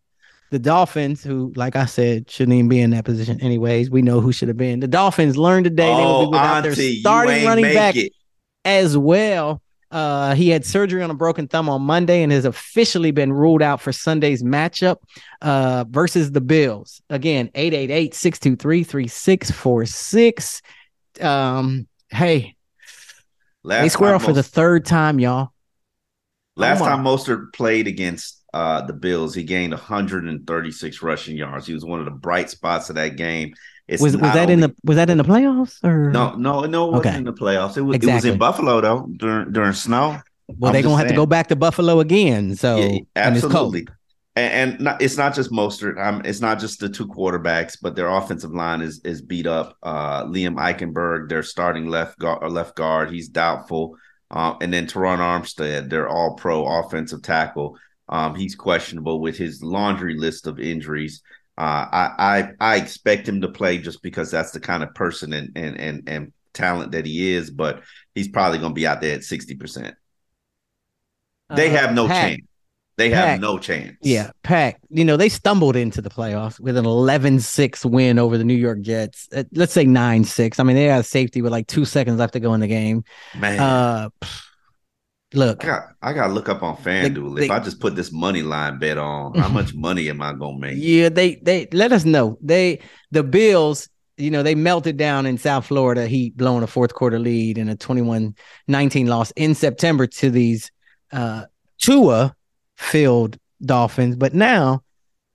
The 0.52 0.60
Dolphins, 0.60 1.24
who, 1.24 1.54
like 1.56 1.78
I 1.78 1.86
said, 1.86 2.30
shouldn't 2.30 2.56
even 2.56 2.68
be 2.68 2.82
in 2.82 2.90
that 2.90 3.06
position 3.06 3.40
anyways. 3.42 3.90
We 3.90 4.02
know 4.02 4.20
who 4.20 4.34
should 4.34 4.50
have 4.50 4.58
been. 4.58 4.82
The 4.82 4.88
Dolphins 4.88 5.38
learned 5.38 5.64
today 5.64 5.88
they 5.88 5.90
will 5.90 6.06
oh, 6.06 6.26
be 6.26 6.32
without 6.32 6.66
Auntie, 6.66 6.76
their 6.76 6.96
starting 7.00 7.46
running 7.46 7.74
back 7.74 7.96
it. 7.96 8.12
as 8.66 8.98
well. 8.98 9.62
Uh, 9.92 10.36
he 10.36 10.50
had 10.50 10.66
surgery 10.66 11.02
on 11.04 11.10
a 11.10 11.14
broken 11.14 11.48
thumb 11.48 11.70
on 11.70 11.82
Monday 11.82 12.22
and 12.22 12.32
has 12.32 12.46
officially 12.46 13.12
been 13.12 13.32
ruled 13.32 13.62
out 13.62 13.82
for 13.82 13.92
Sunday's 13.92 14.44
matchup 14.44 14.98
uh, 15.42 15.86
versus 15.90 16.32
the 16.32 16.42
Bills. 16.42 17.02
Again, 17.10 17.50
888 17.56 18.14
623 18.14 18.84
3646. 18.84 20.62
Um, 21.22 21.88
hey, 22.10 22.56
Last 23.64 23.84
they 23.84 23.90
square 23.90 24.16
off 24.16 24.24
for 24.24 24.34
the 24.34 24.44
third 24.44 24.86
time, 24.86 25.20
y'all. 25.20 25.52
Last 26.56 26.80
time 26.80 27.04
Mostert 27.04 27.54
played 27.54 27.88
against 27.88 28.41
uh, 28.54 28.82
the 28.86 28.94
Bills, 28.94 29.34
he 29.34 29.44
gained 29.44 29.72
136 29.74 31.02
rushing 31.02 31.38
yards. 31.38 31.68
He 31.68 31.74
was 31.74 31.86
one 31.86 32.00
of 32.00 32.06
the 32.06 32.12
bright 32.12 32.50
spots 32.50 32.90
of 32.90 32.96
that 32.96 33.16
game. 33.16 33.54
It's 33.88 34.02
Was 34.02 34.16
was 34.16 34.34
that 34.34 34.50
in 34.50 34.60
the 34.62 34.74
was 34.84 34.96
that 34.96 35.10
in 35.10 35.18
the 35.18 35.24
playoffs 35.24 35.84
or 35.84 36.12
No, 36.12 36.34
no, 36.36 36.62
no, 36.62 36.88
it 36.88 36.92
wasn't 36.92 37.06
Okay. 37.08 37.18
in 37.18 37.24
the 37.26 37.34
playoffs. 37.34 37.78
It 37.78 37.82
was, 37.82 37.98
it 37.98 38.06
was 38.06 38.26
in 38.26 38.38
Buffalo 38.38 38.80
though 38.82 39.08
during 39.18 39.52
during 39.52 39.74
snow. 39.74 40.22
Well, 40.60 40.72
they're 40.72 40.82
gonna 40.84 40.98
have 40.98 41.08
to 41.08 41.14
go 41.16 41.26
back 41.26 41.48
to 41.48 41.56
Buffalo 41.56 42.00
again. 42.00 42.56
So 42.56 42.78
Yeah, 42.78 43.00
and 43.16 43.36
it's 43.36 43.42
cold. 43.42 43.76
absolutely. 43.76 43.88
And, 44.38 44.72
and 44.72 44.80
not, 44.82 45.02
it's 45.02 45.18
not 45.18 45.36
just 45.36 45.52
Mostert. 45.52 46.02
Um, 46.02 46.22
it's 46.24 46.40
not 46.40 46.58
just 46.58 46.80
the 46.80 46.88
two 46.88 47.06
quarterbacks, 47.08 47.78
but 47.82 47.96
their 47.98 48.08
offensive 48.08 48.52
line 48.54 48.82
is 48.82 49.02
is 49.04 49.22
beat 49.22 49.46
up. 49.48 49.76
Uh, 49.84 50.24
Liam 50.26 50.56
Eichenberg, 50.56 51.28
their 51.28 51.44
starting 51.44 51.88
left 51.88 52.18
guard, 52.18 52.40
or 52.42 52.50
left 52.50 52.76
guard, 52.78 53.12
he's 53.12 53.28
doubtful. 53.28 53.96
Uh, 54.30 54.56
and 54.62 54.72
then 54.74 54.88
Terron 54.88 55.18
Armstead, 55.20 55.90
their 55.90 56.08
All 56.08 56.36
Pro 56.36 56.66
offensive 56.66 57.22
tackle, 57.22 57.78
um, 58.12 58.36
he's 58.36 58.56
questionable 58.56 59.20
with 59.22 59.38
his 59.38 59.64
laundry 59.64 60.16
list 60.18 60.48
of 60.48 60.60
injuries. 60.60 61.22
Uh, 61.58 61.86
I, 61.92 62.12
I 62.20 62.74
I 62.74 62.76
expect 62.78 63.28
him 63.28 63.42
to 63.42 63.50
play 63.50 63.78
just 63.78 64.02
because 64.02 64.32
that's 64.32 64.52
the 64.52 64.60
kind 64.60 64.84
of 64.84 64.94
person 64.96 65.34
and 65.34 65.52
and 65.56 65.80
and, 65.80 66.04
and 66.10 66.34
talent 66.54 66.92
that 66.94 67.06
he 67.06 67.32
is, 67.34 67.50
but 67.52 67.82
he's 68.16 68.28
probably 68.30 68.60
going 68.60 68.72
to 68.72 68.76
be 68.76 68.88
out 68.88 69.02
there 69.02 69.16
at 69.16 69.24
sixty 69.24 69.56
percent. 69.56 69.96
They 71.50 71.68
Uh, 71.76 71.80
have 71.80 71.94
no 71.94 72.08
Pack. 72.08 72.30
chance. 72.30 72.42
They 72.98 73.10
have 73.10 73.40
no 73.40 73.58
chance. 73.58 73.98
Yeah, 74.02 74.32
Pack. 74.44 74.80
You 74.90 75.04
know, 75.06 75.18
they 75.18 75.30
stumbled 75.30 75.76
into 75.76 76.02
the 76.02 76.10
playoffs 76.10 76.60
with 76.60 76.78
an 76.78 76.86
11-6 76.86 77.84
win 77.84 78.20
over 78.20 78.38
the 78.38 78.44
New 78.44 78.54
York 78.56 78.82
Jets. 78.82 79.28
Uh, 79.36 79.44
Let's 79.54 79.74
say 79.74 79.86
9-6. 79.86 80.60
I 80.60 80.64
mean, 80.64 80.76
they 80.76 80.84
had 80.86 81.06
safety 81.06 81.42
with 81.42 81.52
like 81.52 81.68
two 81.68 81.84
seconds 81.86 82.20
left 82.20 82.34
to 82.34 82.40
go 82.40 82.54
in 82.54 82.60
the 82.60 82.68
game. 82.68 83.04
man. 83.34 83.60
Uh, 83.60 84.10
pff, 84.22 84.44
look, 85.34 85.64
I 85.64 85.68
got 85.68 85.84
I 86.02 86.14
got 86.14 86.28
to 86.28 86.34
look 86.34 86.50
up 86.50 86.64
on 86.64 86.76
FanDuel. 86.78 87.38
they- 87.38 87.46
if 87.46 87.52
I 87.52 87.60
just 87.60 87.80
put 87.80 87.96
this 87.96 88.12
money 88.12 88.42
line 88.44 88.80
bet 88.80 88.98
on, 88.98 89.34
how 89.36 89.48
much 89.60 89.74
money 89.74 90.10
am 90.10 90.22
I 90.22 90.34
gonna 90.34 90.58
make? 90.60 90.76
yeah, 90.78 91.10
they 91.10 91.36
they 91.36 91.68
let 91.74 91.92
us 91.92 92.06
know. 92.06 92.38
They 92.42 92.80
the 93.12 93.24
Bills, 93.24 93.90
you 94.18 94.30
know, 94.32 94.44
they 94.44 94.56
melted 94.56 94.98
down 94.98 95.26
in 95.26 95.38
South 95.38 95.66
Florida. 95.66 96.06
Heat 96.08 96.36
blowing 96.38 96.64
a 96.64 96.68
fourth 96.68 96.94
quarter 96.94 97.20
lead 97.20 97.58
in 97.58 97.70
a 97.70 97.76
21-19 97.76 99.08
loss 99.08 99.32
in 99.32 99.56
September 99.56 100.08
to 100.08 100.30
these 100.30 100.72
uh 101.12 101.46
Tua 101.80 102.36
filled 102.78 103.38
Dolphins. 103.64 104.16
But 104.16 104.34
now 104.34 104.82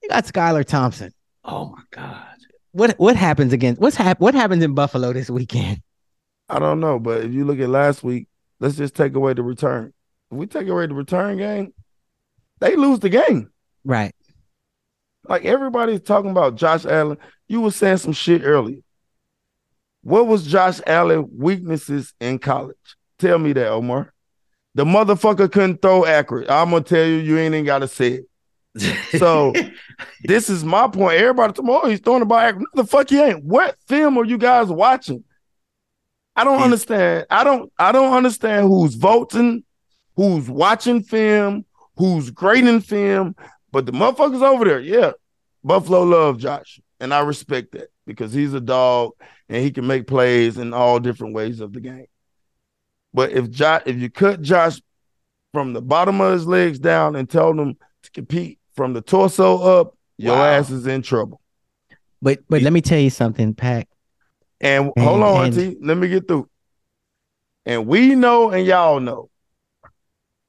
you 0.02 0.08
got 0.08 0.24
Skylar 0.24 0.64
Thompson. 0.64 1.12
Oh 1.44 1.66
my 1.70 1.82
god! 1.90 2.26
What 2.72 2.98
what 2.98 3.16
happens 3.16 3.52
against 3.52 3.80
what's 3.80 3.96
hap- 3.96 4.20
what 4.20 4.34
happens 4.34 4.62
in 4.62 4.74
Buffalo 4.74 5.12
this 5.12 5.30
weekend? 5.30 5.80
I 6.48 6.58
don't 6.60 6.78
know, 6.80 6.98
but 7.00 7.24
if 7.24 7.32
you 7.32 7.44
look 7.44 7.58
at 7.58 7.68
last 7.68 8.04
week, 8.04 8.28
let's 8.60 8.76
just 8.76 8.94
take 8.94 9.14
away 9.14 9.34
the 9.34 9.42
return. 9.42 9.92
If 10.30 10.38
we 10.38 10.46
take 10.46 10.68
away 10.68 10.86
the 10.86 10.94
return 10.94 11.38
game, 11.38 11.72
they 12.60 12.76
lose 12.76 13.00
the 13.00 13.08
game. 13.08 13.50
Right. 13.84 14.14
Like 15.28 15.44
everybody's 15.44 16.00
talking 16.00 16.30
about 16.30 16.56
Josh 16.56 16.84
Allen. 16.84 17.18
You 17.48 17.60
were 17.60 17.70
saying 17.70 17.98
some 17.98 18.12
shit 18.12 18.42
earlier. 18.44 18.80
What 20.02 20.26
was 20.26 20.46
Josh 20.46 20.80
Allen 20.86 21.28
weaknesses 21.36 22.14
in 22.20 22.38
college? 22.38 22.76
Tell 23.18 23.38
me 23.38 23.52
that, 23.54 23.68
Omar. 23.68 24.12
The 24.74 24.84
motherfucker 24.84 25.50
couldn't 25.50 25.82
throw 25.82 26.04
accurate. 26.04 26.50
I'm 26.50 26.70
gonna 26.70 26.84
tell 26.84 27.04
you, 27.04 27.16
you 27.16 27.38
ain't 27.38 27.54
even 27.54 27.64
gotta 27.64 27.88
say 27.88 28.20
it. 28.20 28.26
So 29.18 29.54
this 30.24 30.50
is 30.50 30.62
my 30.62 30.86
point. 30.86 31.18
Everybody 31.18 31.54
tomorrow 31.54 31.88
he's 31.88 32.00
throwing 32.00 32.20
the 32.20 32.26
ball 32.26 32.38
accurate. 32.38 32.66
No, 32.74 32.82
the 32.82 32.86
fuck 32.86 33.08
he 33.08 33.20
ain't. 33.20 33.42
What 33.42 33.76
film 33.88 34.18
are 34.18 34.24
you 34.24 34.36
guys 34.36 34.68
watching? 34.68 35.24
I 36.36 36.44
don't 36.44 36.58
hmm. 36.58 36.64
understand. 36.64 37.26
I 37.30 37.42
don't 37.44 37.72
I 37.78 37.92
don't 37.92 38.12
understand 38.12 38.68
who's 38.68 38.94
voting, 38.94 39.64
who's 40.14 40.48
watching 40.48 41.02
film, 41.02 41.64
who's 41.96 42.30
grading 42.30 42.80
film, 42.80 43.34
but 43.72 43.86
the 43.86 43.92
motherfuckers 43.92 44.42
over 44.42 44.64
there, 44.64 44.80
yeah. 44.80 45.12
Buffalo 45.64 46.02
love 46.02 46.38
Josh, 46.38 46.80
and 47.00 47.12
I 47.12 47.20
respect 47.20 47.72
that 47.72 47.88
because 48.06 48.32
he's 48.32 48.54
a 48.54 48.60
dog 48.60 49.12
and 49.48 49.64
he 49.64 49.70
can 49.70 49.86
make 49.86 50.06
plays 50.06 50.58
in 50.58 50.72
all 50.72 51.00
different 51.00 51.34
ways 51.34 51.60
of 51.60 51.72
the 51.72 51.80
game. 51.80 52.06
But 53.12 53.32
if 53.32 53.50
Josh, 53.50 53.82
if 53.86 53.96
you 53.96 54.10
cut 54.10 54.42
Josh 54.42 54.80
from 55.52 55.72
the 55.72 55.82
bottom 55.82 56.20
of 56.20 56.34
his 56.34 56.46
legs 56.46 56.78
down 56.78 57.16
and 57.16 57.28
tell 57.28 57.58
him 57.58 57.76
to 58.02 58.10
compete 58.10 58.58
from 58.74 58.92
the 58.92 59.00
torso 59.00 59.80
up, 59.80 59.96
your 60.18 60.36
Wow. 60.36 60.44
ass 60.44 60.70
is 60.70 60.86
in 60.86 61.02
trouble. 61.02 61.40
But 62.22 62.40
but 62.48 62.62
let 62.62 62.72
me 62.72 62.80
tell 62.80 62.98
you 62.98 63.10
something, 63.10 63.54
Pack. 63.54 63.88
And 64.60 64.92
And- 64.96 65.04
hold 65.04 65.22
on, 65.22 65.44
and- 65.46 65.54
Auntie. 65.58 65.78
Let 65.80 65.96
me 65.96 66.08
get 66.08 66.26
through. 66.28 66.48
And 67.64 67.86
we 67.86 68.14
know, 68.14 68.50
and 68.50 68.66
y'all 68.66 69.00
know, 69.00 69.28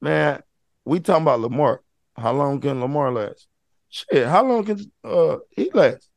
man. 0.00 0.42
We 0.84 1.00
talking 1.00 1.22
about 1.22 1.40
Lamar. 1.40 1.82
How 2.16 2.32
long 2.32 2.60
can 2.60 2.80
Lamar 2.80 3.12
last? 3.12 3.46
Shit, 3.90 4.26
how 4.26 4.46
long 4.46 4.64
can 4.64 4.80
uh 5.04 5.36
he 5.50 5.70
last? 5.70 6.08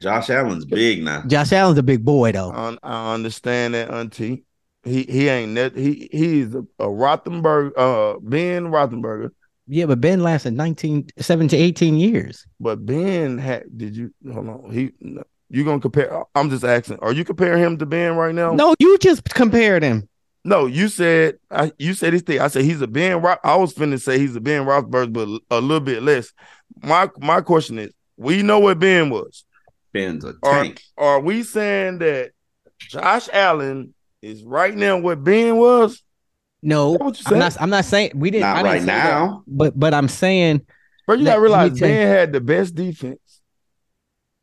Josh 0.00 0.30
Allen's 0.30 0.64
big 0.64 1.02
now. 1.02 1.22
Josh 1.26 1.52
Allen's 1.52 1.78
a 1.78 1.82
big 1.82 2.04
boy 2.04 2.32
though. 2.32 2.50
I, 2.50 2.76
I 2.82 3.14
understand 3.14 3.74
that, 3.74 3.90
Auntie. 3.90 4.44
He 4.84 5.02
he 5.04 5.28
ain't 5.28 5.54
that 5.56 5.76
he 5.76 6.08
he's 6.10 6.54
a, 6.54 6.60
a 6.78 6.86
Rothenberg 6.86 7.72
uh 7.76 8.18
Ben 8.20 8.64
Rothenberger. 8.66 9.30
Yeah, 9.68 9.86
but 9.86 10.00
Ben 10.00 10.22
lasted 10.22 10.54
19, 10.54 11.06
7 11.18 11.48
to 11.48 11.56
18 11.56 11.94
years. 11.96 12.44
But 12.58 12.84
Ben 12.84 13.38
had 13.38 13.64
did 13.76 13.96
you 13.96 14.12
hold 14.32 14.48
on? 14.48 14.70
He 14.72 14.90
you 15.52 15.64
gonna 15.64 15.80
compare? 15.80 16.24
I'm 16.34 16.50
just 16.50 16.64
asking. 16.64 16.98
Are 17.00 17.12
you 17.12 17.24
comparing 17.24 17.62
him 17.62 17.78
to 17.78 17.86
Ben 17.86 18.16
right 18.16 18.34
now? 18.34 18.52
No, 18.52 18.74
you 18.78 18.96
just 18.98 19.24
compared 19.24 19.82
him. 19.82 20.08
No, 20.44 20.66
you 20.66 20.88
said 20.88 21.36
I, 21.50 21.70
you 21.78 21.94
said 21.94 22.14
this 22.14 22.22
thing. 22.22 22.40
I 22.40 22.48
said 22.48 22.64
he's 22.64 22.80
a 22.80 22.86
Ben. 22.88 23.20
Ro- 23.22 23.36
I 23.44 23.54
was 23.56 23.74
finna 23.74 24.00
say 24.00 24.18
he's 24.18 24.34
a 24.34 24.40
Ben 24.40 24.64
Roethlisberger, 24.64 25.12
but 25.12 25.56
a 25.56 25.60
little 25.60 25.80
bit 25.80 26.02
less. 26.02 26.32
My 26.82 27.08
my 27.20 27.42
question 27.42 27.78
is, 27.78 27.92
we 28.16 28.42
know 28.42 28.58
what 28.58 28.78
Ben 28.78 29.10
was. 29.10 29.44
Ben's 29.92 30.24
a 30.24 30.34
tank. 30.42 30.82
are 30.96 31.20
we 31.20 31.42
saying 31.42 31.98
that 31.98 32.30
Josh 32.78 33.28
Allen 33.32 33.94
is 34.22 34.42
right 34.42 34.74
now 34.74 34.98
what 34.98 35.22
Ben 35.22 35.56
was? 35.56 36.02
No, 36.62 36.96
I'm 37.26 37.38
not. 37.38 37.60
I'm 37.60 37.70
not 37.70 37.84
saying 37.84 38.12
we 38.14 38.30
didn't. 38.30 38.42
Not 38.42 38.56
I 38.56 38.62
didn't 38.62 38.72
right 38.72 38.80
say 38.80 38.86
that. 38.86 39.04
now. 39.04 39.44
But 39.46 39.78
but 39.78 39.92
I'm 39.92 40.08
saying, 40.08 40.62
But 41.06 41.18
you 41.18 41.24
gotta 41.24 41.40
realize 41.40 41.78
Ben 41.78 42.08
had 42.08 42.32
the 42.32 42.40
best 42.40 42.74
defense. 42.74 43.18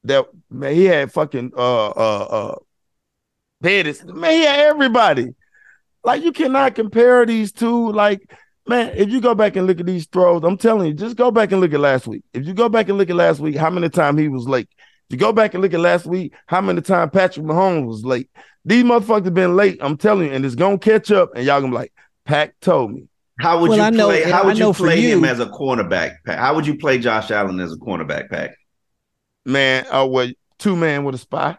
That 0.06 0.26
man, 0.50 0.74
he 0.76 0.86
had 0.86 1.12
fucking 1.12 1.52
uh 1.58 1.88
uh 1.90 2.28
uh 2.30 2.56
Bettis. 3.62 4.04
Man, 4.06 4.32
he 4.32 4.42
had 4.46 4.60
everybody. 4.60 5.30
Like 6.04 6.24
you 6.24 6.32
cannot 6.32 6.76
compare 6.76 7.26
these 7.26 7.52
two. 7.52 7.92
Like, 7.92 8.22
man, 8.68 8.94
if 8.96 9.10
you 9.10 9.20
go 9.20 9.36
back 9.36 9.56
and 9.58 9.68
look 9.68 9.80
at 9.80 9.86
these 9.86 10.08
throws, 10.08 10.44
I'm 10.44 10.58
telling 10.58 10.88
you, 10.88 10.94
just 10.94 11.18
go 11.18 11.30
back 11.32 11.52
and 11.52 11.60
look 11.60 11.74
at 11.74 11.80
last 11.80 12.08
week. 12.08 12.24
If 12.34 12.46
you 12.46 12.54
go 12.54 12.70
back 12.70 12.88
and 12.90 12.98
look 12.98 13.10
at 13.10 13.16
last 13.16 13.40
week, 13.40 13.58
how 13.58 13.70
many 13.70 13.90
times 13.90 14.20
he 14.20 14.30
was 14.30 14.48
late? 14.48 14.70
If 15.10 15.14
you 15.16 15.18
go 15.18 15.34
back 15.34 15.54
and 15.56 15.62
look 15.62 15.74
at 15.74 15.80
last 15.80 16.06
week, 16.06 16.34
how 16.46 16.62
many 16.62 16.82
times 16.82 17.12
Patrick 17.14 17.46
Mahomes 17.46 17.88
was 17.88 18.06
late? 18.06 18.30
These 18.64 18.84
motherfuckers 18.84 19.34
been 19.34 19.56
late. 19.58 19.80
I'm 19.82 19.98
telling 19.98 20.28
you, 20.28 20.34
and 20.34 20.46
it's 20.46 20.56
gonna 20.56 20.78
catch 20.78 21.12
up, 21.12 21.32
and 21.36 21.46
y'all 21.46 21.60
gonna 21.60 21.72
be 21.72 21.78
like, 21.78 21.94
Pack 22.26 22.54
told 22.62 22.94
me. 22.94 23.08
How 23.42 23.60
would 23.60 23.70
Well, 23.70 23.78
you 23.80 23.84
I 23.84 23.90
know- 23.90 24.08
play? 24.08 24.24
and 24.24 24.32
How 24.32 24.44
I 24.44 24.46
would 24.46 24.58
know 24.60 24.68
you 24.68 24.74
play 24.74 25.02
him 25.02 25.20
you- 25.22 25.26
as 25.26 25.40
a 25.40 25.48
cornerback? 25.48 26.18
Pat? 26.26 26.40
How 26.40 26.54
would 26.56 26.68
you 26.68 26.78
play 26.78 27.00
Josh 27.00 27.32
Allen 27.32 27.60
as 27.60 27.74
a 27.74 27.78
cornerback? 27.78 28.30
Pack. 28.30 28.52
Man, 29.46 29.86
uh, 29.92 30.06
what 30.06 30.30
two 30.58 30.76
man 30.76 31.04
with 31.04 31.16
a 31.16 31.20
spy? 31.20 31.58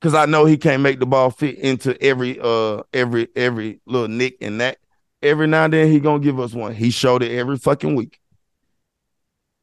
Because 0.00 0.14
I 0.14 0.26
know 0.26 0.44
he 0.46 0.56
can't 0.56 0.82
make 0.82 0.98
the 0.98 1.06
ball 1.06 1.30
fit 1.30 1.58
into 1.58 2.00
every 2.02 2.38
uh 2.40 2.82
every 2.92 3.28
every 3.36 3.80
little 3.86 4.08
nick 4.08 4.36
and 4.40 4.60
that. 4.60 4.78
Every 5.22 5.46
now 5.46 5.64
and 5.64 5.72
then 5.74 5.90
he 5.90 6.00
gonna 6.00 6.20
give 6.20 6.40
us 6.40 6.54
one. 6.54 6.74
He 6.74 6.90
showed 6.90 7.22
it 7.22 7.32
every 7.36 7.58
fucking 7.58 7.94
week. 7.94 8.18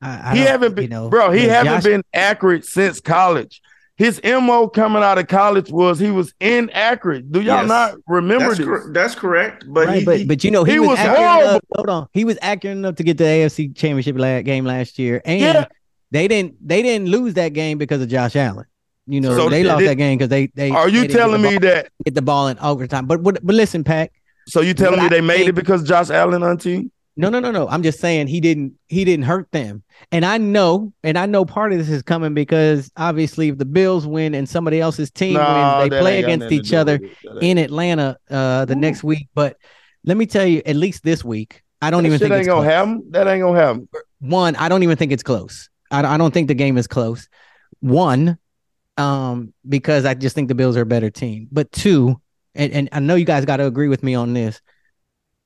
I, 0.02 0.32
I 0.32 0.36
he 0.36 0.41
haven't 0.41 0.76
been, 0.76 0.84
you 0.84 0.89
know, 0.89 1.10
bro. 1.10 1.32
He 1.32 1.48
yeah, 1.48 1.54
haven't 1.64 1.74
Josh- 1.74 1.84
been 1.86 2.04
accurate 2.14 2.66
since 2.66 3.00
college. 3.02 3.62
His 3.95 4.22
mo 4.24 4.68
coming 4.68 5.02
out 5.02 5.18
of 5.18 5.28
college 5.28 5.72
was 5.72 5.98
he 5.98 6.12
was 6.12 6.32
inaccurate. 6.39 7.32
Do 7.32 7.41
y'all 7.41 7.62
Yes. 7.62 7.68
not 7.68 7.95
remember 8.06 8.45
That's, 8.50 8.58
this? 8.60 8.68
cor- 8.68 8.91
that's 8.93 9.16
correct. 9.16 9.66
But 9.68 9.88
right, 9.88 9.98
he, 10.00 10.06
but 10.06 10.28
but 10.28 10.43
you 10.43 10.52
know 10.52 10.64
he, 10.64 10.74
he 10.74 10.80
was, 10.80 10.89
was 10.89 11.00
accurate 11.00 11.18
horrible. 11.18 11.50
enough. 11.50 11.62
Hold 11.76 11.89
on, 11.89 12.08
he 12.14 12.24
was 12.24 12.38
accurate 12.43 12.78
enough 12.78 12.93
to 12.98 13.04
get 13.04 13.18
the 13.18 13.24
AFC 13.24 13.76
Championship 13.76 14.16
la- 14.20 14.41
game 14.41 14.66
last 14.66 15.00
year, 15.00 15.20
and 15.26 15.39
Yeah. 15.41 15.66
They 16.12 16.28
didn't 16.28 16.55
they 16.66 16.82
didn't 16.82 17.10
lose 17.10 17.34
that 17.36 17.49
game 17.53 17.78
because 17.78 18.01
of 18.01 18.08
Josh 18.10 18.36
Allen. 18.36 18.66
You 19.10 19.22
know 19.22 19.36
So 19.38 19.49
they 19.49 19.64
lost 19.64 19.86
that 19.86 19.95
game 19.95 20.18
because 20.18 20.30
they 20.30 20.47
they. 20.47 20.70
Are 20.72 20.89
you 20.89 21.08
telling 21.08 21.41
me 21.41 21.58
that? 21.60 21.89
get 22.03 22.14
the 22.14 22.22
ball 22.22 22.47
in 22.49 22.60
overtime? 22.60 23.05
But 23.05 23.24
but, 23.24 23.39
but 23.45 23.55
listen, 23.55 23.84
Pack. 23.84 24.12
So 24.47 24.62
you 24.62 24.74
telling 24.74 24.99
me 24.99 25.05
I 25.05 25.10
they 25.10 25.22
made 25.22 25.38
think- 25.38 25.49
it 25.49 25.53
because 25.55 25.84
Josh 25.84 26.10
Allen, 26.10 26.43
on 26.43 26.49
auntie? 26.51 26.91
No, 27.20 27.30
no, 27.30 27.39
no, 27.39 27.49
no. 27.49 27.68
I'm 27.70 27.82
just 27.82 27.99
saying 27.99 28.28
he 28.28 28.39
didn't 28.39 28.74
he 28.89 29.03
didn't 29.03 29.26
hurt 29.26 29.49
them. 29.51 29.82
And 30.12 30.24
I 30.24 30.38
know, 30.38 30.93
and 31.03 31.18
I 31.18 31.26
know 31.26 31.45
part 31.45 31.72
of 31.72 31.80
this 31.80 31.89
is 31.89 32.03
coming 32.03 32.34
because 32.36 32.91
obviously 32.95 33.49
if 33.49 33.58
the 33.58 33.66
Bills 33.66 34.05
win 34.05 34.36
and 34.36 34.47
somebody 34.47 34.80
else's 34.80 35.10
team 35.10 35.34
Nah, 35.34 35.80
wins, 35.80 35.89
they 35.89 35.99
play 35.99 36.20
against 36.24 36.51
each 36.51 36.74
other 36.74 36.99
with 36.99 37.12
it. 37.12 37.18
That 37.24 37.43
ain't- 37.43 37.43
in 37.43 37.58
Atlanta 37.66 38.18
uh 38.30 38.66
the 38.66 38.76
next 38.76 39.03
week. 39.03 39.30
But 39.34 39.58
let 40.05 40.16
me 40.16 40.26
tell 40.28 40.45
you, 40.45 40.62
at 40.66 40.76
least 40.76 41.03
this 41.03 41.24
week, 41.26 41.64
I 41.82 41.89
don't 41.89 42.03
That 42.03 42.08
even 42.10 42.20
think 42.20 42.34
it's 42.34 42.47
gonna 42.47 42.62
close. 42.62 42.72
happen. 42.72 43.03
That 43.12 43.28
ain't 43.28 43.41
gonna 43.41 43.60
happen. 43.60 43.89
One, 44.20 44.55
I 44.55 44.70
don't 44.70 44.84
even 44.84 44.97
think 44.97 45.12
it's 45.12 45.24
close. 45.24 45.70
I, 45.92 46.04
I 46.06 46.18
don't 46.18 46.34
think 46.34 46.48
the 46.48 46.54
game 46.54 46.78
is 46.78 46.88
close. 46.88 47.28
One, 47.80 48.38
um, 48.98 49.54
because 49.68 50.06
I 50.06 50.14
just 50.14 50.36
think 50.36 50.48
the 50.48 50.56
Bills 50.56 50.76
are 50.78 50.82
a 50.82 50.86
better 50.86 51.10
team. 51.10 51.48
But 51.52 51.72
two, 51.72 52.20
and, 52.56 52.74
and 52.74 52.90
I 52.92 53.00
know 53.00 53.16
you 53.16 53.26
guys 53.26 53.46
got 53.46 53.58
to 53.58 53.66
agree 53.68 53.88
with 53.88 54.04
me 54.04 54.16
on 54.16 54.34
this. 54.34 54.62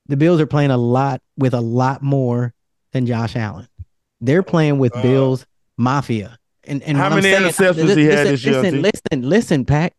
The 0.08 0.18
Bills 0.18 0.40
are 0.42 0.48
playing 0.48 0.72
a 0.72 0.78
lot 0.78 1.22
with 1.38 1.54
a 1.54 1.62
lot 1.62 2.02
more 2.02 2.54
than 2.92 3.06
Josh 3.06 3.36
Allen. 3.36 3.68
They're 4.22 4.44
playing 4.44 4.78
with 4.80 4.96
Uh, 4.96 5.02
Bills 5.02 5.46
Mafia. 5.78 6.38
And 6.64 6.84
and 6.84 6.96
How 6.98 7.10
many 7.10 7.24
saying- 7.24 7.44
interceptions 7.44 7.96
he 7.98 8.06
had 8.06 8.28
listen, 8.28 8.32
this 8.32 8.46
year, 8.46 8.62
Listen, 8.62 8.82
listen, 8.82 9.30
listen, 9.30 9.66
Pack. 9.66 9.94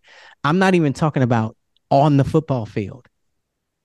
I'm 0.44 0.58
not 0.58 0.74
even 0.74 0.92
talking 0.92 1.22
about 1.22 1.56
on 1.90 2.16
the 2.16 2.24
football 2.24 2.66
field. 2.66 3.06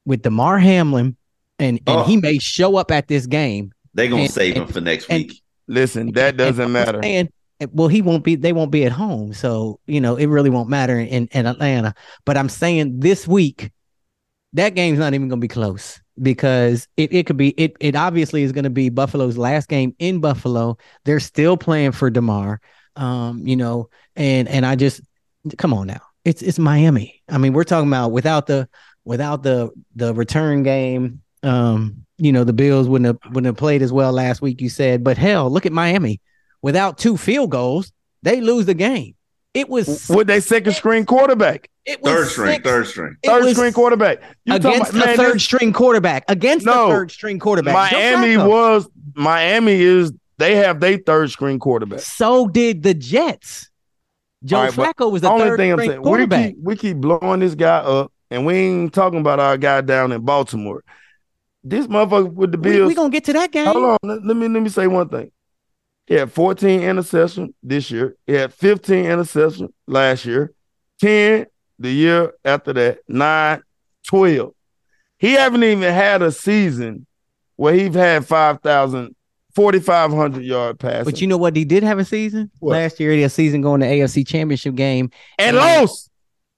with 0.06 0.22
Damar 0.22 0.58
Hamlin, 0.58 1.18
and 1.60 1.80
and 1.86 2.00
Oh. 2.00 2.04
he 2.04 2.16
may 2.16 2.38
show 2.40 2.78
up 2.78 2.92
at 2.92 3.08
this 3.10 3.26
game. 3.26 3.74
They're 3.94 4.08
gonna 4.08 4.22
And- 4.24 4.32
save 4.32 4.56
him 4.56 4.64
and- 4.64 4.74
for 4.74 4.80
next 4.80 5.08
and- 5.10 5.24
week. 5.26 5.42
Listen, 5.68 6.14
that 6.14 6.38
doesn't 6.38 6.72
And 6.74 6.74
matter. 6.74 7.02
saying, 7.02 7.30
well, 7.72 7.88
he 7.88 8.02
won't 8.02 8.24
be. 8.24 8.36
They 8.36 8.54
won't 8.54 8.72
be 8.72 8.86
at 8.86 8.92
home, 8.92 9.34
so 9.34 9.80
you 9.88 10.00
know 10.02 10.16
it 10.16 10.28
really 10.28 10.50
won't 10.50 10.70
matter 10.70 11.00
in, 11.00 11.28
in 11.28 11.46
Atlanta. 11.46 11.94
But 12.26 12.38
I'm 12.38 12.50
saying 12.50 13.00
this 13.00 13.28
week, 13.28 13.72
that 14.54 14.76
game's 14.76 15.00
not 15.00 15.14
even 15.14 15.28
going 15.28 15.40
to 15.40 15.44
be 15.44 15.48
close 15.48 16.00
because 16.22 16.88
it, 16.98 17.14
it 17.14 17.26
could 17.26 17.38
be. 17.38 17.50
It 17.52 17.76
it 17.80 17.96
obviously 17.96 18.44
is 18.44 18.52
going 18.52 18.64
to 18.66 18.70
be 18.70 18.90
Buffalo's 18.90 19.38
last 19.38 19.70
game 19.70 19.96
in 20.00 20.20
Buffalo. 20.20 20.78
They're 21.06 21.20
still 21.20 21.58
playing 21.58 21.94
for 21.94 22.10
Damar, 22.10 22.62
um, 22.96 23.46
you 23.48 23.56
know, 23.56 23.90
and 24.16 24.48
and 24.48 24.66
I 24.66 24.76
just 24.76 25.02
come 25.58 25.74
on 25.74 25.88
now. 25.88 26.02
It's 26.26 26.42
it's 26.42 26.60
Miami. 26.60 27.24
I 27.30 27.38
mean, 27.40 27.54
we're 27.54 27.64
talking 27.64 27.90
about 27.90 28.12
without 28.12 28.48
the 28.48 28.70
without 29.06 29.44
the 29.44 29.72
the 29.96 30.14
return 30.14 30.64
game. 30.64 31.22
Um, 31.48 32.06
you 32.18 32.32
know, 32.32 32.44
the 32.44 32.54
Bills 32.54 32.88
wouldn't 32.88 33.06
have 33.06 33.34
wouldn't 33.34 33.46
have 33.46 33.58
played 33.58 33.82
as 33.82 33.92
well 33.94 34.12
last 34.12 34.42
week. 34.42 34.60
You 34.62 34.70
said, 34.70 35.04
but 35.04 35.18
hell, 35.18 35.50
look 35.50 35.66
at 35.66 35.72
Miami. 35.72 36.20
Without 36.62 36.98
two 36.98 37.16
field 37.18 37.52
goals, 37.52 37.92
they 38.24 38.42
lose 38.42 38.66
the 38.66 38.74
game. 38.74 39.14
It 39.54 39.70
was 39.70 40.10
With 40.10 40.28
their 40.28 40.42
second 40.42 40.74
string 40.74 41.06
quarterback, 41.06 41.70
it 41.86 42.02
was 42.04 42.12
Third 42.14 42.28
string, 42.30 42.54
six- 42.56 42.64
third 42.70 42.88
string. 42.88 43.16
third 43.24 43.54
string 43.56 43.74
quarterback. 43.74 44.22
You 44.46 44.54
talking 44.60 44.72
against 44.82 44.92
about- 44.94 45.04
a 45.04 45.08
man, 45.08 45.18
third 45.18 45.42
string 45.42 45.74
quarterback 45.74 46.26
against 46.28 46.66
No. 46.66 46.88
the 46.90 46.94
third 46.94 47.12
string 47.12 47.40
quarterback. 47.40 47.74
Miami 47.74 48.38
was 48.38 48.88
Miami 49.16 49.74
is 49.82 50.12
they 50.38 50.56
have 50.56 50.80
their 50.80 50.98
third 50.98 51.30
string 51.32 51.58
quarterback. 51.60 52.00
So 52.02 52.48
did 52.48 52.84
the 52.84 52.94
Jets. 52.94 53.70
Joe 54.44 54.58
All 54.58 54.64
right, 54.66 54.76
but 54.76 54.96
Flacco 54.96 55.12
was 55.12 55.22
the 55.24 55.30
Only 55.32 55.46
third 55.46 55.58
thing 55.58 55.72
I'm 55.72 55.78
string 55.80 55.90
saying, 55.92 56.02
we 56.04 56.28
keep, 56.28 56.58
we 56.62 56.76
keep 56.76 56.98
blowing 56.98 57.40
this 57.40 57.56
guy 57.56 57.78
up, 57.78 58.12
and 58.30 58.46
we 58.46 58.54
ain't 58.56 58.94
talking 58.94 59.20
about 59.20 59.40
our 59.40 59.58
guy 59.58 59.82
down 59.82 60.12
in 60.12 60.22
Baltimore. 60.22 60.84
This 61.70 61.88
motherfucker 61.88 62.32
with 62.34 62.52
the 62.52 62.58
We, 62.58 62.72
Bills. 62.72 62.88
we 62.88 62.96
gonna 62.96 63.10
get 63.10 63.26
to 63.26 63.34
that 63.34 63.52
game. 63.52 63.66
Hold 63.66 63.84
on, 63.86 63.98
let, 64.04 64.26
let 64.26 64.38
me 64.38 64.48
let 64.48 64.62
me 64.64 64.70
say 64.70 64.88
one 64.88 65.10
thing. 65.10 65.32
He 66.06 66.14
had 66.14 66.32
14 66.32 66.80
interceptions 66.82 67.54
this 67.62 67.92
year. 67.92 68.16
He 68.26 68.34
had 68.34 68.54
15 68.54 69.06
interceptions 69.06 69.70
last 69.88 70.26
year, 70.26 70.54
10 71.02 71.48
the 71.80 71.92
year 71.92 72.34
after 72.46 72.72
that, 72.74 73.00
9, 73.10 73.62
12. 74.08 74.52
He 75.20 75.34
haven't 75.34 75.64
even 75.64 75.94
had 75.94 76.22
a 76.22 76.32
season 76.32 77.06
where 77.58 77.74
he's 77.74 77.94
had 77.94 78.26
5,000, 78.26 79.14
4,500 79.54 80.44
yard 80.44 80.80
passing. 80.80 81.04
But 81.06 81.20
you 81.20 81.28
know 81.28 81.38
what? 81.38 81.56
He 81.56 81.66
did 81.66 81.84
have 81.84 82.00
a 82.00 82.06
season 82.06 82.52
What? 82.60 82.74
last 82.74 83.00
year. 83.00 83.12
He 83.12 83.22
had 83.22 83.28
a 83.28 83.30
season 83.30 83.62
going 83.62 83.82
to 83.82 83.88
AFC 83.88 84.26
Championship 84.26 84.76
game, 84.76 85.10
and 85.38 85.58
and- 85.58 85.58
lost. 85.58 86.10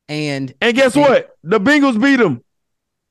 and 0.07 0.53
And 0.61 0.75
guess 0.75 0.95
and- 0.95 1.03
what? 1.05 1.31
The 1.43 1.59
Bengals 1.59 1.99
beat 2.01 2.19
him. 2.19 2.43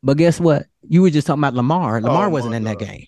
but 0.04 0.16
guess 0.18 0.38
what? 0.38 0.66
You 0.88 1.02
were 1.02 1.10
just 1.10 1.26
talking 1.26 1.40
about 1.40 1.54
Lamar. 1.54 1.98
Oh 1.98 2.00
Lamar 2.00 2.26
Oh, 2.26 2.30
wasn't 2.30 2.52
my 2.52 2.56
in 2.58 2.64
that 2.64 2.78
game. 2.78 3.04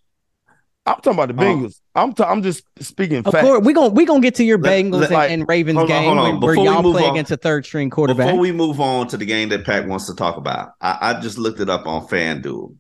I'm 0.87 0.97
talking 0.97 1.13
about 1.13 1.29
the 1.37 1.43
Oh. 1.43 1.47
Bengals. 1.47 1.81
I'm 1.95 2.13
ta- 2.15 2.31
I'm 2.31 2.43
just 2.43 2.65
speaking 2.81 3.19
Of 3.19 3.27
facts. 3.33 3.45
course, 3.47 3.65
we're 3.65 3.75
gonna 3.75 3.91
we're 3.91 4.07
gonna 4.07 4.21
get 4.21 4.35
to 4.37 4.45
your 4.45 4.59
Bengals 4.59 5.01
let- 5.01 5.03
and, 5.11 5.13
like- 5.13 5.31
and 5.31 5.49
Ravens 5.49 5.77
hold 5.79 5.91
on, 5.91 5.97
game 5.97 6.05
hold 6.07 6.19
on. 6.19 6.23
where- 6.25 6.33
where, 6.33 6.41
Before 6.55 6.65
we 6.65 6.71
y'all 6.71 6.83
move 6.83 6.93
play 6.97 7.05
on- 7.05 7.11
against 7.11 7.31
a 7.31 7.37
third 7.37 7.65
string 7.67 7.91
quarterback. 7.91 8.27
Before 8.29 8.41
we 8.41 8.51
move 8.53 8.81
on 8.81 9.07
to 9.09 9.17
the 9.17 9.25
game 9.27 9.51
that 9.51 9.65
Pac 9.67 9.87
wants 9.87 10.07
to 10.07 10.15
talk 10.15 10.37
about, 10.37 10.71
I, 10.81 10.99
I 11.17 11.21
just 11.21 11.39
looked 11.39 11.61
it 11.61 11.69
up 11.71 11.87
on 11.87 12.07
FanDuel. 12.07 12.75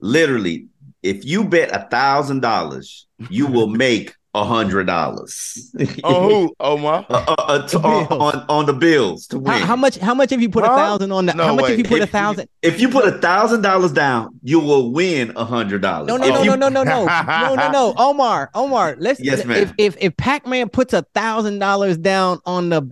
Literally, 0.00 0.66
if 1.02 1.24
you 1.24 1.44
bet 1.44 1.70
a 1.74 1.88
thousand 1.90 2.40
dollars, 2.40 3.06
you 3.30 3.46
will 3.46 3.66
make 3.86 4.14
a 4.40 4.44
hundred 4.44 4.86
dollars. 4.86 5.72
oh, 6.04 6.28
who? 6.28 6.54
Omar? 6.60 7.06
Uh, 7.08 7.24
uh, 7.28 7.34
uh, 7.38 7.66
to- 7.68 7.78
The 7.78 7.84
on, 7.86 8.06
on 8.12 8.44
on 8.48 8.66
the 8.66 8.72
Bills 8.72 9.26
to 9.28 9.38
win. 9.38 9.52
how, 9.52 9.66
how 9.66 9.76
much? 9.76 9.96
How 9.98 10.14
much 10.14 10.30
have 10.30 10.40
you 10.40 10.48
put 10.48 10.64
a 10.64 10.68
thousand 10.68 11.10
on 11.12 11.26
the? 11.26 11.34
No 11.34 11.44
how 11.44 11.54
much 11.54 11.64
way. 11.64 11.70
have 11.70 11.78
you 11.78 11.84
put 11.84 12.00
a 12.02 12.06
thousand? 12.06 12.48
If 12.62 12.80
you 12.80 12.88
put 12.88 13.06
a 13.06 13.18
thousand 13.18 13.62
dollars 13.62 13.92
down, 13.92 14.38
you 14.42 14.60
will 14.60 14.92
win 14.92 15.32
a 15.36 15.44
hundred 15.44 15.82
dollars. 15.82 16.08
No, 16.08 16.16
no, 16.16 16.28
no, 16.28 16.42
you- 16.42 16.56
no, 16.56 16.68
no, 16.68 16.68
no, 16.68 16.82
no, 16.84 17.04
no, 17.26 17.54
no, 17.54 17.70
no. 17.70 17.94
Omar, 17.96 18.50
Omar, 18.54 18.96
let's. 18.98 19.20
Yes, 19.20 19.44
ma'am. 19.44 19.62
If 19.62 19.72
if 19.78 19.96
if 20.00 20.16
Pac 20.16 20.46
Man 20.46 20.68
puts 20.68 20.92
a 20.94 21.02
thousand 21.14 21.58
dollars 21.58 21.96
down 21.98 22.40
on 22.46 22.68
the 22.68 22.82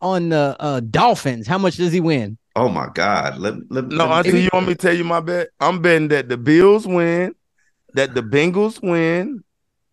on 0.00 0.28
the 0.30 0.56
uh, 0.58 0.80
Dolphins, 0.80 1.46
how 1.46 1.58
much 1.58 1.76
does 1.76 1.92
he 1.92 2.00
win? 2.00 2.36
Oh 2.56 2.68
my 2.68 2.88
God! 2.92 3.38
Let, 3.38 3.54
let, 3.70 3.86
No, 3.88 4.06
let 4.08 4.26
until 4.26 4.40
you 4.40 4.48
want 4.52 4.66
me 4.66 4.74
to 4.74 4.78
tell 4.78 4.94
you 4.94 5.04
my 5.04 5.20
bet, 5.20 5.48
I'm 5.60 5.80
betting 5.80 6.08
that 6.08 6.28
the 6.28 6.36
Bills 6.36 6.86
win, 6.86 7.34
that 7.94 8.14
the 8.14 8.22
Bengals 8.22 8.82
win, 8.82 9.44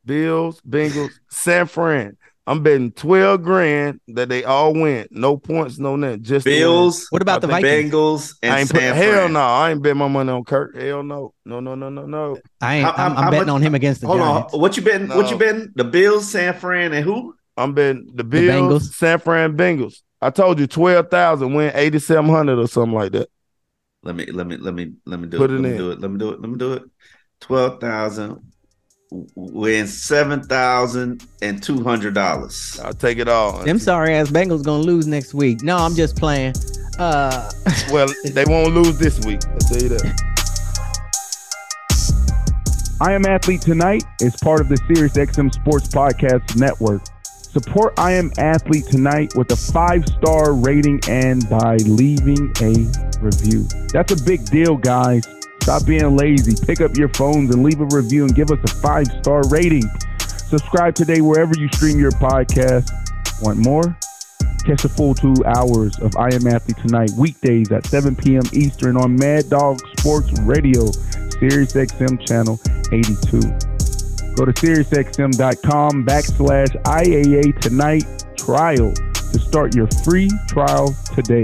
Bills, 0.07 0.59
Bengals, 0.67 1.11
San 1.29 1.67
Fran. 1.67 2.17
I'm 2.47 2.63
betting 2.63 2.93
12 2.93 3.43
grand 3.43 3.99
that 4.07 4.29
they 4.29 4.45
all 4.45 4.73
win. 4.73 5.05
No 5.11 5.35
points, 5.35 5.77
no 5.79 5.97
nothing. 5.97 6.23
Just. 6.23 6.45
Bills. 6.45 7.05
What 7.09 7.21
about 7.21 7.41
the 7.41 7.47
Vikings? 7.47 7.91
Bengals 7.93 8.33
and 8.41 8.53
I 8.53 8.59
ain't 8.61 8.69
put, 8.71 8.79
San 8.79 8.95
hell 8.95 9.11
Fran. 9.23 9.33
no. 9.33 9.41
I 9.41 9.71
ain't 9.71 9.81
bet 9.83 9.97
my 9.97 10.07
money 10.07 10.31
on 10.31 10.45
Kirk. 10.45 10.73
Hell 10.81 11.03
no. 11.03 11.33
No, 11.45 11.59
no, 11.59 11.75
no, 11.75 11.89
no, 11.89 12.05
no. 12.05 12.37
I 12.61 12.75
ain't. 12.77 12.85
How- 12.85 12.91
I'm, 12.93 13.15
how- 13.15 13.23
I'm 13.23 13.31
betting 13.31 13.47
much- 13.47 13.53
on 13.55 13.61
him 13.61 13.75
against 13.75 13.99
the 14.01 14.07
Hold 14.07 14.19
Giants. 14.21 14.53
on. 14.53 14.61
What 14.61 14.77
you 14.77 14.83
betting? 14.83 15.09
What 15.09 15.29
you 15.29 15.37
betting? 15.37 15.73
The 15.75 15.83
Bills, 15.83 16.31
San 16.31 16.53
Fran, 16.53 16.93
and 16.93 17.03
who? 17.03 17.35
I'm 17.57 17.73
betting 17.73 18.09
the 18.15 18.23
Bills, 18.23 18.81
Bengals. 18.81 18.93
San 18.93 19.19
Fran 19.19 19.57
Bengals. 19.57 20.01
I 20.21 20.29
told 20.29 20.57
you 20.59 20.67
12,000 20.67 21.53
win 21.53 21.71
8,700 21.75 22.57
or 22.59 22.67
something 22.67 22.93
like 22.93 23.11
that. 23.11 23.29
Let 24.03 24.15
me 24.15 24.25
let 24.27 24.47
me 24.47 24.55
let 24.57 24.73
me 24.73 24.93
let 25.05 25.19
me 25.19 25.27
do 25.27 25.37
Put 25.37 25.51
it. 25.51 25.55
it 25.55 25.59
Let 25.61 25.71
me 25.71 25.77
do 25.77 25.91
it. 25.91 25.99
Let 25.99 26.11
me 26.11 26.17
do 26.17 26.29
it. 26.29 26.39
Let 26.39 26.49
me 26.49 26.57
do 26.57 26.73
it. 26.73 26.83
Twelve 27.41 27.81
thousand 27.81 28.53
win 29.11 29.87
seven 29.87 30.43
thousand 30.43 31.25
and 31.41 31.61
two 31.63 31.83
hundred 31.83 32.13
dollars. 32.13 32.79
I'll 32.83 32.93
take 32.93 33.17
it 33.19 33.27
all. 33.27 33.63
Them 33.63 33.79
sorry 33.79 34.13
ass 34.13 34.29
Bengals 34.29 34.63
gonna 34.63 34.83
lose 34.83 35.07
next 35.07 35.33
week. 35.33 35.61
No, 35.63 35.77
I'm 35.77 35.95
just 35.95 36.15
playing. 36.17 36.53
Uh, 36.99 37.49
Well, 37.91 38.07
they 38.25 38.43
won't 38.45 38.73
lose 38.73 38.97
this 38.97 39.23
week. 39.25 39.39
I'll 39.47 39.57
tell 39.59 39.81
you 39.81 39.89
that. 39.89 40.21
I 42.99 43.13
Am 43.13 43.25
Athlete 43.25 43.61
Tonight 43.61 44.03
is 44.21 44.35
part 44.37 44.59
of 44.59 44.69
the 44.69 44.75
SiriusXM 44.75 45.53
Sports 45.53 45.87
Podcast 45.87 46.57
Network. 46.57 47.03
Support 47.23 47.93
I 47.97 48.11
Am 48.13 48.31
Athlete 48.39 48.85
Tonight 48.85 49.33
with 49.35 49.51
a 49.51 49.55
five 49.55 50.07
star 50.07 50.53
rating 50.53 50.99
and 51.07 51.47
by 51.49 51.77
leaving 51.85 52.51
a 52.61 52.73
review. 53.21 53.67
That's 53.93 54.11
a 54.19 54.23
big 54.25 54.45
deal, 54.45 54.75
guys. 54.77 55.23
Stop 55.67 55.85
being 55.85 56.15
lazy. 56.15 56.55
Pick 56.65 56.79
up 56.79 56.95
your 56.95 57.09
phones 57.09 57.53
and 57.53 57.61
leave 57.61 57.81
a 57.81 57.85
review 57.87 58.23
and 58.23 58.33
give 58.33 58.51
us 58.51 58.59
a 58.63 58.73
five 58.75 59.05
star 59.19 59.41
rating. 59.49 59.83
Subscribe 60.47 60.95
today 60.95 61.19
wherever 61.19 61.51
you 61.57 61.67
stream 61.73 61.99
your 61.99 62.11
podcast. 62.11 62.89
Want 63.41 63.59
more? 63.59 63.83
Catch 64.65 64.83
the 64.83 64.89
full 64.95 65.13
two 65.13 65.35
hours 65.45 65.99
of 65.99 66.15
I 66.15 66.33
Am 66.33 66.47
Athlete 66.47 66.77
Tonight 66.77 67.11
weekdays 67.17 67.69
at 67.73 67.85
7 67.85 68.15
p.m. 68.15 68.43
Eastern 68.53 68.95
on 68.95 69.17
Mad 69.17 69.49
Dog 69.49 69.81
Sports 69.99 70.31
Radio, 70.39 70.85
Sirius 71.41 71.73
XM 71.73 72.25
Channel 72.25 72.57
82. 72.93 73.41
Go 74.35 74.45
to 74.45 74.53
SiriusXM.com 74.53 76.05
backslash 76.05 76.81
IAA 76.83 77.59
Tonight 77.59 78.05
trial 78.37 78.93
to 78.93 79.37
start 79.37 79.75
your 79.75 79.89
free 80.05 80.31
trial 80.47 80.95
today. 81.13 81.43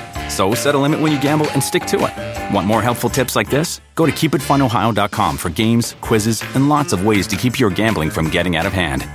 So 0.31 0.55
set 0.55 0.75
a 0.75 0.77
limit 0.79 1.01
when 1.01 1.11
you 1.11 1.19
gamble 1.21 1.49
and 1.51 1.61
stick 1.61 1.85
to 1.87 1.97
it. 2.07 2.55
Want 2.55 2.65
more 2.65 2.81
helpful 2.81 3.09
tips 3.09 3.35
like 3.35 3.49
this? 3.49 3.81
Go 3.95 4.05
to 4.05 4.11
keepitfunohio.com 4.11 5.37
for 5.37 5.49
games, 5.49 5.95
quizzes, 5.99 6.41
and 6.55 6.69
lots 6.69 6.93
of 6.93 7.05
ways 7.05 7.27
to 7.27 7.35
keep 7.35 7.59
your 7.59 7.69
gambling 7.69 8.09
from 8.09 8.29
getting 8.29 8.55
out 8.55 8.65
of 8.65 8.73
hand. 8.73 9.07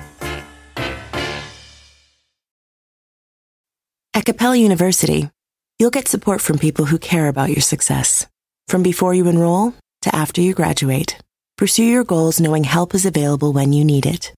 At 4.12 4.26
Capella 4.26 4.56
University, 4.56 5.30
you'll 5.78 5.90
get 5.90 6.08
support 6.08 6.40
from 6.40 6.58
people 6.58 6.84
who 6.84 6.98
care 6.98 7.28
about 7.28 7.48
your 7.48 7.62
success. 7.62 8.26
From 8.68 8.82
before 8.82 9.14
you 9.14 9.26
enroll 9.28 9.74
to 10.02 10.14
after 10.14 10.40
you 10.42 10.52
graduate, 10.54 11.18
pursue 11.56 11.84
your 11.84 12.04
goals 12.04 12.40
knowing 12.40 12.64
help 12.64 12.94
is 12.94 13.06
available 13.06 13.52
when 13.52 13.72
you 13.72 13.84
need 13.84 14.04
it. 14.06 14.32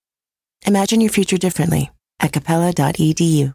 Imagine 0.67 1.01
your 1.01 1.11
future 1.11 1.39
differently 1.39 1.91
at 2.21 2.33
capella.edu. 2.33 3.55